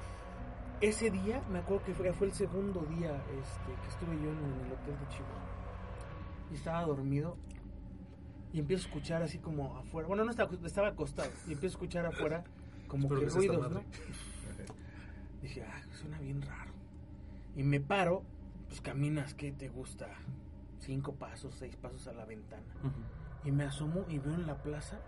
[0.81, 4.65] Ese día, me acuerdo que fue, fue el segundo día este, que estuve yo en,
[4.65, 5.43] el hotel de Chihuahua.
[6.51, 7.37] Y estaba dormido
[8.51, 10.07] y empiezo a escuchar así como afuera.
[10.07, 12.43] Bueno, no estaba, estaba acostado y empiezo a escuchar afuera
[12.87, 13.83] como Espero que ruidos, ¿no?
[15.41, 16.71] Dije, ah, suena bien raro.
[17.55, 18.23] Y me paro,
[18.67, 20.07] pues caminas, ¿qué te gusta?
[20.79, 22.63] Cinco pasos, seis pasos a la ventana.
[23.43, 24.99] Y me asomo y veo en la plaza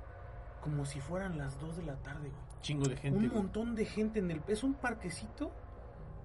[0.62, 2.55] como si fueran las dos de la tarde, güey.
[2.66, 3.20] Chingo de gente.
[3.20, 3.38] un güey.
[3.38, 4.42] montón de gente en el...
[4.48, 5.52] Es un parquecito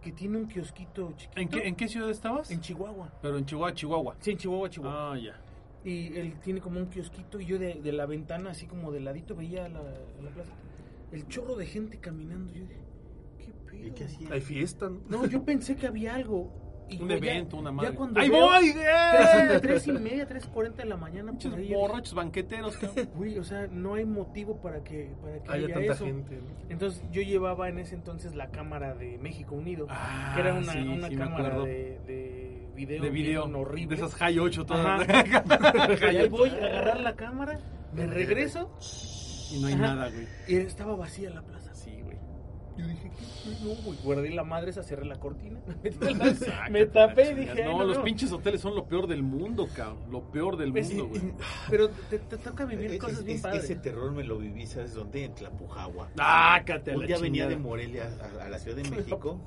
[0.01, 1.39] que tiene un kiosquito chiquito.
[1.39, 2.51] ¿En qué, ¿En qué ciudad estabas?
[2.51, 3.13] En Chihuahua.
[3.21, 4.17] Pero en Chihuahua, Chihuahua.
[4.21, 5.13] Sí, en Chihuahua, Chihuahua.
[5.13, 5.39] Ah, ya.
[5.85, 9.01] Y él tiene como un kiosquito y yo de, de la ventana, así como de
[9.01, 10.53] ladito, veía la, la plaza.
[11.13, 12.53] El chorro de gente caminando.
[12.55, 12.81] Yo dije,
[13.39, 13.87] ¿qué pedo?
[13.87, 14.29] ¿Y qué hacía?
[14.33, 15.01] Hay fiesta, ¿no?
[15.11, 16.51] No, yo pensé que había algo.
[16.99, 17.97] Un ya- evento, una madre.
[18.17, 18.73] ¡Ahí voy!
[18.73, 19.59] Tres, ¡Eh!
[19.61, 21.33] tres y media, tres cuarenta de la mañana.
[21.33, 22.79] Por ahí, borrachos banqueteros.
[23.15, 26.05] Güey, o sea, no hay motivo para que, para que Haya haya tanta eso.
[26.07, 26.37] gente.
[26.37, 26.43] ¿no?
[26.71, 30.73] Entonces yo llevaba en ese entonces la cámara de México Unido, Ah, que era una,
[30.73, 33.45] sí, una sí, cámara de, de video, De video.
[33.47, 33.97] bien horrible.
[33.97, 35.09] De esas High 8 todas.
[36.03, 37.59] Ahí voy a agarrar la cámara,
[37.93, 38.71] me regreso
[39.53, 39.83] y no hay Ajá.
[39.95, 40.27] nada, güey.
[40.49, 41.70] y estaba vacía la plaza.
[42.81, 43.51] Yo dije, ¿qué?
[43.65, 45.61] No, güey, guardé la madre esa, cerré la cortina.
[46.71, 49.99] me tapé y dije, No, "Ay, los pinches hoteles son lo peor del mundo, cabrón.
[50.11, 51.33] Lo peor del Pues, mundo, güey.
[51.69, 53.65] Pero te, te toca vivir Es- cosas bien es- padres.
[53.65, 55.25] Ese terror me lo viví, ¿sabes dónde?
[55.25, 56.09] En Tlapujagua.
[56.19, 57.57] Ah, cállate Un día venía de.
[57.57, 58.09] Morelia
[58.41, 59.39] a, a la Ciudad de México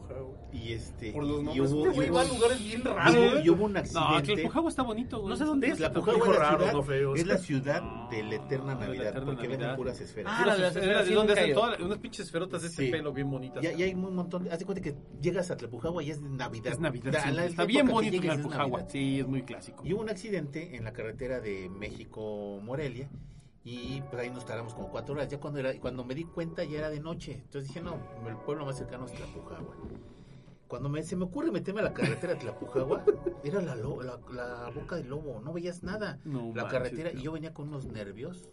[0.52, 2.84] y este Por los y nombres, hubo, güey, y va a hubo- lugares bien y
[2.84, 3.16] raros.
[3.16, 4.34] hubo- y hubo un No, accidente.
[4.36, 5.30] Tlapujagua está bonito, güey.
[5.30, 5.78] No sé dónde es.
[5.78, 7.20] Tlapujagua Dijo es la ciudad, no feos.
[7.20, 10.34] es la ciudad No, de la eterna Navidad, porque venden puras esferas.
[10.36, 12.92] Ah, de las Es esferas, donde hacen todas unas pinches esferotas de este Sí.
[12.92, 13.62] pelo bien bonitas.
[13.64, 16.74] Ya, ya hay un montón, haz de cuenta que llegas a Tlapujagua y es Navidad.
[16.74, 17.12] Es Navidad.
[17.14, 17.32] Da- sí.
[17.32, 18.22] la- Está bien bonito.
[18.24, 18.88] Navidad.
[18.90, 19.84] Sí, es muy clásico.
[19.86, 23.10] Y hubo un accidente en la carretera de México-Morelia
[23.64, 25.28] y pues ahí nos tardamos como cuatro horas.
[25.30, 27.34] Ya cuando era cuando me di cuenta ya era de noche.
[27.34, 27.96] Entonces dije, no,
[28.28, 29.76] el pueblo más cercano es Tlapujagua.
[30.68, 33.04] Cuando me, se me ocurre meterme a la carretera de Tlapujagua,
[33.44, 36.20] era la, la, la boca del lobo, no veías nada.
[36.26, 37.22] No la manches, carretera, cabrón.
[37.22, 38.50] y yo venía con unos nervios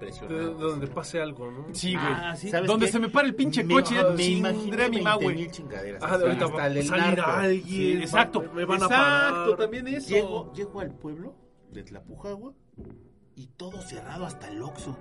[0.00, 1.66] De donde pase algo, ¿no?
[1.72, 2.06] Sí, güey.
[2.08, 2.48] Ah, sí.
[2.50, 2.92] ¿Sabes Donde qué?
[2.92, 5.36] se me para el pinche Me- coche, ya me imaginé a mi ma, 20 güey.
[5.36, 6.02] mil chingaderas.
[6.04, 7.30] Ah, de ahorita va a el salir narco.
[7.30, 7.64] alguien.
[7.66, 8.44] Sí, exacto.
[8.54, 9.56] Me van a exacto, parar.
[9.56, 10.08] también eso.
[10.08, 11.34] Llego, llego al pueblo
[11.72, 12.54] de Tlapujagua
[13.34, 14.96] y todo cerrado hasta el Oxxo.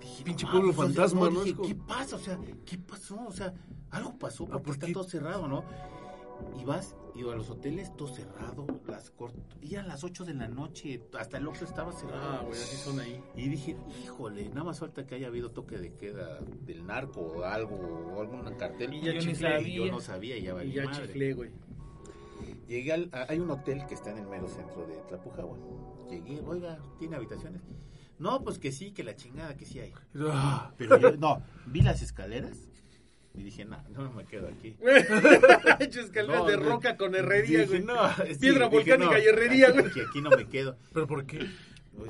[0.00, 2.16] Dije, Pinche no pueblo mames, o sea, fantasma, no, dije, ¿qué pasa?
[2.16, 3.18] O sea, ¿qué pasó?
[3.26, 3.52] O sea,
[3.90, 5.64] algo pasó porque Ah, ¿por está todo cerrado, ¿no?
[6.60, 9.12] Y vas, y a los hoteles todo cerrado, las
[9.62, 12.38] y a las 8 de la noche, hasta el Oxxo estaba cerrado.
[12.40, 13.22] Ah, güey, así son ahí.
[13.36, 17.44] Y dije, híjole, nada más falta que haya habido toque de queda del narco o
[17.44, 18.94] algo, o algún cartel.
[18.94, 21.06] Y ya yo, chiflé, sabía, yo no sabía, y ya Y valí ya madre.
[21.06, 21.50] chiflé, güey.
[22.68, 25.58] Llegué al, a- hay un hotel que está en el mero centro de Tlapujagua.
[26.08, 27.62] Llegué, oiga, ¿tiene habitaciones?
[28.18, 29.92] No, pues que sí, que la chingada, que sí hay.
[30.78, 32.68] Pero yo, no, vi las escaleras
[33.34, 34.76] y dije, no, no me quedo aquí.
[35.80, 37.82] Hecho escaleras No, de roca con herrería, Dije, güey.
[37.84, 37.94] no,
[38.26, 39.86] sí, Piedra dije, volcánica no, y herrería, güey.
[39.86, 40.76] aquí, aquí no me quedo.
[40.92, 41.46] ¿Pero por qué?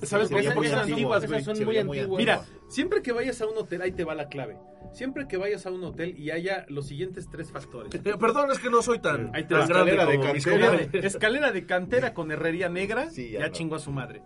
[0.02, 0.48] ¿Sabes Se por qué?
[0.48, 2.18] veía muy Porque son antiguo, antiguas, güey, esas son muy antiguas.
[2.18, 4.56] Mira, siempre que vayas a un hotel, ahí te va la clave.
[4.92, 7.94] Siempre que vayas a un hotel y haya los siguientes tres factores.
[7.94, 9.66] Eh, perdón, es que no soy tan, Ahí te tan va.
[9.66, 10.32] grande Escalera de como
[10.82, 11.06] cantera.
[11.06, 13.52] Escalera de cantera con herrería negra, Sí, ya, ya no.
[13.52, 14.22] chingó a su madre.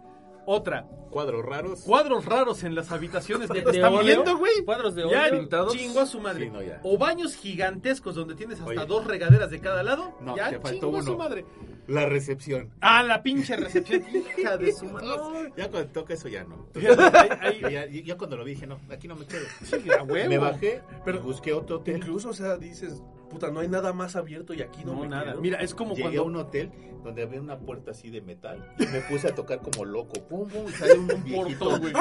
[0.47, 1.81] Otra, Cuadros raros.
[1.83, 4.65] cuadros raros en las habitaciones De- están óleo, viendo, güey.
[4.65, 5.49] Cuadros de Ya óleo.
[5.71, 6.47] chingó a su madre.
[6.47, 6.81] Sí, no, ya.
[6.83, 8.87] O baños gigantescos donde tienes hasta Oye.
[8.87, 10.17] dos regaderas de cada lado.
[10.21, 11.45] No, ya te faltó chingó a su madre.
[11.87, 12.71] La recepción.
[12.81, 14.03] Ah, la pinche recepción.
[14.39, 15.07] hija de su madre.
[15.07, 16.67] No, Ya cuando toca eso ya no.
[16.73, 17.03] fíjate,
[17.47, 19.45] ahí- ahí- Ya, ya cuando lo vi dije, no, aquí no me quedo.
[19.63, 20.29] sí, a huevo.
[20.29, 21.97] Me bajé, Pero- busqué otro hotel.
[21.99, 25.09] Incluso, o sea, dices, puta, no hay nada más abierto y aquí no, No, me
[25.09, 25.33] nada.
[25.33, 25.41] quedo.
[25.41, 26.23] Mira, es como Llegué cuando...
[26.23, 26.71] a un hotel
[27.03, 30.15] donde había una puerta así de metal y me puse a tocar como loco.
[30.27, 31.59] Pum, pum, y sale un viejito.
[31.59, 31.93] portón, güey.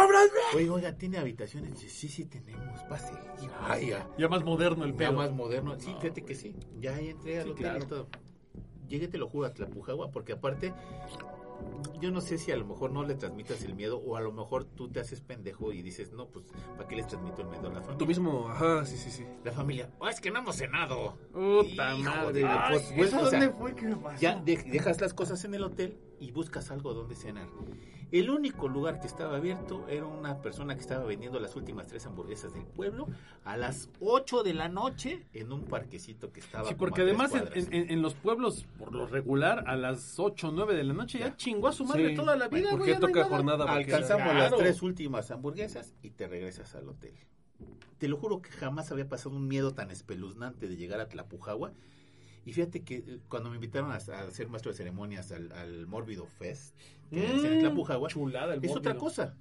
[0.55, 1.71] Oye, oiga, ¿tiene habitaciones?
[1.73, 3.11] Dice, sí, sí tenemos, pase.
[3.59, 5.13] Ay, ya, Ya más moderno el ya pedo.
[5.13, 5.77] más moderno.
[5.77, 6.55] Sí, fíjate que sí.
[6.79, 7.83] Ya ahí entré al Sí, hotel claro.
[7.83, 8.07] y todo.
[8.93, 10.71] Llegué, te lo juro, a Tlapujagua, porque aparte,
[11.99, 14.31] yo no sé si a lo mejor no le transmitas el miedo o a lo
[14.31, 16.45] mejor tú te haces pendejo y dices, no, pues,
[16.77, 17.97] ¿para qué les transmito el miedo a la familia?
[17.97, 19.25] Tú mismo, ajá, sí, sí, sí.
[19.43, 21.17] La familia, oh, es que no hemos cenado.
[21.33, 22.45] Puta madre.
[22.45, 24.21] Ay, pues, pues, ¿Eso o sea, dónde fue que me pasó?
[24.21, 27.47] Ya de- dejas las cosas en el hotel y buscas algo donde cenar.
[28.13, 32.05] El único lugar que estaba abierto era una persona que estaba vendiendo las últimas tres
[32.05, 33.07] hamburguesas del pueblo
[33.43, 36.69] a las 8 de la noche en un parquecito que estaba.
[36.69, 37.67] Sí, porque además en, cuadras.
[37.71, 41.17] en- en los pueblos, por lo regular, a las 8 o 9 de la noche
[41.17, 41.35] ya Ya.
[41.37, 42.15] chingó a su madre Sí.
[42.15, 43.29] toda la vida, ¿Por qué no toca nada.
[43.29, 43.65] jornada?
[43.73, 44.39] Alcanzamos Claro.
[44.39, 47.15] las tres últimas hamburguesas y te regresas al hotel.
[47.97, 51.73] Te lo juro que jamás había pasado un miedo tan espeluznante de llegar a Tlapujagua.
[52.45, 55.87] Y fíjate que eh, cuando me invitaron a, a ser maestro de ceremonias al, al
[55.87, 56.75] Mórbido Fest,
[57.13, 59.35] que es en Mm, Tlapujagua, Chulada el es otra cosa.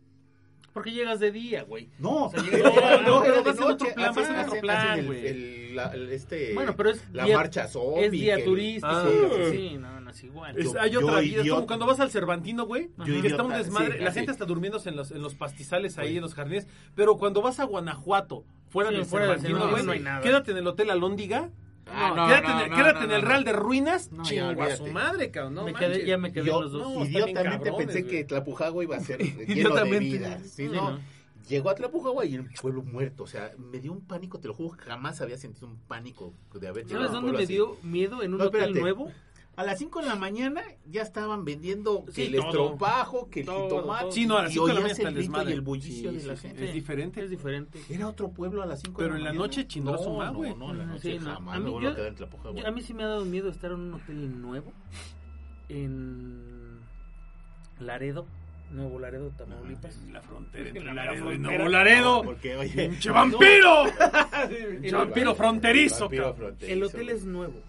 [0.73, 1.91] Porque llegas de día, güey.
[1.99, 4.61] No, sea, no, llega- no, no, de vas en otro plan, hacen- vas en otro
[4.63, 5.27] plan, hacen güey.
[5.27, 8.05] el- la- el- este, Bueno, pero es la día- marcha zombie.
[8.07, 8.87] Es día turístico.
[8.91, 9.07] Ah.
[9.51, 10.57] sí, no, no es igual.
[10.59, 11.55] Es- Yo- hay otra yo vida, es idiota.
[11.57, 14.19] como cuando vas al Cervantino, güey, que está un idiota, desmadre, sí, la así.
[14.21, 16.17] gente está durmiéndose en los, en los pastizales ahí, Sí.
[16.17, 19.93] en los jardines, pero cuando vas a Guanajuato, fuera Sí, del fuera Cervantino, güey, no
[19.93, 20.23] hay nada.
[20.23, 21.62] quédate en el Hotel Alóndiga, Ah,
[21.93, 23.23] no, no, quédate, no, en el, quédate en el.
[23.23, 26.63] Real de Ruinas, chingo a su madre, cabrón, no me quedé, ya me quedé Yo,
[26.63, 27.07] los dos.
[27.09, 28.11] idiotamente cabrones, pensé güey.
[28.17, 30.41] que Tlapujagua iba a ser lleno de vida.
[30.45, 30.69] Sí.
[31.49, 33.25] Llegó a Tlapujagua y el pueblo muerto.
[33.25, 36.69] O sea, me dio un pánico, te lo juro, jamás había sentido un pánico de
[36.69, 37.53] haber llegado ¿Sabes a un dónde me así.
[37.55, 38.23] dio miedo?
[38.23, 39.11] En un hotel nuevo.
[39.55, 42.47] A las 5 de la mañana ya estaban vendiendo que Sí, el todo.
[42.49, 44.03] estropajo, que el Todo, jitomate.
[44.05, 44.13] todo.
[44.13, 45.51] Sí, no, a las y 5 de la mañana está el el desmadre.
[45.51, 46.65] y el bullicio Sí, de la gente.
[46.65, 47.23] Es diferente.
[47.25, 47.81] Es diferente.
[47.91, 49.45] Era otro pueblo a las 5 Pero de la en la mañana.
[49.63, 50.51] noche no, más, güey.
[50.53, 51.35] No, no, en la noche sí, no.
[51.35, 52.17] jamás A mí yo- en.
[52.17, 54.73] Yo- a mí sí me ha dado miedo estar en un hotel nuevo.
[55.69, 56.81] En
[57.81, 58.27] Laredo.
[58.71, 59.99] Nuevo Laredo, Tamaulipas.
[60.11, 61.57] La frontera entre La Laredo y frontera.
[61.59, 62.23] Nuevo Laredo.
[62.23, 63.85] Porque, oye, ¡Pinche vampiro!
[64.81, 66.09] ¡Pinche vampiro fronterizo,
[66.61, 67.61] El hotel es nuevo.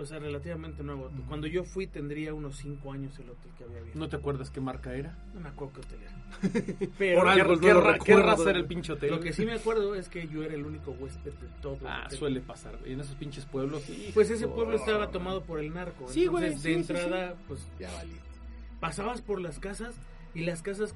[0.00, 1.10] O sea, relativamente nuevo.
[1.28, 3.98] Cuando yo fui tendría unos 5 años el hotel que había abierto.
[3.98, 5.18] ¿No te acuerdas qué marca era?
[5.34, 6.88] No me acuerdo qué hotel era.
[6.98, 9.10] Pero Por algo, ¿Qué, no qué raza era el pinche hotel?
[9.10, 11.86] lo que sí me acuerdo es que yo era el único huésped de todo el
[11.86, 12.18] Ah, hotel.
[12.18, 12.92] suele pasar, güey.
[12.92, 13.82] En esos pinches pueblos.
[14.14, 16.08] Pues ese pueblo estaba tomado por el narco.
[16.08, 18.12] Sí, güey, Entonces, sí, de sí, entrada, pues Ya valí.
[18.80, 19.94] pasabas por las casas
[20.34, 20.94] y las casas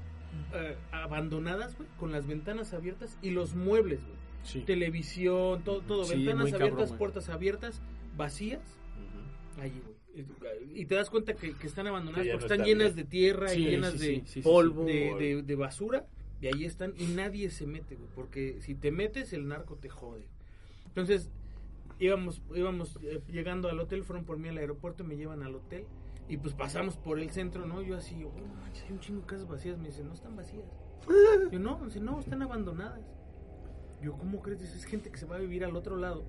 [0.53, 4.17] eh, abandonadas, güey, con las ventanas abiertas y los muebles, güey.
[4.43, 4.61] Sí.
[4.61, 6.05] Televisión, todo, todo.
[6.05, 6.99] Sí, ventanas cabrón, abiertas, güey.
[6.99, 7.81] puertas abiertas,
[8.15, 8.61] vacías.
[9.59, 10.27] Allí, güey.
[10.81, 13.05] Y te das cuenta que, que están abandonadas porque no están está llenas bien.
[13.05, 16.05] de tierra Sí, y llenas sí, de sí, sí, sí, polvo, de, de- de basura.
[16.41, 18.09] Y ahí están y nadie se mete, güey.
[18.15, 20.27] Porque si te metes, el narco te jode.
[20.87, 21.29] Entonces,
[21.99, 25.85] íbamos, íbamos eh, llegando al hotel, fueron por mí al aeropuerto, me llevan al hotel.
[26.29, 27.81] Y pues pasamos por el centro, ¿no?
[27.81, 29.77] Yo así, yo, "Oh, manches, hay un chingo de casas vacías.
[29.77, 30.65] Me dicen, no están vacías.
[31.51, 32.99] Yo, no, dice, no, están abandonadas.
[34.01, 34.59] Yo, ¿cómo crees?
[34.59, 36.25] Dice, es gente que se va a vivir al otro lado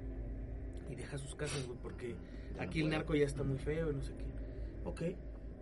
[0.91, 2.15] y deja sus casas, güey, porque
[2.59, 4.25] aquí el narco ya está muy feo y no sé qué.
[4.85, 5.03] Ok.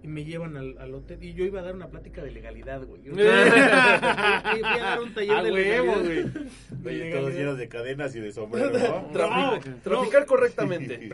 [0.03, 1.23] Y me llevan al, al hotel.
[1.25, 3.03] Y yo iba a dar una plática de legalidad, güey.
[3.03, 6.33] Yo- a dar un taller de huevo, legalidad.
[6.33, 6.47] güey.
[6.71, 9.11] De Oye, todos llenos de cadenas y de sombrero, ¿no?
[9.13, 11.11] Trafic- No, traficar correctamente.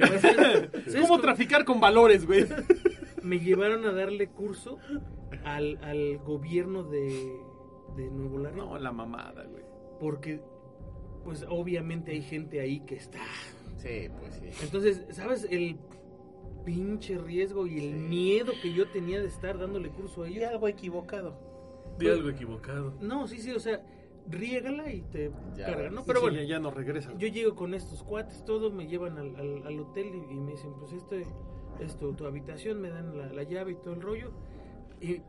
[0.86, 2.46] Es como traficar con valores, güey.
[3.22, 4.78] Me llevaron a darle curso
[5.44, 7.32] al, al gobierno de,
[7.96, 8.66] de Nuevo Laredo.
[8.66, 9.62] No, la mamada, güey.
[10.00, 10.40] Porque,
[11.24, 13.20] pues obviamente hay gente ahí que está.
[13.82, 14.64] Sí, pues sí.
[14.64, 15.76] Entonces, ¿sabes el
[16.64, 20.50] pinche riesgo y el miedo que yo tenía de estar dándole curso a Y ellos?
[20.50, 21.36] algo equivocado.
[21.98, 22.94] Di algo equivocado.
[23.00, 23.84] No, sí, sí, o sea,
[24.28, 26.04] riégala y te Ya, cargan, ¿no?
[26.04, 27.12] Pero sí, bueno, ya, ya no regresa.
[27.18, 30.52] yo llego con estos cuates, todos me llevan al, al- al hotel y, y me
[30.52, 31.26] dicen, pues este,
[31.80, 34.30] esto, tu habitación, me dan la, la llave y todo el rollo.
[35.00, 35.20] Y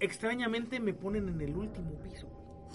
[0.00, 2.28] extrañamente me ponen en el último piso,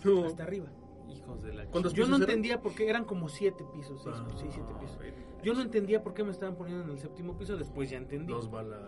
[0.04, 0.26] No.
[0.26, 0.68] hasta arriba.
[1.10, 2.30] Hijos de la ¿Cuántos Yo no eran?
[2.30, 4.98] entendía por qué eran como siete pisos, seis, Ah, seis, siete pisos.
[5.44, 8.32] Yo no entendía por qué me estaban poniendo en el séptimo piso, después ya entendí.
[8.32, 8.80] Dos balas.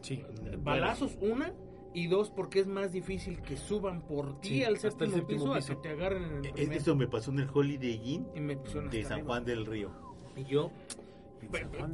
[0.00, 0.24] Sí.
[0.62, 1.52] Balazos, una,
[1.92, 5.16] y dos, porque es más difícil que suban por ti Sí, al hasta el séptimo,
[5.16, 5.68] séptimo piso, a piso.
[5.68, 6.76] que te agarren en el primer.
[6.78, 9.26] Esto me pasó en el Holiday Inn y me pusieron de San arriba.
[9.26, 9.90] Juan del Río.
[10.36, 10.70] Y yo,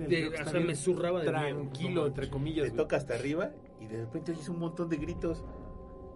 [0.09, 1.27] de- o sea, me zurraba de.
[1.27, 2.77] Tranquilo, entre Te comillas, güey.
[2.77, 5.45] toca hasta arriba y de repente oyes un montón de gritos.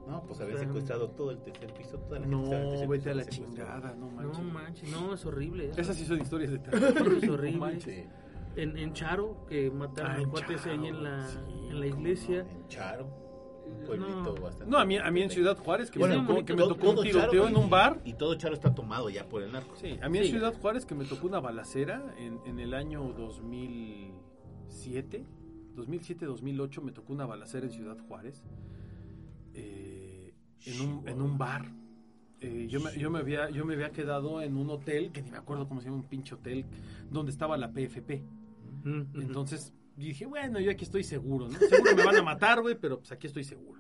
[0.09, 2.71] No, pues habían secuestrado todo el tercer piso, toda la gente estaba en el No,
[2.71, 3.47] tercer vete piso, a la secuestró.
[3.55, 4.45] chingada, no No manches.
[4.45, 5.71] manches, no, es horrible.
[5.71, 5.81] eso.
[5.81, 6.83] Esas sí son historias de terror.
[7.23, 7.53] Es horrible.
[7.53, 8.07] No manches.
[8.57, 11.39] En, en Charo, que mataron Ah, al en cuate ese ahí en la, sí,
[11.71, 12.41] en la iglesia.
[12.51, 13.87] En Charo, un No.
[13.87, 14.67] pueblito bastante.
[14.71, 16.47] No, a mí, a mí en Ciudad Juárez, que, Bueno, me, tocó, bonito.
[16.47, 18.01] que me Todo- tocó un todo tiroteo en un bar.
[18.05, 19.77] Y todo Charo está tomado ya por el narco.
[19.77, 20.31] Sí, a mí en Sí.
[20.33, 25.25] Ciudad Juárez que me tocó una balacera en, en el año 2007,
[25.77, 28.43] 2007-2008 me tocó una balacera en Ciudad Juárez,
[29.55, 30.35] eh,
[30.67, 31.67] en, un, en un bar.
[32.41, 35.31] Eh, yo, me, yo, me había, yo me había quedado en un hotel, que ni
[35.31, 36.65] me acuerdo cómo se llama, un pinche hotel,
[37.11, 38.23] donde estaba la PFP.
[38.85, 39.21] Mm, ujú.
[39.21, 41.59] Entonces dije, bueno, yo aquí estoy seguro, ¿no?
[41.59, 43.80] Seguro me van a matar, güey, pero pues aquí estoy seguro.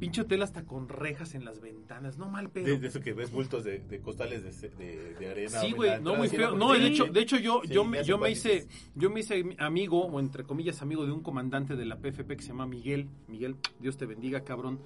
[0.00, 2.64] Pinche hotel hasta con rejas en las ventanas, no mal pedo.
[2.64, 5.60] De, de eso que ves bultos de, de costales de, de, de arena.
[5.60, 6.56] Sí, güey, no muy feo.
[6.56, 9.44] No, de hecho, de hecho yo, Sí, yo, me yo me hice, yo me hice
[9.58, 13.08] amigo, o entre comillas amigo de un comandante de la PFP que se llama Miguel.
[13.28, 14.80] Miguel, Dios te bendiga, cabrón.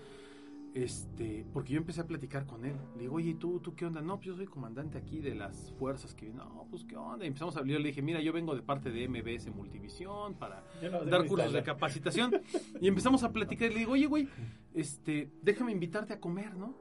[0.75, 2.75] Este, porque yo empecé a platicar con él.
[2.97, 4.03] Le digo, oye, ¿y tú, tú qué onda?
[4.03, 7.25] No, pues yo soy comandante aquí de las fuerzas que no, pues qué onda.
[7.25, 7.75] Y empezamos a hablar.
[7.75, 11.53] Yo le dije, mira, yo vengo de parte de MBS Multivisión para no, dar cursos
[11.53, 12.33] de capacitación.
[12.81, 13.71] Y empezamos a platicar.
[13.71, 14.29] Y le digo, oye, güey,
[14.75, 16.75] este, déjame invitarte a comer, ¿no?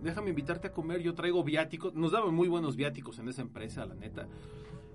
[0.00, 1.02] Déjame invitarte a comer.
[1.02, 1.92] Yo traigo viáticos.
[1.92, 4.28] Nos daban muy buenos viáticos en esa empresa, la neta.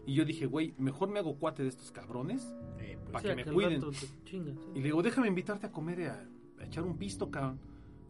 [0.06, 2.56] Y yo dije, güey, mejor me hago cuate de estos cabrones.
[2.80, 3.82] Eh, pues, Pa' O sea, que me cuiden.
[3.82, 4.69] rato te chingas, sí.
[4.76, 6.26] Y le digo, déjame invitarte a comer, a,
[6.61, 7.60] a echar un pisto, cabrón.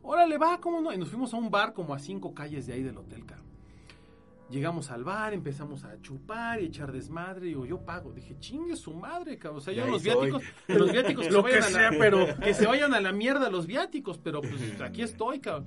[0.06, 0.94] Órale, va, ¿cómo no?
[0.94, 3.46] Y nos fuimos a un bar como a cinco calles de ahí del hotel, cabrón.
[4.50, 7.48] Llegamos al bar, empezamos a chupar y echar desmadre.
[7.48, 8.12] Digo, yo pago.
[8.14, 9.58] Dije, chingue su madre, cabrón.
[9.58, 11.70] O sea, Ya ya ahí los viáticos, los viáticos que Lo se vayan que a
[11.70, 15.40] sea, la, pero- que se vayan a la mierda los viáticos, pero pues aquí estoy,
[15.40, 15.66] cabrón.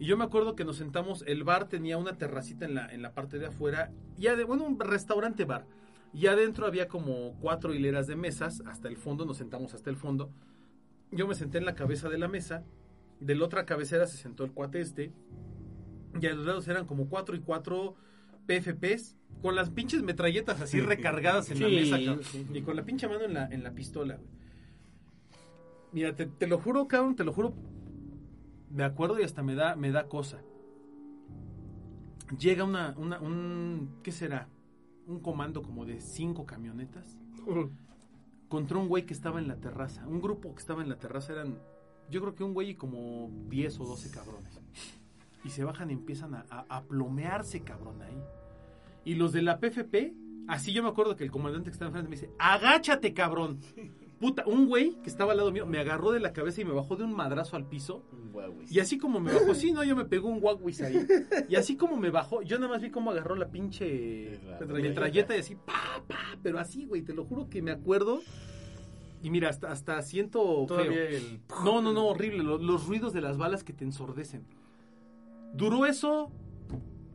[0.00, 3.00] Y yo me acuerdo que nos sentamos, el bar tenía una terracita en la, en
[3.00, 5.64] la parte de afuera, ya de, bueno, un restaurante bar.
[6.12, 9.96] Y adentro había como cuatro hileras de mesas, hasta el fondo, nos sentamos hasta el
[9.96, 10.30] fondo.
[11.12, 12.64] Yo me senté en la cabeza de la mesa,
[13.20, 15.12] de la otra cabecera se sentó el cuate este,
[16.20, 17.94] y a los lados eran como cuatro y cuatro
[18.46, 22.56] PFPs, con las pinches metralletas así recargadas en la Sí, mesa, cabrón.
[22.56, 24.28] y con la pinche mano en la, en la pistola, güey.
[25.92, 27.54] Mira, te, te lo juro, cabrón, te lo juro.
[28.70, 30.40] Me acuerdo y hasta me da, me da cosa.
[32.38, 34.48] Llega una, una, un, ¿qué será?
[35.06, 37.16] Un comando como de cinco camionetas
[38.48, 40.06] contra un güey que estaba en la terraza.
[40.08, 41.58] Un grupo que estaba en la terraza eran,
[42.10, 44.58] yo creo que un güey y como 10 o 12 cabrones.
[45.44, 48.20] Y se bajan y empiezan a, a- a plomearse, cabrón, ahí.
[49.04, 50.14] Y los de la PFP
[50.48, 53.58] Así yo me acuerdo que el comandante que estaba enfrente me dice, agáchate, cabrón.
[54.20, 56.70] Puta, un güey que estaba al lado mío me agarró de la cabeza y me
[56.72, 58.04] bajó de un madrazo al piso.
[58.70, 61.04] Y así como me bajó, sí, no, yo me pegó un guaguis ahí.
[61.48, 64.88] Y así como me bajó, yo nada más vi cómo agarró la pinche Metralleta.
[64.88, 68.20] metralleta y así, pa, pa, pero así, güey, te lo juro que me acuerdo.
[69.22, 71.16] Y mira, hasta, hasta siento Todavía feo.
[71.16, 71.40] el...
[71.64, 72.42] No, no, no, horrible.
[72.44, 74.44] lo- Los, ruidos de las balas que te ensordecen.
[75.54, 76.30] ¿Duró eso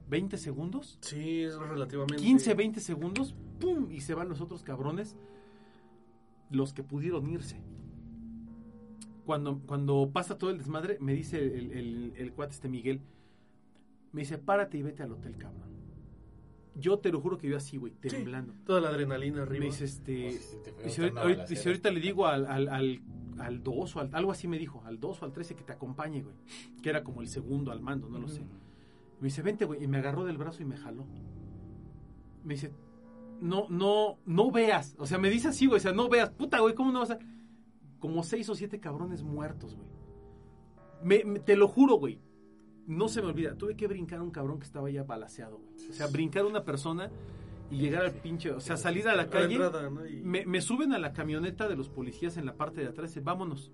[0.10, 0.98] 20 segundos?
[1.02, 2.18] Sí, es relativamente...
[2.22, 3.36] 15, 20 segundos.
[3.60, 3.92] ¡Pum!
[3.92, 5.16] Y se van los otros cabrones.
[6.50, 7.62] Los que pudieron irse.
[9.26, 13.02] Cuando, cuando pasa todo el desmadre, me dice el, el, el cuate este Miguel.
[14.12, 15.70] Me dice, párate y vete al hotel, cabrón.
[16.76, 18.54] Yo te lo juro que yo así, güey, Sí, temblando.
[18.66, 19.60] Toda la adrenalina arriba.
[19.60, 20.32] Me dice, este...
[20.32, 23.02] Si dice, ahorita, dice, le digo al, al, al,
[23.40, 25.74] al 2 o al, algo así me dijo, al 2 o al 13 que te
[25.74, 26.36] acompañe, güey.
[26.82, 28.42] Que era como el segundo al mando, no lo sé.
[29.20, 29.84] Me dice, vente, güey.
[29.84, 31.06] Y me agarró del brazo y me jaló.
[32.44, 32.72] Me dice,
[33.42, 34.96] no, no, no veas.
[34.98, 35.78] O sea, me dice así, güey.
[35.78, 36.30] O sea, no veas.
[36.32, 37.20] Puta, güey, ¿cómo no vas a...?
[38.00, 39.88] Como seis o siete cabrones muertos, güey.
[41.04, 42.20] Me, me- te lo juro, güey.
[42.92, 43.56] No se me olvida.
[43.56, 45.90] Tuve que brincar a un cabrón que estaba ya balaseado, güey.
[45.90, 47.10] O sea, brincar a una persona
[47.70, 48.52] y llegar al pinche...
[48.52, 49.58] O sea, salir a la calle...
[49.58, 49.72] ¿no?
[50.24, 53.14] Me, me suben a la camioneta de los policías en la parte de atrás y
[53.14, 53.72] dicen, vámonos.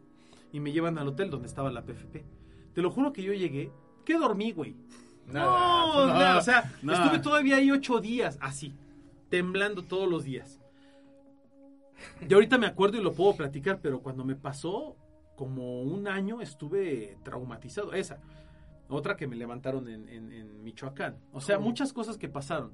[0.53, 2.26] Y me llevan al hotel donde estaba la PFP.
[2.73, 3.72] Te lo juro que yo llegué,
[4.06, 4.76] que dormí, güey.
[5.26, 7.03] Nada, no, no, nada, o sea, nada.
[7.03, 8.76] estuve todavía ahí ocho días, así,
[9.30, 10.61] temblando todos los días.
[12.30, 14.95] Y ahorita me acuerdo y lo puedo platicar, pero cuando me pasó,
[15.35, 17.94] como un año, estuve traumatizado.
[17.94, 18.19] Esa.
[18.89, 21.18] Otra que me levantaron en, en- en Michoacán.
[21.34, 22.72] O sea, muchas cosas que pasaron.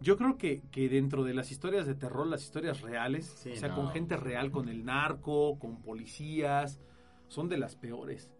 [0.00, 3.56] Yo creo que, que dentro de las historias de terror, las historias reales, Sí, o
[3.56, 3.76] sea, no.
[3.76, 6.80] con gente real, con el narco, con policías,
[7.28, 8.30] son de las peores.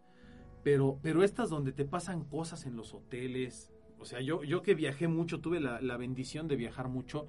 [0.62, 4.74] Pero, pero estas donde te pasan cosas en los hoteles, o sea, yo, yo que
[4.74, 7.28] viajé mucho, tuve la, la bendición de viajar mucho,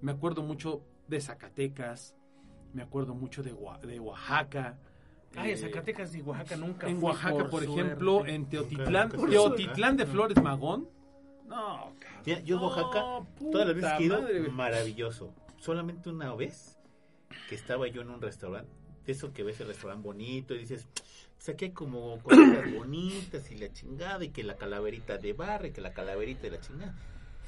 [0.00, 2.16] me acuerdo mucho de Zacatecas,
[2.72, 4.78] me acuerdo mucho de Oaxaca.
[5.36, 7.66] Ay, eh, Zacatecas y Oaxaca nunca En fui, Oaxaca, por, suerte.
[7.82, 10.88] ejemplo, en Teotitlán, Nunca- nunca Teotitlán de Flores Magón.
[11.46, 11.92] No.
[12.24, 15.34] Ya, yo en No, Oaxaca, puta todas las veces que he ido, madre, maravilloso.
[15.58, 16.78] Solamente una vez
[17.48, 18.70] que estaba yo en un restaurante,
[19.06, 20.86] de eso que ves el restaurante bonito y dices,
[21.36, 22.38] pues aquí hay como cosas
[22.76, 26.50] bonitas y la chingada y que la calaverita de barra y que la calaverita de
[26.50, 26.94] la chingada.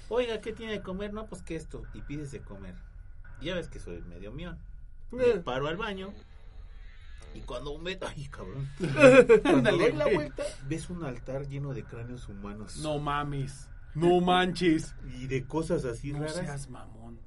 [0.09, 1.13] Oiga, ¿qué tiene de comer?
[1.13, 1.83] No, pues que esto.
[1.95, 2.75] Y pides de comer.
[3.41, 4.59] Y ya ves que soy medio mión.
[5.11, 5.39] Me Eh.
[5.41, 6.13] paro al baño
[7.35, 7.99] y cuando me...
[8.07, 8.69] Ay, cabrón.
[9.43, 10.15] Cuando doy la güey.
[10.17, 12.77] vuelta, ves un altar lleno de cráneos humanos.
[12.79, 13.69] No mames.
[13.95, 14.95] No manches.
[15.19, 16.35] Y de cosas así No raras.
[16.37, 17.19] seas mamón.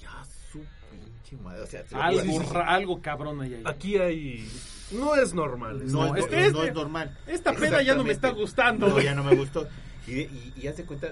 [0.00, 0.60] Ya su
[0.90, 1.62] pinche madre.
[1.62, 3.54] O sea, te lo Algo, ra- algo cabrón ahí.
[3.54, 3.62] ahí.
[3.66, 4.48] Aquí hay...
[4.92, 5.82] No es normal.
[5.82, 7.18] es No, No, es, este no- es normal.
[7.26, 8.40] Esta pena ya no me está Exactamente.
[8.40, 8.86] gustando.
[8.88, 9.04] No, güey.
[9.04, 9.68] ya no me gustó.
[10.06, 11.08] Y, de- y, y haz de cuenta,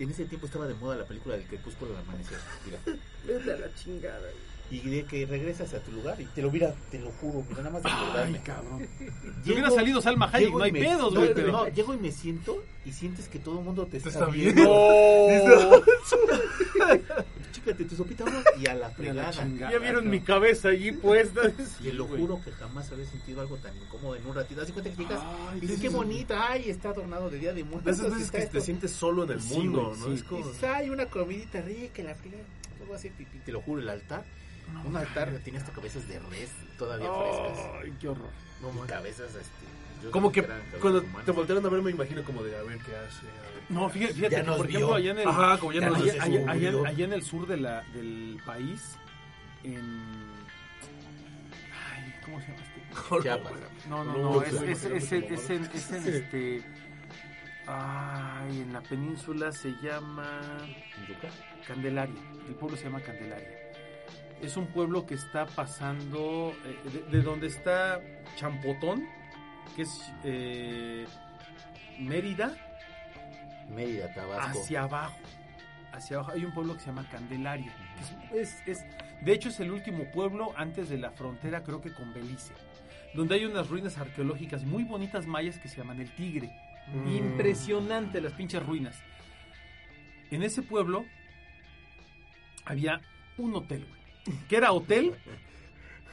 [0.00, 2.38] en ese tiempo estaba de moda la película del crepúsculo del amanecer.
[2.66, 2.78] Mira.
[3.26, 4.20] Vete a la chingada.
[4.70, 7.62] Y de que regresas a tu lugar y te lo mira, te lo juro, mira,
[7.62, 8.86] nada más de Ay, cabrón.
[8.98, 11.34] Si Llego- hubiera salido Salma Hayek, no y hay me- pedos, no, güey.
[11.34, 14.26] pero- no, llego y me siento y sientes que todo el mundo te, está, está
[14.26, 14.62] viendo.
[15.50, 15.80] No.
[17.52, 18.42] Chícate tu sopita ¿no?
[18.58, 19.32] y a la Y fregada.
[19.70, 21.40] Ya vieron mi cabeza allí puesta.
[21.82, 24.62] Te lo juro que jamás había sentido algo tan incómodo en un ratito.
[24.62, 25.20] Así cuenta que llegas
[25.50, 27.92] Ay, y dices, qué bonita, ay, está adornado de día de muertos.
[27.94, 28.58] Esas veces está que esto".
[28.58, 30.06] te sientes solo en el Sí, mundo, güey, ¿no?
[30.06, 30.12] sí.
[30.14, 30.46] Es como...
[30.46, 32.44] Dices, ay, una comidita rica, la fregada.
[32.78, 33.38] Luego hacer pipí.
[33.44, 34.24] Te lo juro, el altar.
[34.84, 37.70] Un altar tiene hasta cabezas de res todavía frescas.
[37.82, 38.30] Ay, qué horror.
[38.62, 40.02] No, Y cabezas, este.
[40.02, 40.46] yo Como que
[40.80, 43.24] cuando te voltearon a ver me imagino como de a ver qué hace.
[43.26, 43.34] ver.
[43.68, 44.76] No, fíjate, fíjate Ya que, nos por vio.
[44.78, 46.86] ejemplo, allá en el, Ajá, como ya Ya nos nos allá, allá- allá- subió.
[46.86, 48.96] allá en el sur de la, del país,
[49.64, 50.00] en...
[51.94, 53.22] Ay, ¿cómo se llama este?
[53.22, 53.52] Chiapas.
[53.88, 55.64] No, no, No, no, no, es, no, es, no, es, no, en- no, es en,
[55.64, 56.62] es en este...
[57.66, 60.40] Ay, en la península se llama.
[61.68, 62.20] Candelaria.
[62.48, 63.59] El pueblo se llama Candelaria.
[64.42, 66.78] Es un pueblo que está pasando eh,
[67.10, 68.00] de, de donde está
[68.36, 69.06] Champotón,
[69.76, 71.06] que es eh,
[71.98, 72.54] Mérida,
[73.74, 74.60] Mérida, Tabasco.
[74.60, 75.18] hacia abajo.
[75.92, 77.72] Hacia abajo hay un pueblo que se llama Candelaria.
[78.30, 78.84] que es, es- es-
[79.20, 82.54] de hecho, es el último pueblo antes de la frontera, creo que con Belice.
[83.12, 86.50] Donde hay unas ruinas arqueológicas muy bonitas mayas que se llaman el Tigre.
[86.94, 87.08] Mm.
[87.16, 88.96] Impresionante las pinches ruinas.
[90.30, 91.04] En ese pueblo
[92.64, 93.02] había
[93.36, 93.99] un hotel, güey.
[94.48, 95.14] Que era hotel,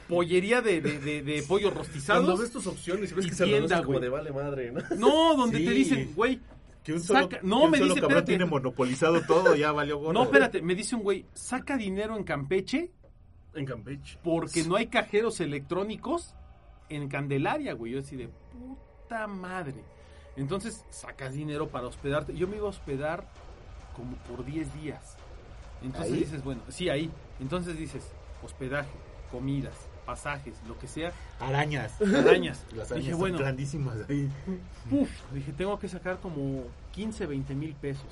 [0.08, 2.40] pollería de, de, de- de pollos Cuando rostizados.
[2.40, 4.00] ves tus opciones y ves Y que se tienda, reduce como güey.
[4.00, 4.80] de vale madre, ¿no?
[4.96, 5.64] No, donde Sí.
[5.66, 6.40] te dicen, güey,
[6.84, 8.26] Que un solo- Saca- no, me solo dice, cabrón espérate.
[8.26, 10.12] tiene monopolizado todo, ya valió gorro.
[10.14, 12.90] no, espérate, me dice un güey, saca dinero en Campeche
[13.54, 14.18] En Campeche.
[14.24, 16.34] porque no hay cajeros electrónicos
[16.88, 17.92] en Candelaria, güey.
[17.92, 19.84] Yo así de puta madre.
[20.36, 22.34] Entonces sacas dinero para hospedarte.
[22.34, 23.28] Yo me iba a hospedar
[23.94, 25.16] como por 10 días.
[25.82, 26.18] Entonces ¿Ahí?
[26.20, 27.10] dices, bueno, sí, ahí.
[27.40, 28.10] Entonces dices,
[28.42, 28.90] hospedaje,
[29.30, 29.74] comidas,
[30.06, 32.00] pasajes, lo que sea, Arañas.
[32.00, 32.64] arañas.
[32.74, 34.28] Las arañas dije, son bueno, grandísimas ahí.
[34.90, 38.06] uf, dije, tengo que sacar como 15, 20 mil pesos.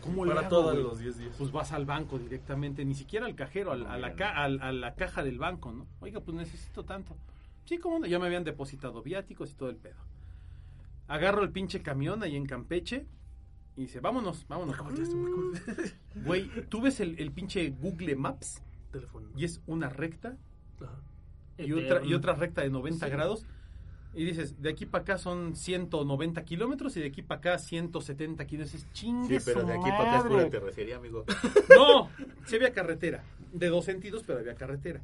[0.00, 1.34] ¿Cómo le Para hago, todos los 10 días.
[1.38, 4.72] Pues vas al banco directamente, ni siquiera al cajero, al- a, la ca- al- a
[4.72, 5.86] la caja del banco, ¿no?
[6.00, 7.16] Oiga, pues necesito tanto.
[7.64, 9.96] Sí, como no, ya me habían depositado viáticos y todo el pedo.
[11.08, 13.06] Agarro el pinche camión ahí en Campeche
[13.76, 14.76] y dice, vámonos, vámonos.
[16.14, 19.28] Güey, tú ves el, el pinche Google Maps Teléfono.
[19.36, 20.36] y es una recta
[20.80, 21.00] Ajá.
[21.58, 23.46] y otra, y otra recta de 90 grados.
[24.14, 28.46] Y dices, de aquí para acá son 190 kilómetros y de aquí para acá 170
[28.46, 28.74] kilómetros.
[28.74, 31.24] Es Sí, chingue pero su de aquí para acá es pura terracería, amigo.
[31.74, 32.10] No,
[32.46, 33.24] sí había carretera.
[33.52, 35.00] De dos sentidos, pero había carretera.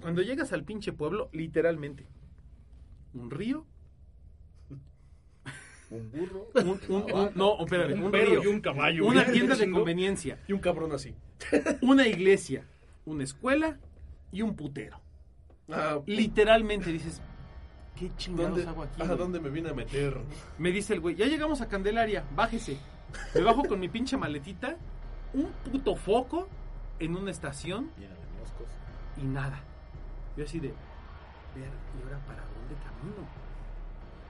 [0.00, 2.06] Cuando llegas al pinche pueblo, literalmente,
[3.14, 3.66] un río,
[5.90, 6.46] Un burro.
[6.54, 9.06] un, un- un- no, espérame, un, Un perro río, y un caballo.
[9.06, 11.14] una tienda de conveniencia, Y un cabrón así.
[11.82, 12.64] una iglesia,
[13.06, 13.78] una escuela
[14.32, 15.00] y un putero.
[15.68, 17.20] Ah, Literalmente dices,
[17.96, 19.02] ¿qué chingados ¿dónde, hago aquí?
[19.02, 20.16] ¿A dónde me vine a meter?
[20.58, 22.76] Me dice el güey, ya llegamos a Candelaria, bájese.
[23.34, 24.76] Me bajo con mi pinche maletita,
[25.32, 26.48] un puto foco
[27.00, 28.68] en una estación Llena de moscos.
[29.16, 29.60] y nada.
[30.36, 30.76] Yo así de, ver,
[31.98, 33.26] ¿y ahora para dónde camino?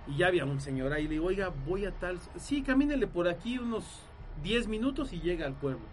[0.07, 2.19] Y ya había un señor ahí, le digo, oiga, voy a tal...
[2.37, 3.85] Sí, camínele por aquí unos
[4.43, 5.85] 10 minutos y llega al pueblo.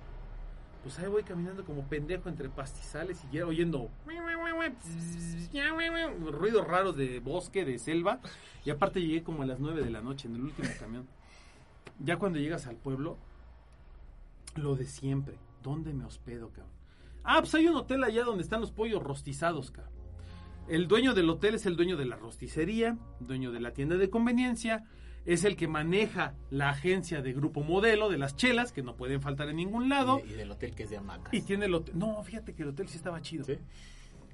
[0.84, 3.89] Pues ahí voy caminando como pendejo entre pastizales y oyendo
[6.31, 8.21] ruidos raros de bosque, de selva.
[8.63, 11.07] Y aparte llegué como a las 9 de la noche en el último camión.
[11.99, 13.17] Ya cuando llegas al pueblo,
[14.55, 15.38] lo de siempre.
[15.61, 16.71] ¿Dónde me hospedo, cabrón?
[17.23, 19.97] Ah, pues hay un hotel allá donde están los pollos rostizados, cabrón.
[20.68, 24.10] El dueño del hotel es el dueño de la rosticería, dueño de la tienda de
[24.10, 24.84] conveniencia,
[25.26, 29.22] es el que maneja la agencia de Grupo Modelo de las chelas, que no pueden
[29.22, 30.22] faltar en ningún lado.
[30.26, 31.34] Y, y del hotel que es de hamacas.
[31.34, 31.98] Y tiene el hotel.
[31.98, 33.45] No, fíjate que el hotel sí estaba chido.
[33.45, 33.57] ¿Sí?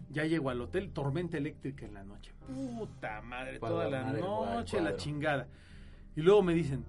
[0.09, 2.31] Ya llego al hotel, tormenta eléctrica en la noche.
[2.47, 5.47] Puta madre, toda la cuadro, noche la chingada.
[6.15, 6.85] Y luego me dicen,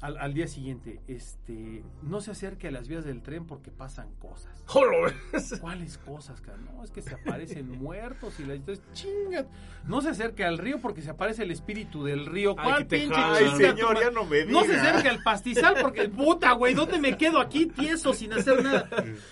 [0.00, 4.14] al, al día siguiente, este, no se acerque a las vías del tren porque pasan
[4.16, 4.62] cosas.
[5.60, 6.58] ¿Cuáles cosas, cara?
[6.58, 9.46] No, es que se aparecen muertos y la entonces chinga.
[9.86, 12.54] No se acerque al río porque se aparece el espíritu del río.
[12.54, 13.36] ¿Cuál pinche jala.
[13.38, 14.82] Ay, señor, ya no me No se diga.
[14.90, 18.88] acerque al pastizal porque puta, güey, ¿dónde me quedo aquí tieso sin hacer nada?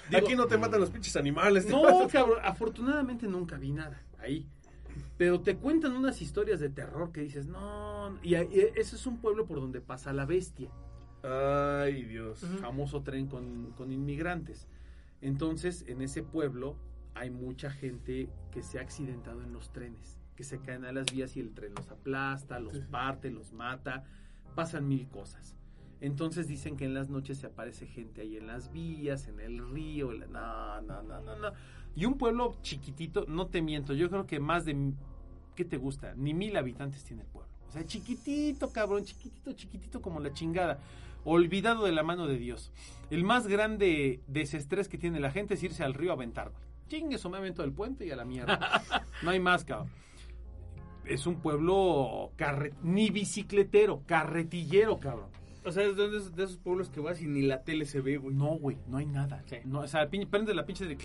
[0.09, 1.67] Digo, Aquí no te matan los pinches animales.
[1.67, 4.49] no, cabrón, afortunadamente nunca vi nada ahí.
[5.17, 9.19] Pero te cuentan unas historias de terror que dices, no, y, ahí- ese es un
[9.19, 10.71] pueblo por donde pasa la bestia,
[11.23, 12.41] Ay, Dios.
[12.61, 14.67] famoso tren con, con inmigrantes.
[15.21, 16.77] Entonces, en ese pueblo
[17.15, 21.07] hay mucha gente que se ha accidentado en los trenes, que se caen a las
[21.13, 24.05] vías y el tren los aplasta, los parte, los mata,
[24.57, 25.55] pasan mil cosas.
[26.01, 29.67] Entonces dicen que en las noches se aparece gente ahí en las vías, en el
[29.71, 30.13] río.
[30.13, 31.53] en la- No, no, no, no, no.
[31.97, 34.93] Y un pueblo chiquitito, no te miento, yo creo que más de,
[35.55, 36.15] ¿qué te gusta?
[36.17, 37.51] Ni mil habitantes tiene el pueblo.
[37.69, 40.79] O sea, chiquitito, cabrón, chiquitito, chiquitito como la chingada.
[41.25, 42.71] Olvidado de la mano de Dios.
[43.11, 46.53] El más grande desestrés que tiene la gente es irse al río a aventar.
[46.89, 48.83] Chingue su me avento del puente y a la mierda.
[49.23, 49.89] No hay más, cabrón.
[51.07, 55.29] Es un pueblo carre- ni bicicletero, carretillero, cabrón.
[55.65, 58.01] O sea, es de esos, de esos pueblos que vas y ni la tele se
[58.01, 58.35] ve, güey.
[58.35, 59.43] No, güey, no hay nada.
[59.47, 59.57] Sí.
[59.65, 60.97] No, o sea, pin- prende la pinche de...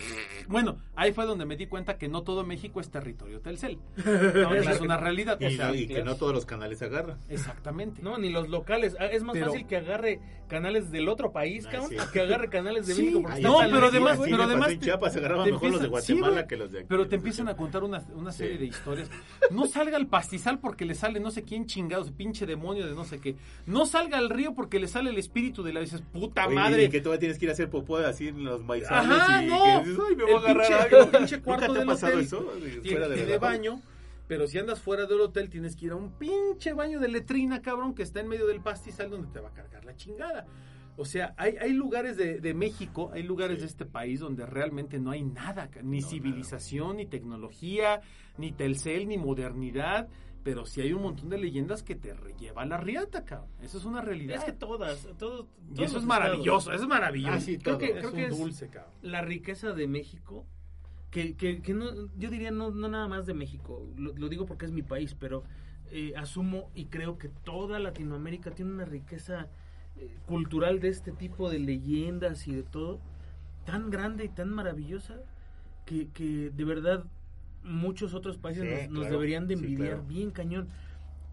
[0.48, 3.78] Bueno, ahí fue donde me di cuenta que no todo México es territorio Telcel.
[4.40, 5.38] No, es una realidad.
[5.40, 7.18] Y, o sea, y que no todos los canales agarran.
[7.28, 8.02] Exactamente.
[8.02, 8.96] No, ni los locales.
[9.00, 11.96] Ah, Es más Pero- fácil que agarre canales del otro país, Ah, cabrón, sí.
[12.12, 13.02] que agarre canales de Sí.
[13.02, 13.20] México.
[13.22, 14.30] porque Ay, está No, pero además- güey.
[14.30, 16.86] pero además en Chiapas agarraban mejor los de Guatemala que los de aquí.
[16.88, 18.58] Pero te empiezan a contar una, una serie Sí.
[18.58, 19.10] de historias.
[19.50, 23.04] No salga al pastizal porque le sale no sé quién chingados, pinche demonio de no
[23.04, 23.36] sé qué.
[23.66, 26.84] No salga al río porque le sale el espíritu de la dices, puta Oye, madre.
[26.84, 29.46] Y que todavía tienes que ir a hacer popó así en los maizales Ajá, y
[29.48, 29.62] no.
[29.62, 31.10] que ay, me voy a El agarrar pinche- algo.
[31.10, 32.52] pinche cuarto ¿Nunca te ha pasado hotel eso?
[32.58, 33.80] Tiene, Fuera de tiene baño,
[34.28, 37.60] pero si andas fuera del hotel tienes que ir a un pinche baño de letrina,
[37.62, 40.46] cabrón, que está en medio del pastizal donde te va a cargar la chingada.
[40.96, 44.98] O sea, hay, hay lugares de, de México, hay lugares de este país donde realmente
[44.98, 48.02] no hay nada, ni No, civilización, ni tecnología,
[48.36, 50.08] ni telcel, ni modernidad,
[50.42, 53.50] pero sí hay un montón de leyendas que te lleva a la riata, cabrón.
[53.60, 54.36] Eso es una realidad.
[54.36, 55.46] Es que todas, todos.
[55.70, 57.34] y todos eso los es maravilloso, eso es maravilloso.
[57.34, 57.78] Ah, sí, Creo todo.
[57.78, 58.92] que- es creo un que es- dulce, cabrón.
[59.02, 60.46] La riqueza de México,
[61.10, 61.86] que, que, que no,
[62.16, 65.14] yo diría no, no nada más de México, lo, lo digo porque es mi país,
[65.18, 65.42] pero
[65.90, 69.48] eh, asumo y creo que toda Latinoamérica tiene una riqueza
[69.96, 73.00] eh, cultural de este tipo de leyendas y de todo,
[73.66, 75.16] tan grande y tan maravillosa,
[75.84, 77.04] que, que de verdad
[77.62, 79.12] muchos otros países Sí, nos, nos claro.
[79.14, 80.04] deberían de Sí, envidiar claro.
[80.08, 80.68] bien cañón,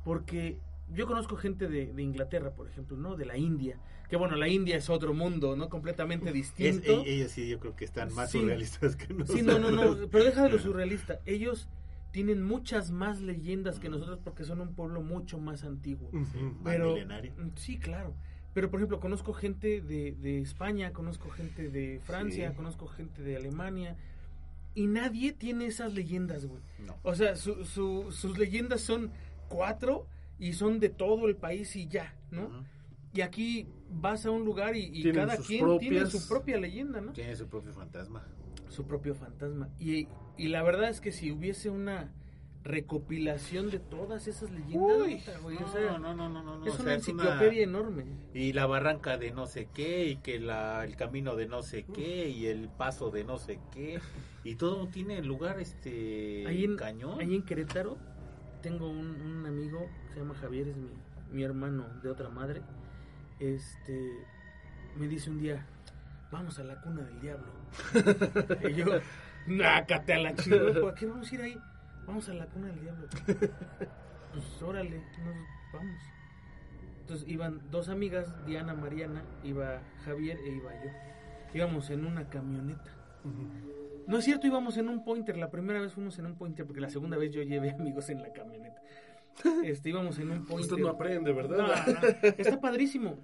[0.03, 0.57] porque
[0.93, 3.15] yo conozco gente de, de Inglaterra, por ejemplo, ¿no?
[3.15, 3.77] De la India.
[4.09, 5.67] Que bueno, la India es otro mundo, ¿no?
[5.69, 7.03] Completamente Es- distinto.
[7.03, 8.39] e- ellos sí, yo creo que están más Sí.
[8.39, 9.37] surrealistas que nosotros.
[9.39, 11.19] Sí, no, no, no, pero deja de lo surrealista.
[11.25, 11.67] Ellos
[12.11, 16.09] tienen muchas más leyendas que nosotros porque son un pueblo mucho más antiguo.
[16.13, 16.25] Más
[16.63, 17.33] Pero, milenario.
[17.37, 18.13] mm, sí, claro.
[18.53, 22.55] Pero, por ejemplo, conozco gente de, de España, conozco gente de Francia, Sí.
[22.55, 23.97] conozco gente de Alemania.
[24.77, 26.61] Y nadie tiene esas leyendas, güey.
[26.85, 26.95] No.
[27.01, 29.11] O sea, su- su- sus leyendas son
[29.49, 30.05] cuatro
[30.37, 32.63] y son de todo el país y ya, ¿no?
[33.13, 37.11] Y aquí vas a un lugar y, cada quien tiene su propia leyenda, ¿no?
[37.13, 38.23] Tiene su propio fantasma.
[38.69, 39.69] su propio fantasma.
[39.79, 42.13] Y, y la verdad es que si hubiese una
[42.67, 46.73] recopilación de todas esas leyendas, Uy, güey, o sea, no, no, no, no, no, es
[46.73, 48.05] o una sea, enciclopedia enorme.
[48.33, 51.85] Y la barranca de no sé qué, y que la, el camino de no sé
[51.85, 53.99] qué, y el paso de no sé qué,
[54.43, 57.19] y todo tiene lugar este Ahí en, cañón.
[57.19, 57.97] ahí en Querétaro
[58.61, 60.89] tengo un, un amigo, se llama Javier, es mi,
[61.31, 62.61] mi hermano de otra madre.
[63.39, 64.25] Este
[64.97, 65.65] me dice un día,
[66.31, 67.51] vamos a la cuna del diablo.
[68.69, 68.85] y yo,
[69.45, 71.57] nácate a la chingada, ¿por qué vamos a ir ahí?
[72.07, 73.07] Vamos a la cuna del diablo.
[73.27, 75.35] pues órale, nos
[75.73, 76.01] vamos.
[77.01, 80.89] Entonces iban dos amigas, Diana, Mariana, iba Javier e iba yo.
[81.53, 82.91] Íbamos en una camioneta.
[84.07, 85.37] No es cierto, íbamos en un pointer.
[85.37, 88.21] La primera vez fuimos en un pointer porque la segunda vez yo llevé amigos en
[88.21, 88.81] la camioneta.
[89.63, 90.71] Este, íbamos en un pointer.
[90.71, 91.85] Usted no aprende, No, ¿verdad?
[91.87, 93.17] no, está padrísimo.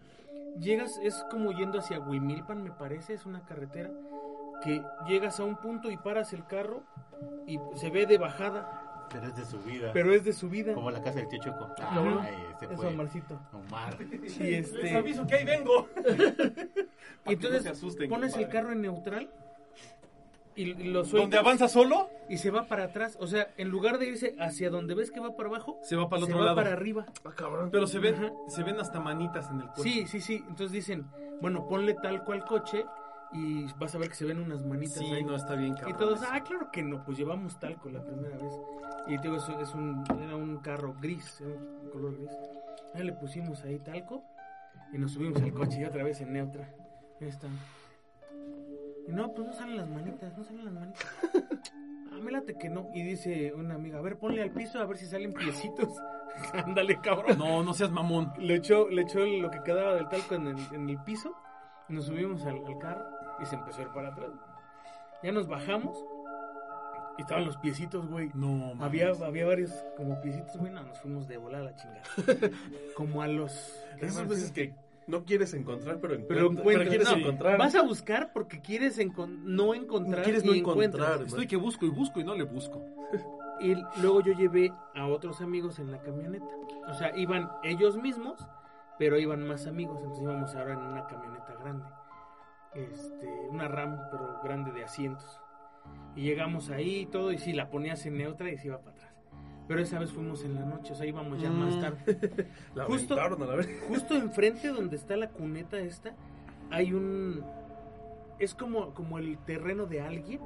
[0.60, 3.90] Llegas, es como yendo hacia Huimilpan, me parece, es una carretera
[4.64, 6.84] que llegas a un punto y paras el carro
[7.48, 9.92] y se ve de bajada, Pero es de su vida.
[9.94, 10.74] pero es de subida.
[10.74, 11.68] Como la casa del tío Choco.
[11.94, 13.40] No, Ay, ese es fue Omarcito.
[13.54, 13.98] Omar.
[14.40, 15.88] Y este, Les aviso que ahí vengo.
[17.26, 18.60] y entonces no se asusten, pones el compadre.
[18.60, 19.30] carro en neutral
[20.56, 22.10] y, lo sueltas ¿Donde avanza solo?
[22.30, 23.18] y se va para atrás.
[23.20, 26.08] O sea, en lugar de irse hacia donde ves que va para abajo, Se va
[26.10, 26.56] para el se otro va lado.
[26.56, 27.06] para arriba.
[27.26, 27.70] Ah, cabrón.
[27.72, 28.32] Pero se ven, Ajá.
[28.50, 29.82] se ven hasta manitas en el coche.
[29.84, 30.36] Sí, sí, sí.
[30.48, 31.08] Entonces dicen,
[31.42, 32.86] bueno, ponle tal cual coche
[33.34, 35.24] y vas a ver que se ven unas manitas Sí, ahí.
[35.24, 35.98] no está bien Y cabrón.
[35.98, 36.30] todos, eso.
[36.32, 38.54] ah, claro que no, pues llevamos talco la primera vez.
[39.08, 42.32] Y digo, es, es un, era un carro gris, era un color gris.
[42.96, 44.24] Ahí le pusimos ahí talco
[44.94, 46.70] y nos subimos al coche y otra vez en neutra.
[47.20, 47.48] Ahí está.
[49.08, 51.06] Y no, pues no salen las manitas, no salen las manitas.
[52.16, 52.90] Ah, me late que no.
[52.94, 55.90] Y dice una amiga, a ver, ponle al piso a ver si salen piecitos.
[56.54, 57.40] Ándale, cabrón.
[57.40, 58.32] No, no seas mamón.
[58.38, 61.36] Le echó, le echó lo que quedaba del talco en el, en el piso.
[61.90, 63.04] Nos subimos al, al carro
[63.42, 64.32] y se empezó a ir para atrás.
[65.24, 65.98] Ya nos bajamos
[67.18, 68.30] y estaban los piecitos, güey.
[68.34, 69.22] No, Había, mames.
[69.22, 70.72] había varios como piecitos, güey.
[70.72, 72.02] No, nos fuimos de volar a la chingada.
[72.96, 73.74] como a los.
[74.00, 74.74] Esas veces que
[75.08, 77.58] no quieres encontrar, pero, Pero, encuentras- encuentras, quieres no, encontrar.
[77.58, 80.24] Vas a buscar porque quieres encon- no encontrar.
[80.24, 81.22] Quieres y no encontrar.
[81.22, 82.82] Estoy que busco y busco y no le busco.
[83.60, 86.46] Y luego yo llevé a otros amigos en la camioneta.
[86.90, 88.46] O sea, iban ellos mismos,
[88.98, 89.98] pero iban más amigos.
[90.00, 91.86] Entonces íbamos ahora en una camioneta grande.
[92.76, 95.40] Este, una RAM, pero grande de asientos.
[96.16, 98.92] Y llegamos ahí y todo, y sí, la ponías en neutra y se iba para
[98.96, 99.14] atrás.
[99.68, 101.82] Pero esa vez fuimos en la noche, o sea, íbamos ya más Mm.
[101.82, 102.48] tarde.
[102.76, 103.70] La Justo- a la vez.
[103.88, 106.14] Justo enfrente donde está la cuneta esta,
[106.70, 107.44] hay un...
[108.40, 110.42] Es como, como el terreno de alguien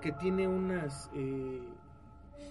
[0.00, 1.62] que tiene unas eh,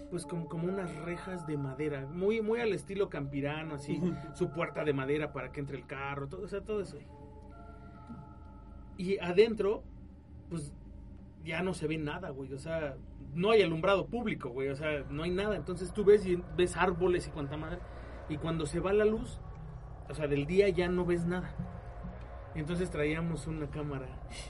[0.10, 4.02] pues como, como unas rejas de madera muy muy al estilo campirano así
[4.34, 7.08] su puerta de madera para que entre el carro todo o sea todo eso ahí.
[8.98, 9.84] Y adentro
[10.50, 10.74] pues
[11.44, 12.96] ya no se ve nada güey o sea
[13.34, 16.78] no hay alumbrado público güey o sea no hay nada entonces tú ves y ves
[16.78, 17.80] árboles y cuanta madre
[18.30, 19.40] y cuando se va la luz
[20.10, 21.54] o sea del día ya no ves nada
[22.56, 24.06] entonces traíamos una cámara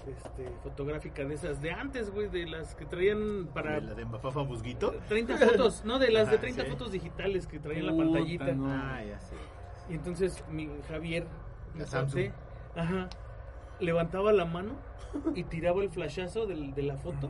[0.06, 4.04] este, fotográfica de esas de antes, güey, de las que traían para ¿De la de
[4.04, 4.94] Mafafa Musguito?
[5.08, 6.70] 30 fotos, no, de las de Ajá, 30 sí.
[6.70, 8.52] fotos digitales que traían la Puta, pantallita.
[8.52, 8.68] no.
[8.70, 9.36] Ah, ya sé.
[9.90, 11.26] Y entonces mi Javier,
[11.78, 12.32] La Samsung.
[12.76, 13.08] ajá,
[13.80, 14.72] levantaba la mano
[15.36, 17.30] y tiraba el flashazo del- de la foto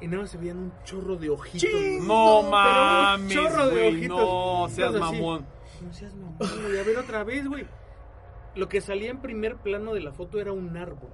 [0.00, 1.70] y nada más se veían un chorro de ojitos.
[1.70, 2.00] güey.
[2.00, 4.18] No pero un mames, chorro de güey, ojitos.
[4.18, 5.46] no seas Entonces, así, mamón.
[5.80, 6.78] No seas mamón, güey.
[6.78, 7.66] A ver otra vez, güey.
[8.54, 11.10] Lo que salía en primer plano de la foto era un árbol.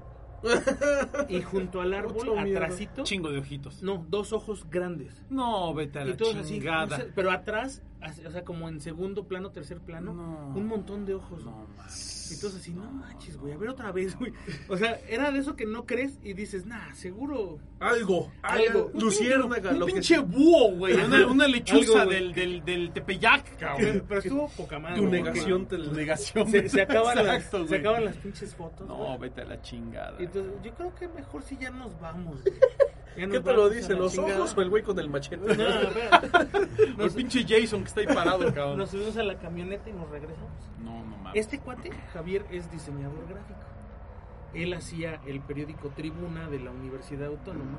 [1.31, 2.59] Y junto al árbol, Mucho miedo.
[2.59, 3.83] atrásito, Chingo de ojitos.
[3.83, 5.25] no, dos ojos grandes.
[5.31, 6.87] No, vete a Y la todos así, chingada.
[6.87, 7.83] no sé, pero atrás,
[8.27, 10.53] o sea, como en segundo plano, tercer plano, No.
[10.59, 11.45] un montón de ojos.
[11.45, 12.33] No, mames.
[12.33, 14.33] Y todos así, no manches, güey, a ver otra vez, güey.
[14.69, 17.59] O sea, era de eso que no crees y dices, nah, seguro.
[17.81, 18.91] Algo, Algo.
[18.95, 20.95] Luciérnaga, Un pinche búho, güey.
[20.95, 24.05] Una, una lechuza Algo, del, del, del Tepeyac, cabrón.
[24.09, 24.97] Pero estuvo poca madre.
[24.97, 26.49] tu negación te Tu negación.
[26.51, 28.89] Se, se acaban Exacto, las, se acaban las pinches fotos.
[28.89, 29.19] No, güey.
[29.19, 30.17] vete a la chingada.
[30.19, 32.43] Entonces, yo creo que mejor si ya nos vamos.
[32.43, 32.55] güey.
[33.15, 33.93] ¿Qué te lo vamos a dice?
[33.95, 34.39] la ¿Los chingada.
[34.39, 35.36] ojos o el güey con el machete?
[35.36, 36.69] No, espérate.
[37.05, 38.78] El pinche Jason que está ahí parado, cabrón.
[38.78, 40.51] Nos subimos a la camioneta y nos regresamos.
[40.81, 41.32] No, no mames.
[41.41, 43.59] Este cuate, Javier, es diseñador gráfico.
[44.55, 47.78] Él hacía el periódico Tribuna de la Universidad Autónoma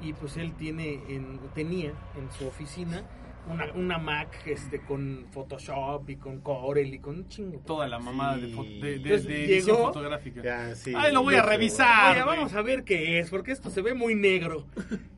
[0.00, 3.02] y pues él tiene en, tenía en su oficina
[3.48, 7.58] una, una Mac este, con Photoshop y con Corel y con un chingo.
[7.60, 8.80] Toda la mamada de, Sí.
[8.80, 10.42] de, de- llegó- fotográfica.
[10.42, 10.92] Ya, sí.
[10.96, 12.12] Ay, lo voy a revisar.
[12.16, 14.66] Oye, vamos a ver qué es, porque esto se ve muy negro.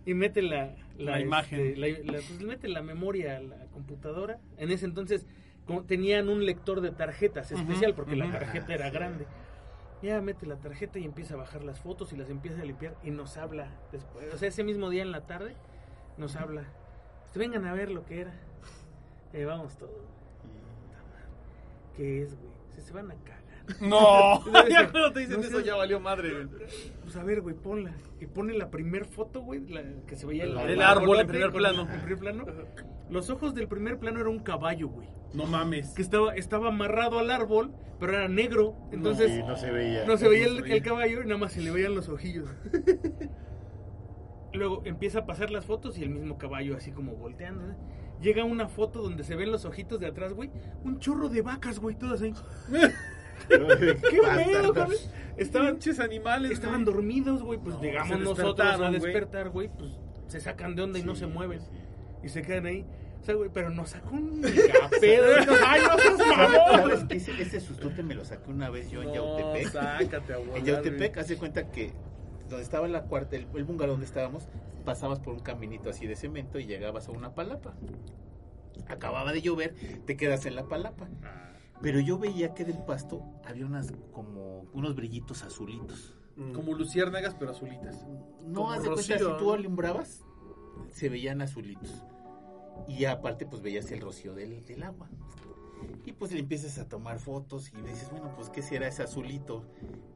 [0.05, 1.81] Y mete la, La imagen.
[1.81, 4.39] la, la- pues, mete la memoria a la computadora.
[4.57, 5.27] En ese entonces
[5.67, 8.95] como tenían un lector de tarjetas especial, porque la tarjeta era sí.
[8.95, 9.27] grande.
[10.01, 12.95] Ya mete la tarjeta y empieza a bajar las fotos y las empieza a limpiar
[13.03, 14.33] y nos habla después.
[14.33, 15.57] O sea, ese mismo día en la tarde
[16.17, 16.65] nos habla.
[17.29, 18.33] "Este, vengan a ver lo que era.
[19.33, 19.93] Eh, vamos todos.
[21.97, 22.53] ¿Qué es, güey?
[22.75, 23.39] Se, se van a cagar.
[23.81, 26.33] No, No, ya no, cuando te dicen no eso ya valió madre.
[26.33, 26.49] güey.
[27.03, 27.93] Pues a ver, güey, ponla.
[28.21, 31.53] Y pone la primer foto, güey, la que se veía el, El árbol en primer
[31.53, 31.83] plano.
[31.83, 32.47] En primer plano.
[33.11, 35.09] Los ojos del primer plano era un caballo, güey.
[35.35, 35.91] No mames.
[35.95, 38.75] Que estaba, estaba amarrado al árbol, pero era negro.
[38.93, 40.07] Entonces Sí, no se veía.
[40.07, 40.75] no se veía no el, se veía.
[40.77, 42.49] el caballo y nada más se le veían los ojillos.
[44.53, 47.71] Luego empieza a pasar las fotos y el mismo caballo así como volteando.
[47.71, 47.75] ¿eh?
[48.21, 50.51] Llega una foto donde se ven los ojitos de atrás, güey.
[50.85, 52.33] Un chorro de vacas, güey, todas ahí.
[53.49, 54.97] ¿Qué pedo, cabrón?
[55.37, 56.51] Estaban, Pinches animales.
[56.53, 56.95] estaban güey.
[56.97, 57.59] dormidos, güey.
[57.59, 59.69] Pues No, llegamos nosotros a despertar, güey.
[59.69, 59.91] Pues
[60.27, 61.61] se sacan de onda y no se mueven.
[61.61, 61.67] sí.
[62.25, 62.85] Y se quedan ahí.
[63.21, 64.41] O sea, güey, pero nos sacó un
[65.01, 65.27] pedo.
[65.67, 67.05] ¡Ay, no seas.
[67.11, 69.69] Ese, ese sustote me lo saqué una vez yo en No, Yautepec.
[69.73, 71.93] sácate a volar, En Yautepec, hace cuenta que
[72.49, 74.49] donde estaba la cuarta, el, el bungalow donde estábamos,
[74.85, 77.75] pasabas por un caminito así de cemento y llegabas a una palapa.
[78.89, 79.75] Acababa de llover,
[80.07, 81.09] te quedas en la palapa.
[81.81, 86.15] Pero yo veía que del pasto había unas como unos brillitos azulitos.
[86.37, 86.53] güey.
[86.53, 88.07] Como luciérnagas, pero azulitas.
[88.47, 90.25] No, Como haz de cuenta, si tú alumbrabas,
[90.91, 92.03] se veían azulitos.
[92.89, 95.09] Y aparte, pues veías el rocío del, del agua.
[96.05, 99.65] Y pues le empiezas a tomar fotos y dices, bueno, pues ¿qué será ese azulito?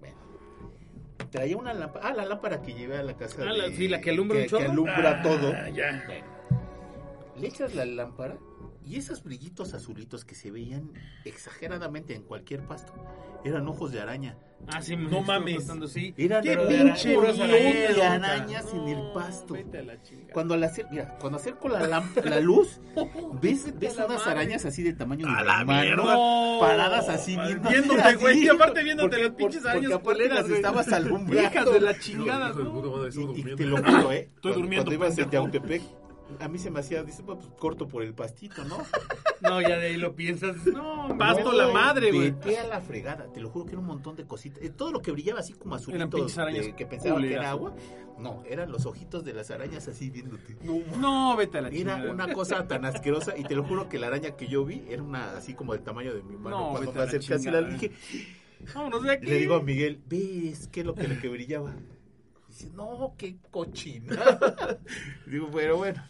[0.00, 0.16] Bueno,
[1.30, 2.08] traía una lámpara.
[2.08, 3.36] Ah, la lámpara que llevé a la casa.
[3.42, 4.70] Ah, la- de- sí, la que alumbra un que chorro.
[4.70, 5.52] alumbra Ah, todo.
[5.74, 6.04] ya.
[7.38, 8.38] Le echas la lámpara
[8.84, 10.92] y esos brillitos azulitos que se veían
[11.24, 12.92] exageradamente en cualquier pasto
[13.44, 14.36] eran ojos de araña.
[14.68, 15.56] Ah, sí, me No mames.
[15.58, 16.14] contando, sí.
[16.16, 19.54] Eran Qué pinche de arañas en el pasto.
[19.54, 20.32] Vete a la chingada.
[20.32, 21.80] Cuando la acer- mira, cuando acerco la,
[22.24, 22.80] la luz,
[23.40, 24.30] ves, ves la unas madre.
[24.32, 26.58] arañas así de tamaño A la mano, mierda.
[26.60, 31.42] paradas así viendo Viéndote, güey, y aparte viéndote las pinches arañas culeras, estabas alumbrando.
[31.50, 32.72] Hijas de la chingada, Hijo de ¿no?
[32.72, 33.56] puta madre, estoy Y, y durmiendo.
[33.56, 34.30] te lo juro, ¿eh?
[34.40, 36.01] Cuando- durmiendo, Cuando ibas en pendejo.
[36.40, 38.78] A mí se me hacía, dice, pues corto por el pastito, ¿no?
[39.42, 40.54] No, ya de ahí lo piensas.
[40.66, 42.30] No, Pasto no, la madre, güey.
[42.30, 44.62] Vete a la fregada, te lo juro que era un montón de cositas.
[44.62, 47.32] Eh, Todo lo que brillaba así como Eran azulito, pinches arañas de- que pensaba que
[47.34, 47.74] era agua,
[48.20, 50.56] no, eran los ojitos de las arañas así viéndote.
[51.00, 52.12] No, vete a la Era chingada.
[52.12, 55.02] una cosa tan asquerosa y te lo juro que la araña que yo vi era
[55.02, 56.58] una así como del tamaño de mi mano.
[56.58, 57.90] No, Cuando vete me acerqué así la dije,
[58.76, 59.26] Vámonos de aquí.
[59.26, 61.74] le digo a Miguel, ¿ves qué es lo que, lo que brillaba?
[62.46, 64.14] Dice, no, qué cochina.
[65.26, 66.00] digo, pero bueno.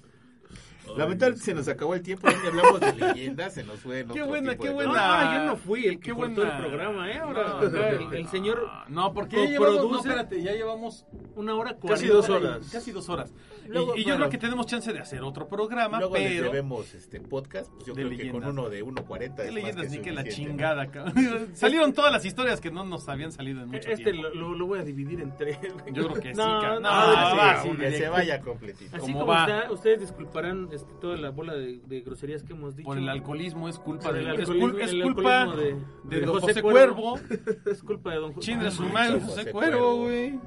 [0.96, 4.04] Lamentablemente se nos acabó el tiempo, ya hablamos de leyendas, se nos fue.
[4.12, 4.92] Qué buena, qué buena.
[4.96, 6.42] Ah, yo no fui el que buena.
[6.42, 7.18] el programa, ¿eh?
[7.18, 7.72] Ahora No, no, el,
[8.04, 8.30] no, el no.
[8.30, 11.06] señor No, porque ya llevamos, no, espérate, ya llevamos
[11.36, 12.68] una hora Casi cuarenta dos y- horas.
[12.70, 13.32] casi dos horas.
[13.64, 14.16] Y- Luego, y, yo bueno.
[14.18, 16.44] creo que tenemos chance de hacer otro programa, Luego pero...
[16.44, 19.76] debemos este podcast, pues yo De creo que con uno de 1.40 ¿Qué es leyendas
[19.76, 20.88] más que ni que la chingada.
[21.54, 24.28] Salieron todas las historias que no nos habían salido en mucho Este tiempo.
[24.28, 25.58] lo, lo- lo voy a dividir en tres.
[25.92, 26.82] Yo creo que sí, No, cabrón.
[26.82, 28.96] no, No, va, sí, sí, que se vaya completito.
[28.96, 29.46] Así ¿Cómo como va?
[29.46, 32.86] está, ustedes disculparán este, toda la bola de, de groserías que hemos dicho.
[32.86, 36.40] Por el alcoholismo es culpa Por de, es cul- es culpa de- de, de don
[36.40, 37.18] José Cuervo.
[37.70, 38.32] Es culpa de don.
[38.34, 40.38] José Cuervo, güey.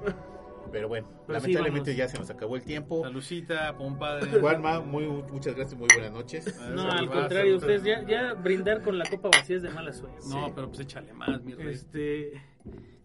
[0.75, 3.01] Pero bueno, Pero lamentablemente ya se nos acabó el tiempo.
[3.01, 4.41] Salucita, compadre.
[4.41, 6.53] Juanma, muy, muchas gracias, muy buenas noches.
[6.69, 10.27] No, al contrario, ustedes ya, ya brindar con la copa vacía es de mala suerte.
[10.27, 11.69] No, pero pues échale más, mi rey.
[11.69, 12.41] Este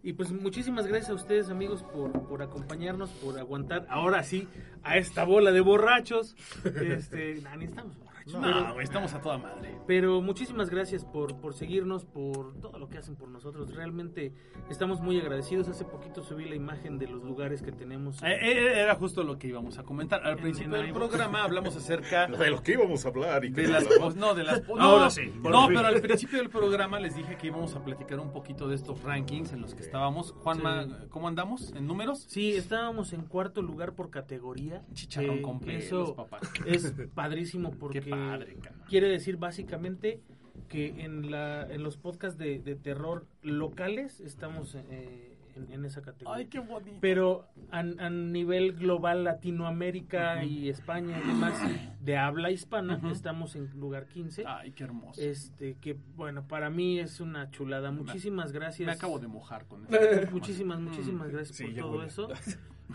[0.03, 4.49] y pues muchísimas gracias a ustedes amigos por, por acompañarnos, por aguantar ahora sí
[4.83, 6.35] a esta bola de borrachos.
[6.81, 7.95] Este, nah, ni estamos
[8.35, 9.79] No, estamos a toda madre.
[9.87, 13.75] Pero muchísimas gracias por, por seguirnos, por todo lo que hacen por nosotros.
[13.75, 14.33] Realmente
[14.69, 15.69] estamos muy agradecidos.
[15.69, 18.23] Hace poquito subí la imagen de los lugares que tenemos.
[18.23, 20.23] Eh, eh, Era justo lo que íbamos a comentar.
[20.25, 23.51] Al En- principio en del programa hablamos acerca De lo que íbamos a hablar y
[23.51, 27.01] de no las no de las no, Ahora sí, no pero al principio del programa
[27.01, 30.33] les dije que íbamos a platicar un poquito de estos rankings en los que estábamos
[30.33, 30.91] Juanma Sí.
[31.11, 34.83] cómo andamos en números Sí, estábamos en cuarto lugar por categoría.
[34.93, 38.85] chicharrón Eh, con pelos Eso papá es padrísimo porque cabrón.
[38.89, 40.21] quiere decir básicamente
[40.69, 46.01] que en, la, en los podcasts de, de terror locales estamos eh, en, en esa
[46.01, 46.37] categoría.
[46.39, 46.99] Ay, qué bonito.
[47.01, 51.55] Pero a, a nivel global, Latinoamérica y España y demás,
[52.01, 54.45] de habla hispana, estamos en lugar 15.
[54.47, 55.21] Ay, qué hermoso.
[55.21, 57.91] Este, que bueno, para mí es una chulada.
[57.91, 58.87] Muchísimas gracias.
[58.87, 60.31] Me acabo de mojar con eso.
[60.31, 62.29] Muchísimas, muchísimas gracias Sí, por todo eso.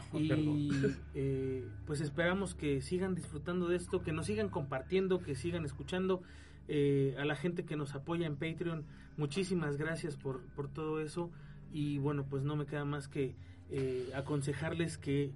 [0.13, 0.71] Y
[1.13, 6.21] eh, pues esperamos que sigan disfrutando de esto, que nos sigan compartiendo, que sigan escuchando.
[6.67, 8.85] Eh, a la gente que nos apoya en Patreon,
[9.17, 11.29] muchísimas gracias por, por todo eso.
[11.71, 13.35] Y bueno, pues no me queda más que
[13.69, 15.31] eh, aconsejarles que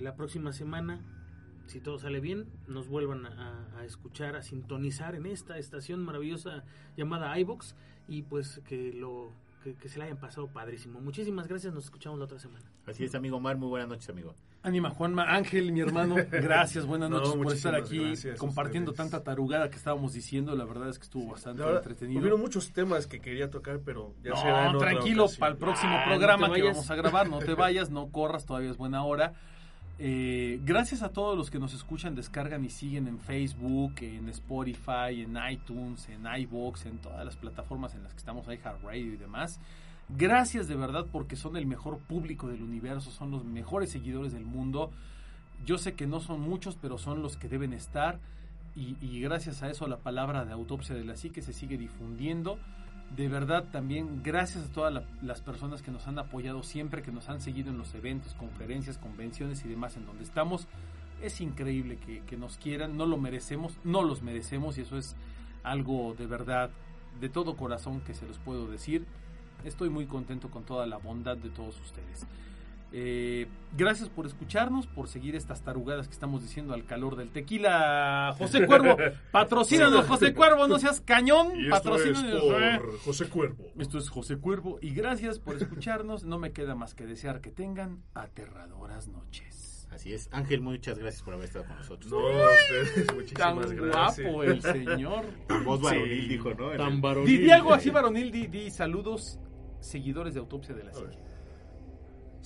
[0.00, 1.00] la próxima semana,
[1.66, 6.64] si todo sale bien, nos vuelvan a, a escuchar, a sintonizar en esta estación maravillosa
[6.96, 7.74] llamada iBox
[8.08, 9.32] y pues que lo
[9.66, 11.00] que, que se la hayan pasado padrísimo.
[11.00, 12.64] Muchísimas gracias, nos escuchamos la otra semana.
[12.86, 13.56] Así es, amigo Omar.
[13.56, 14.34] Muy buenas noches, amigo.
[14.62, 19.22] Ánima, Juanma, Ángel, mi hermano, gracias, buenas No, noches por estar aquí gracias compartiendo tanta
[19.24, 20.54] tarugada que estábamos diciendo.
[20.54, 22.20] La verdad es que estuvo bastante verdad, entretenido.
[22.20, 25.92] Hubieron muchos temas que quería tocar, pero ya será en No, tranquilo, para el próximo
[25.96, 26.76] Ah, no programa que vayas.
[26.76, 29.32] vamos a grabar, no te vayas, no corras, todavía es buena hora.
[29.98, 35.22] Eh, gracias a todos los que nos escuchan, descargan y siguen en Facebook, en Spotify,
[35.22, 39.58] en iTunes, en iBox, en todas las plataformas en las que estamos, iHeartRadio y demás.
[40.10, 44.44] Gracias de verdad porque son el mejor público del universo, son los mejores seguidores del
[44.44, 44.90] mundo.
[45.64, 48.20] Yo sé que no son muchos, pero son los que deben estar.
[48.76, 52.58] Y, y gracias a eso la palabra de autopsia de la psique se sigue difundiendo.
[53.14, 57.12] De verdad también gracias a todas la- las personas que nos han apoyado siempre, que
[57.12, 60.66] nos han seguido en los eventos, conferencias, convenciones y demás en donde estamos.
[61.22, 65.16] Es increíble que, que nos quieran, no lo merecemos, no los merecemos y eso es
[65.62, 66.70] algo de verdad,
[67.20, 69.06] de todo corazón que se los puedo decir.
[69.64, 72.26] Estoy muy contento con toda la bondad de todos ustedes.
[72.92, 73.46] Eh,
[73.76, 78.34] gracias por escucharnos, por seguir estas tarugadas que estamos diciendo al calor del tequila.
[78.38, 78.96] José Cuervo,
[79.32, 81.48] patrocínanos, José Cuervo, no seas cañón.
[81.56, 82.42] Y esto es patrocínanos.
[82.42, 83.64] por José Cuervo.
[83.78, 86.24] Esto es José Cuervo y gracias por escucharnos.
[86.24, 89.88] No me queda más que desear que tengan aterradoras noches.
[89.90, 90.28] Así es.
[90.32, 92.10] Ángel, muchas gracias por haber estado con nosotros.
[92.12, 94.26] No, ustedes, Tan muchísimas gracias.
[94.26, 95.24] guapo el señor.
[95.64, 96.28] Voz varonil, Sí.
[96.28, 96.70] dijo, ¿no?
[96.70, 97.26] Tan varonil.
[97.38, 99.38] Di, di algo así, varonil, di, di saludos,
[99.80, 101.18] seguidores de Autopsia de la Psique.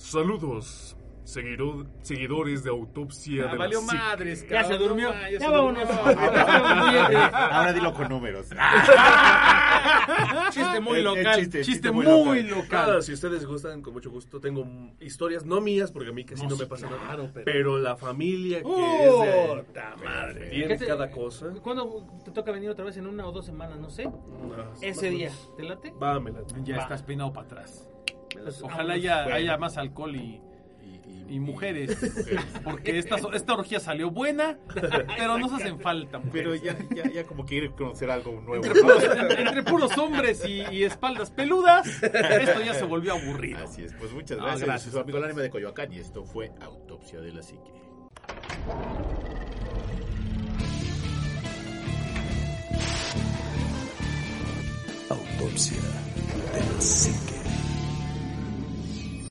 [0.01, 5.13] Saludos, seguido- seguidores de autopsia Ah, de valió la madres, Ya se durmió.
[5.13, 5.87] Ya, se vámonos.
[5.87, 7.03] durmió.
[7.33, 8.47] Ahora dilo con números.
[10.51, 11.35] Chiste muy El- el local.
[11.39, 12.63] chiste, Chiste muy muy local.
[12.63, 12.87] local.
[12.87, 14.39] Nada, si ustedes gustan, con mucho gusto.
[14.41, 14.65] Tengo
[14.99, 17.01] historias, no mías, porque a mí casi No, no, me pasa nada.
[17.05, 17.77] claro, pero- pero...
[17.77, 19.65] la familia que es de...
[20.03, 20.49] Madre.
[20.49, 21.47] Tiene ¿Qué te- cada cosa.
[21.61, 22.97] ¿Cuándo te toca venir otra vez?
[22.97, 23.79] ¿En una o dos semanas?
[23.79, 24.09] No sé.
[24.81, 25.31] Ese día.
[25.55, 25.93] ¿Te late?
[26.01, 26.83] Va, me la- Ya Va.
[26.83, 27.87] estás peinado para atrás.
[28.33, 29.35] Pues, Ojalá haya, Bueno.
[29.37, 30.41] haya más alcohol y,
[30.83, 31.97] Y, y mujeres.
[32.63, 34.57] Porque esta, esta orgía salió buena,
[35.17, 38.63] pero nos hacen falta Pero ya, ya, ya como quiere conocer algo nuevo.
[38.65, 39.03] Entre puros,
[39.37, 43.59] entre puros hombres y, y espaldas peludas, esto ya se volvió aburrido.
[43.63, 44.65] Así es, pues muchas No, gracias.
[44.67, 44.93] gracias.
[44.93, 47.71] Su amigo el anime de Coyoacán y esto fue Autopsia de la Psique.
[55.09, 55.77] Autopsia
[56.53, 57.50] de la psique.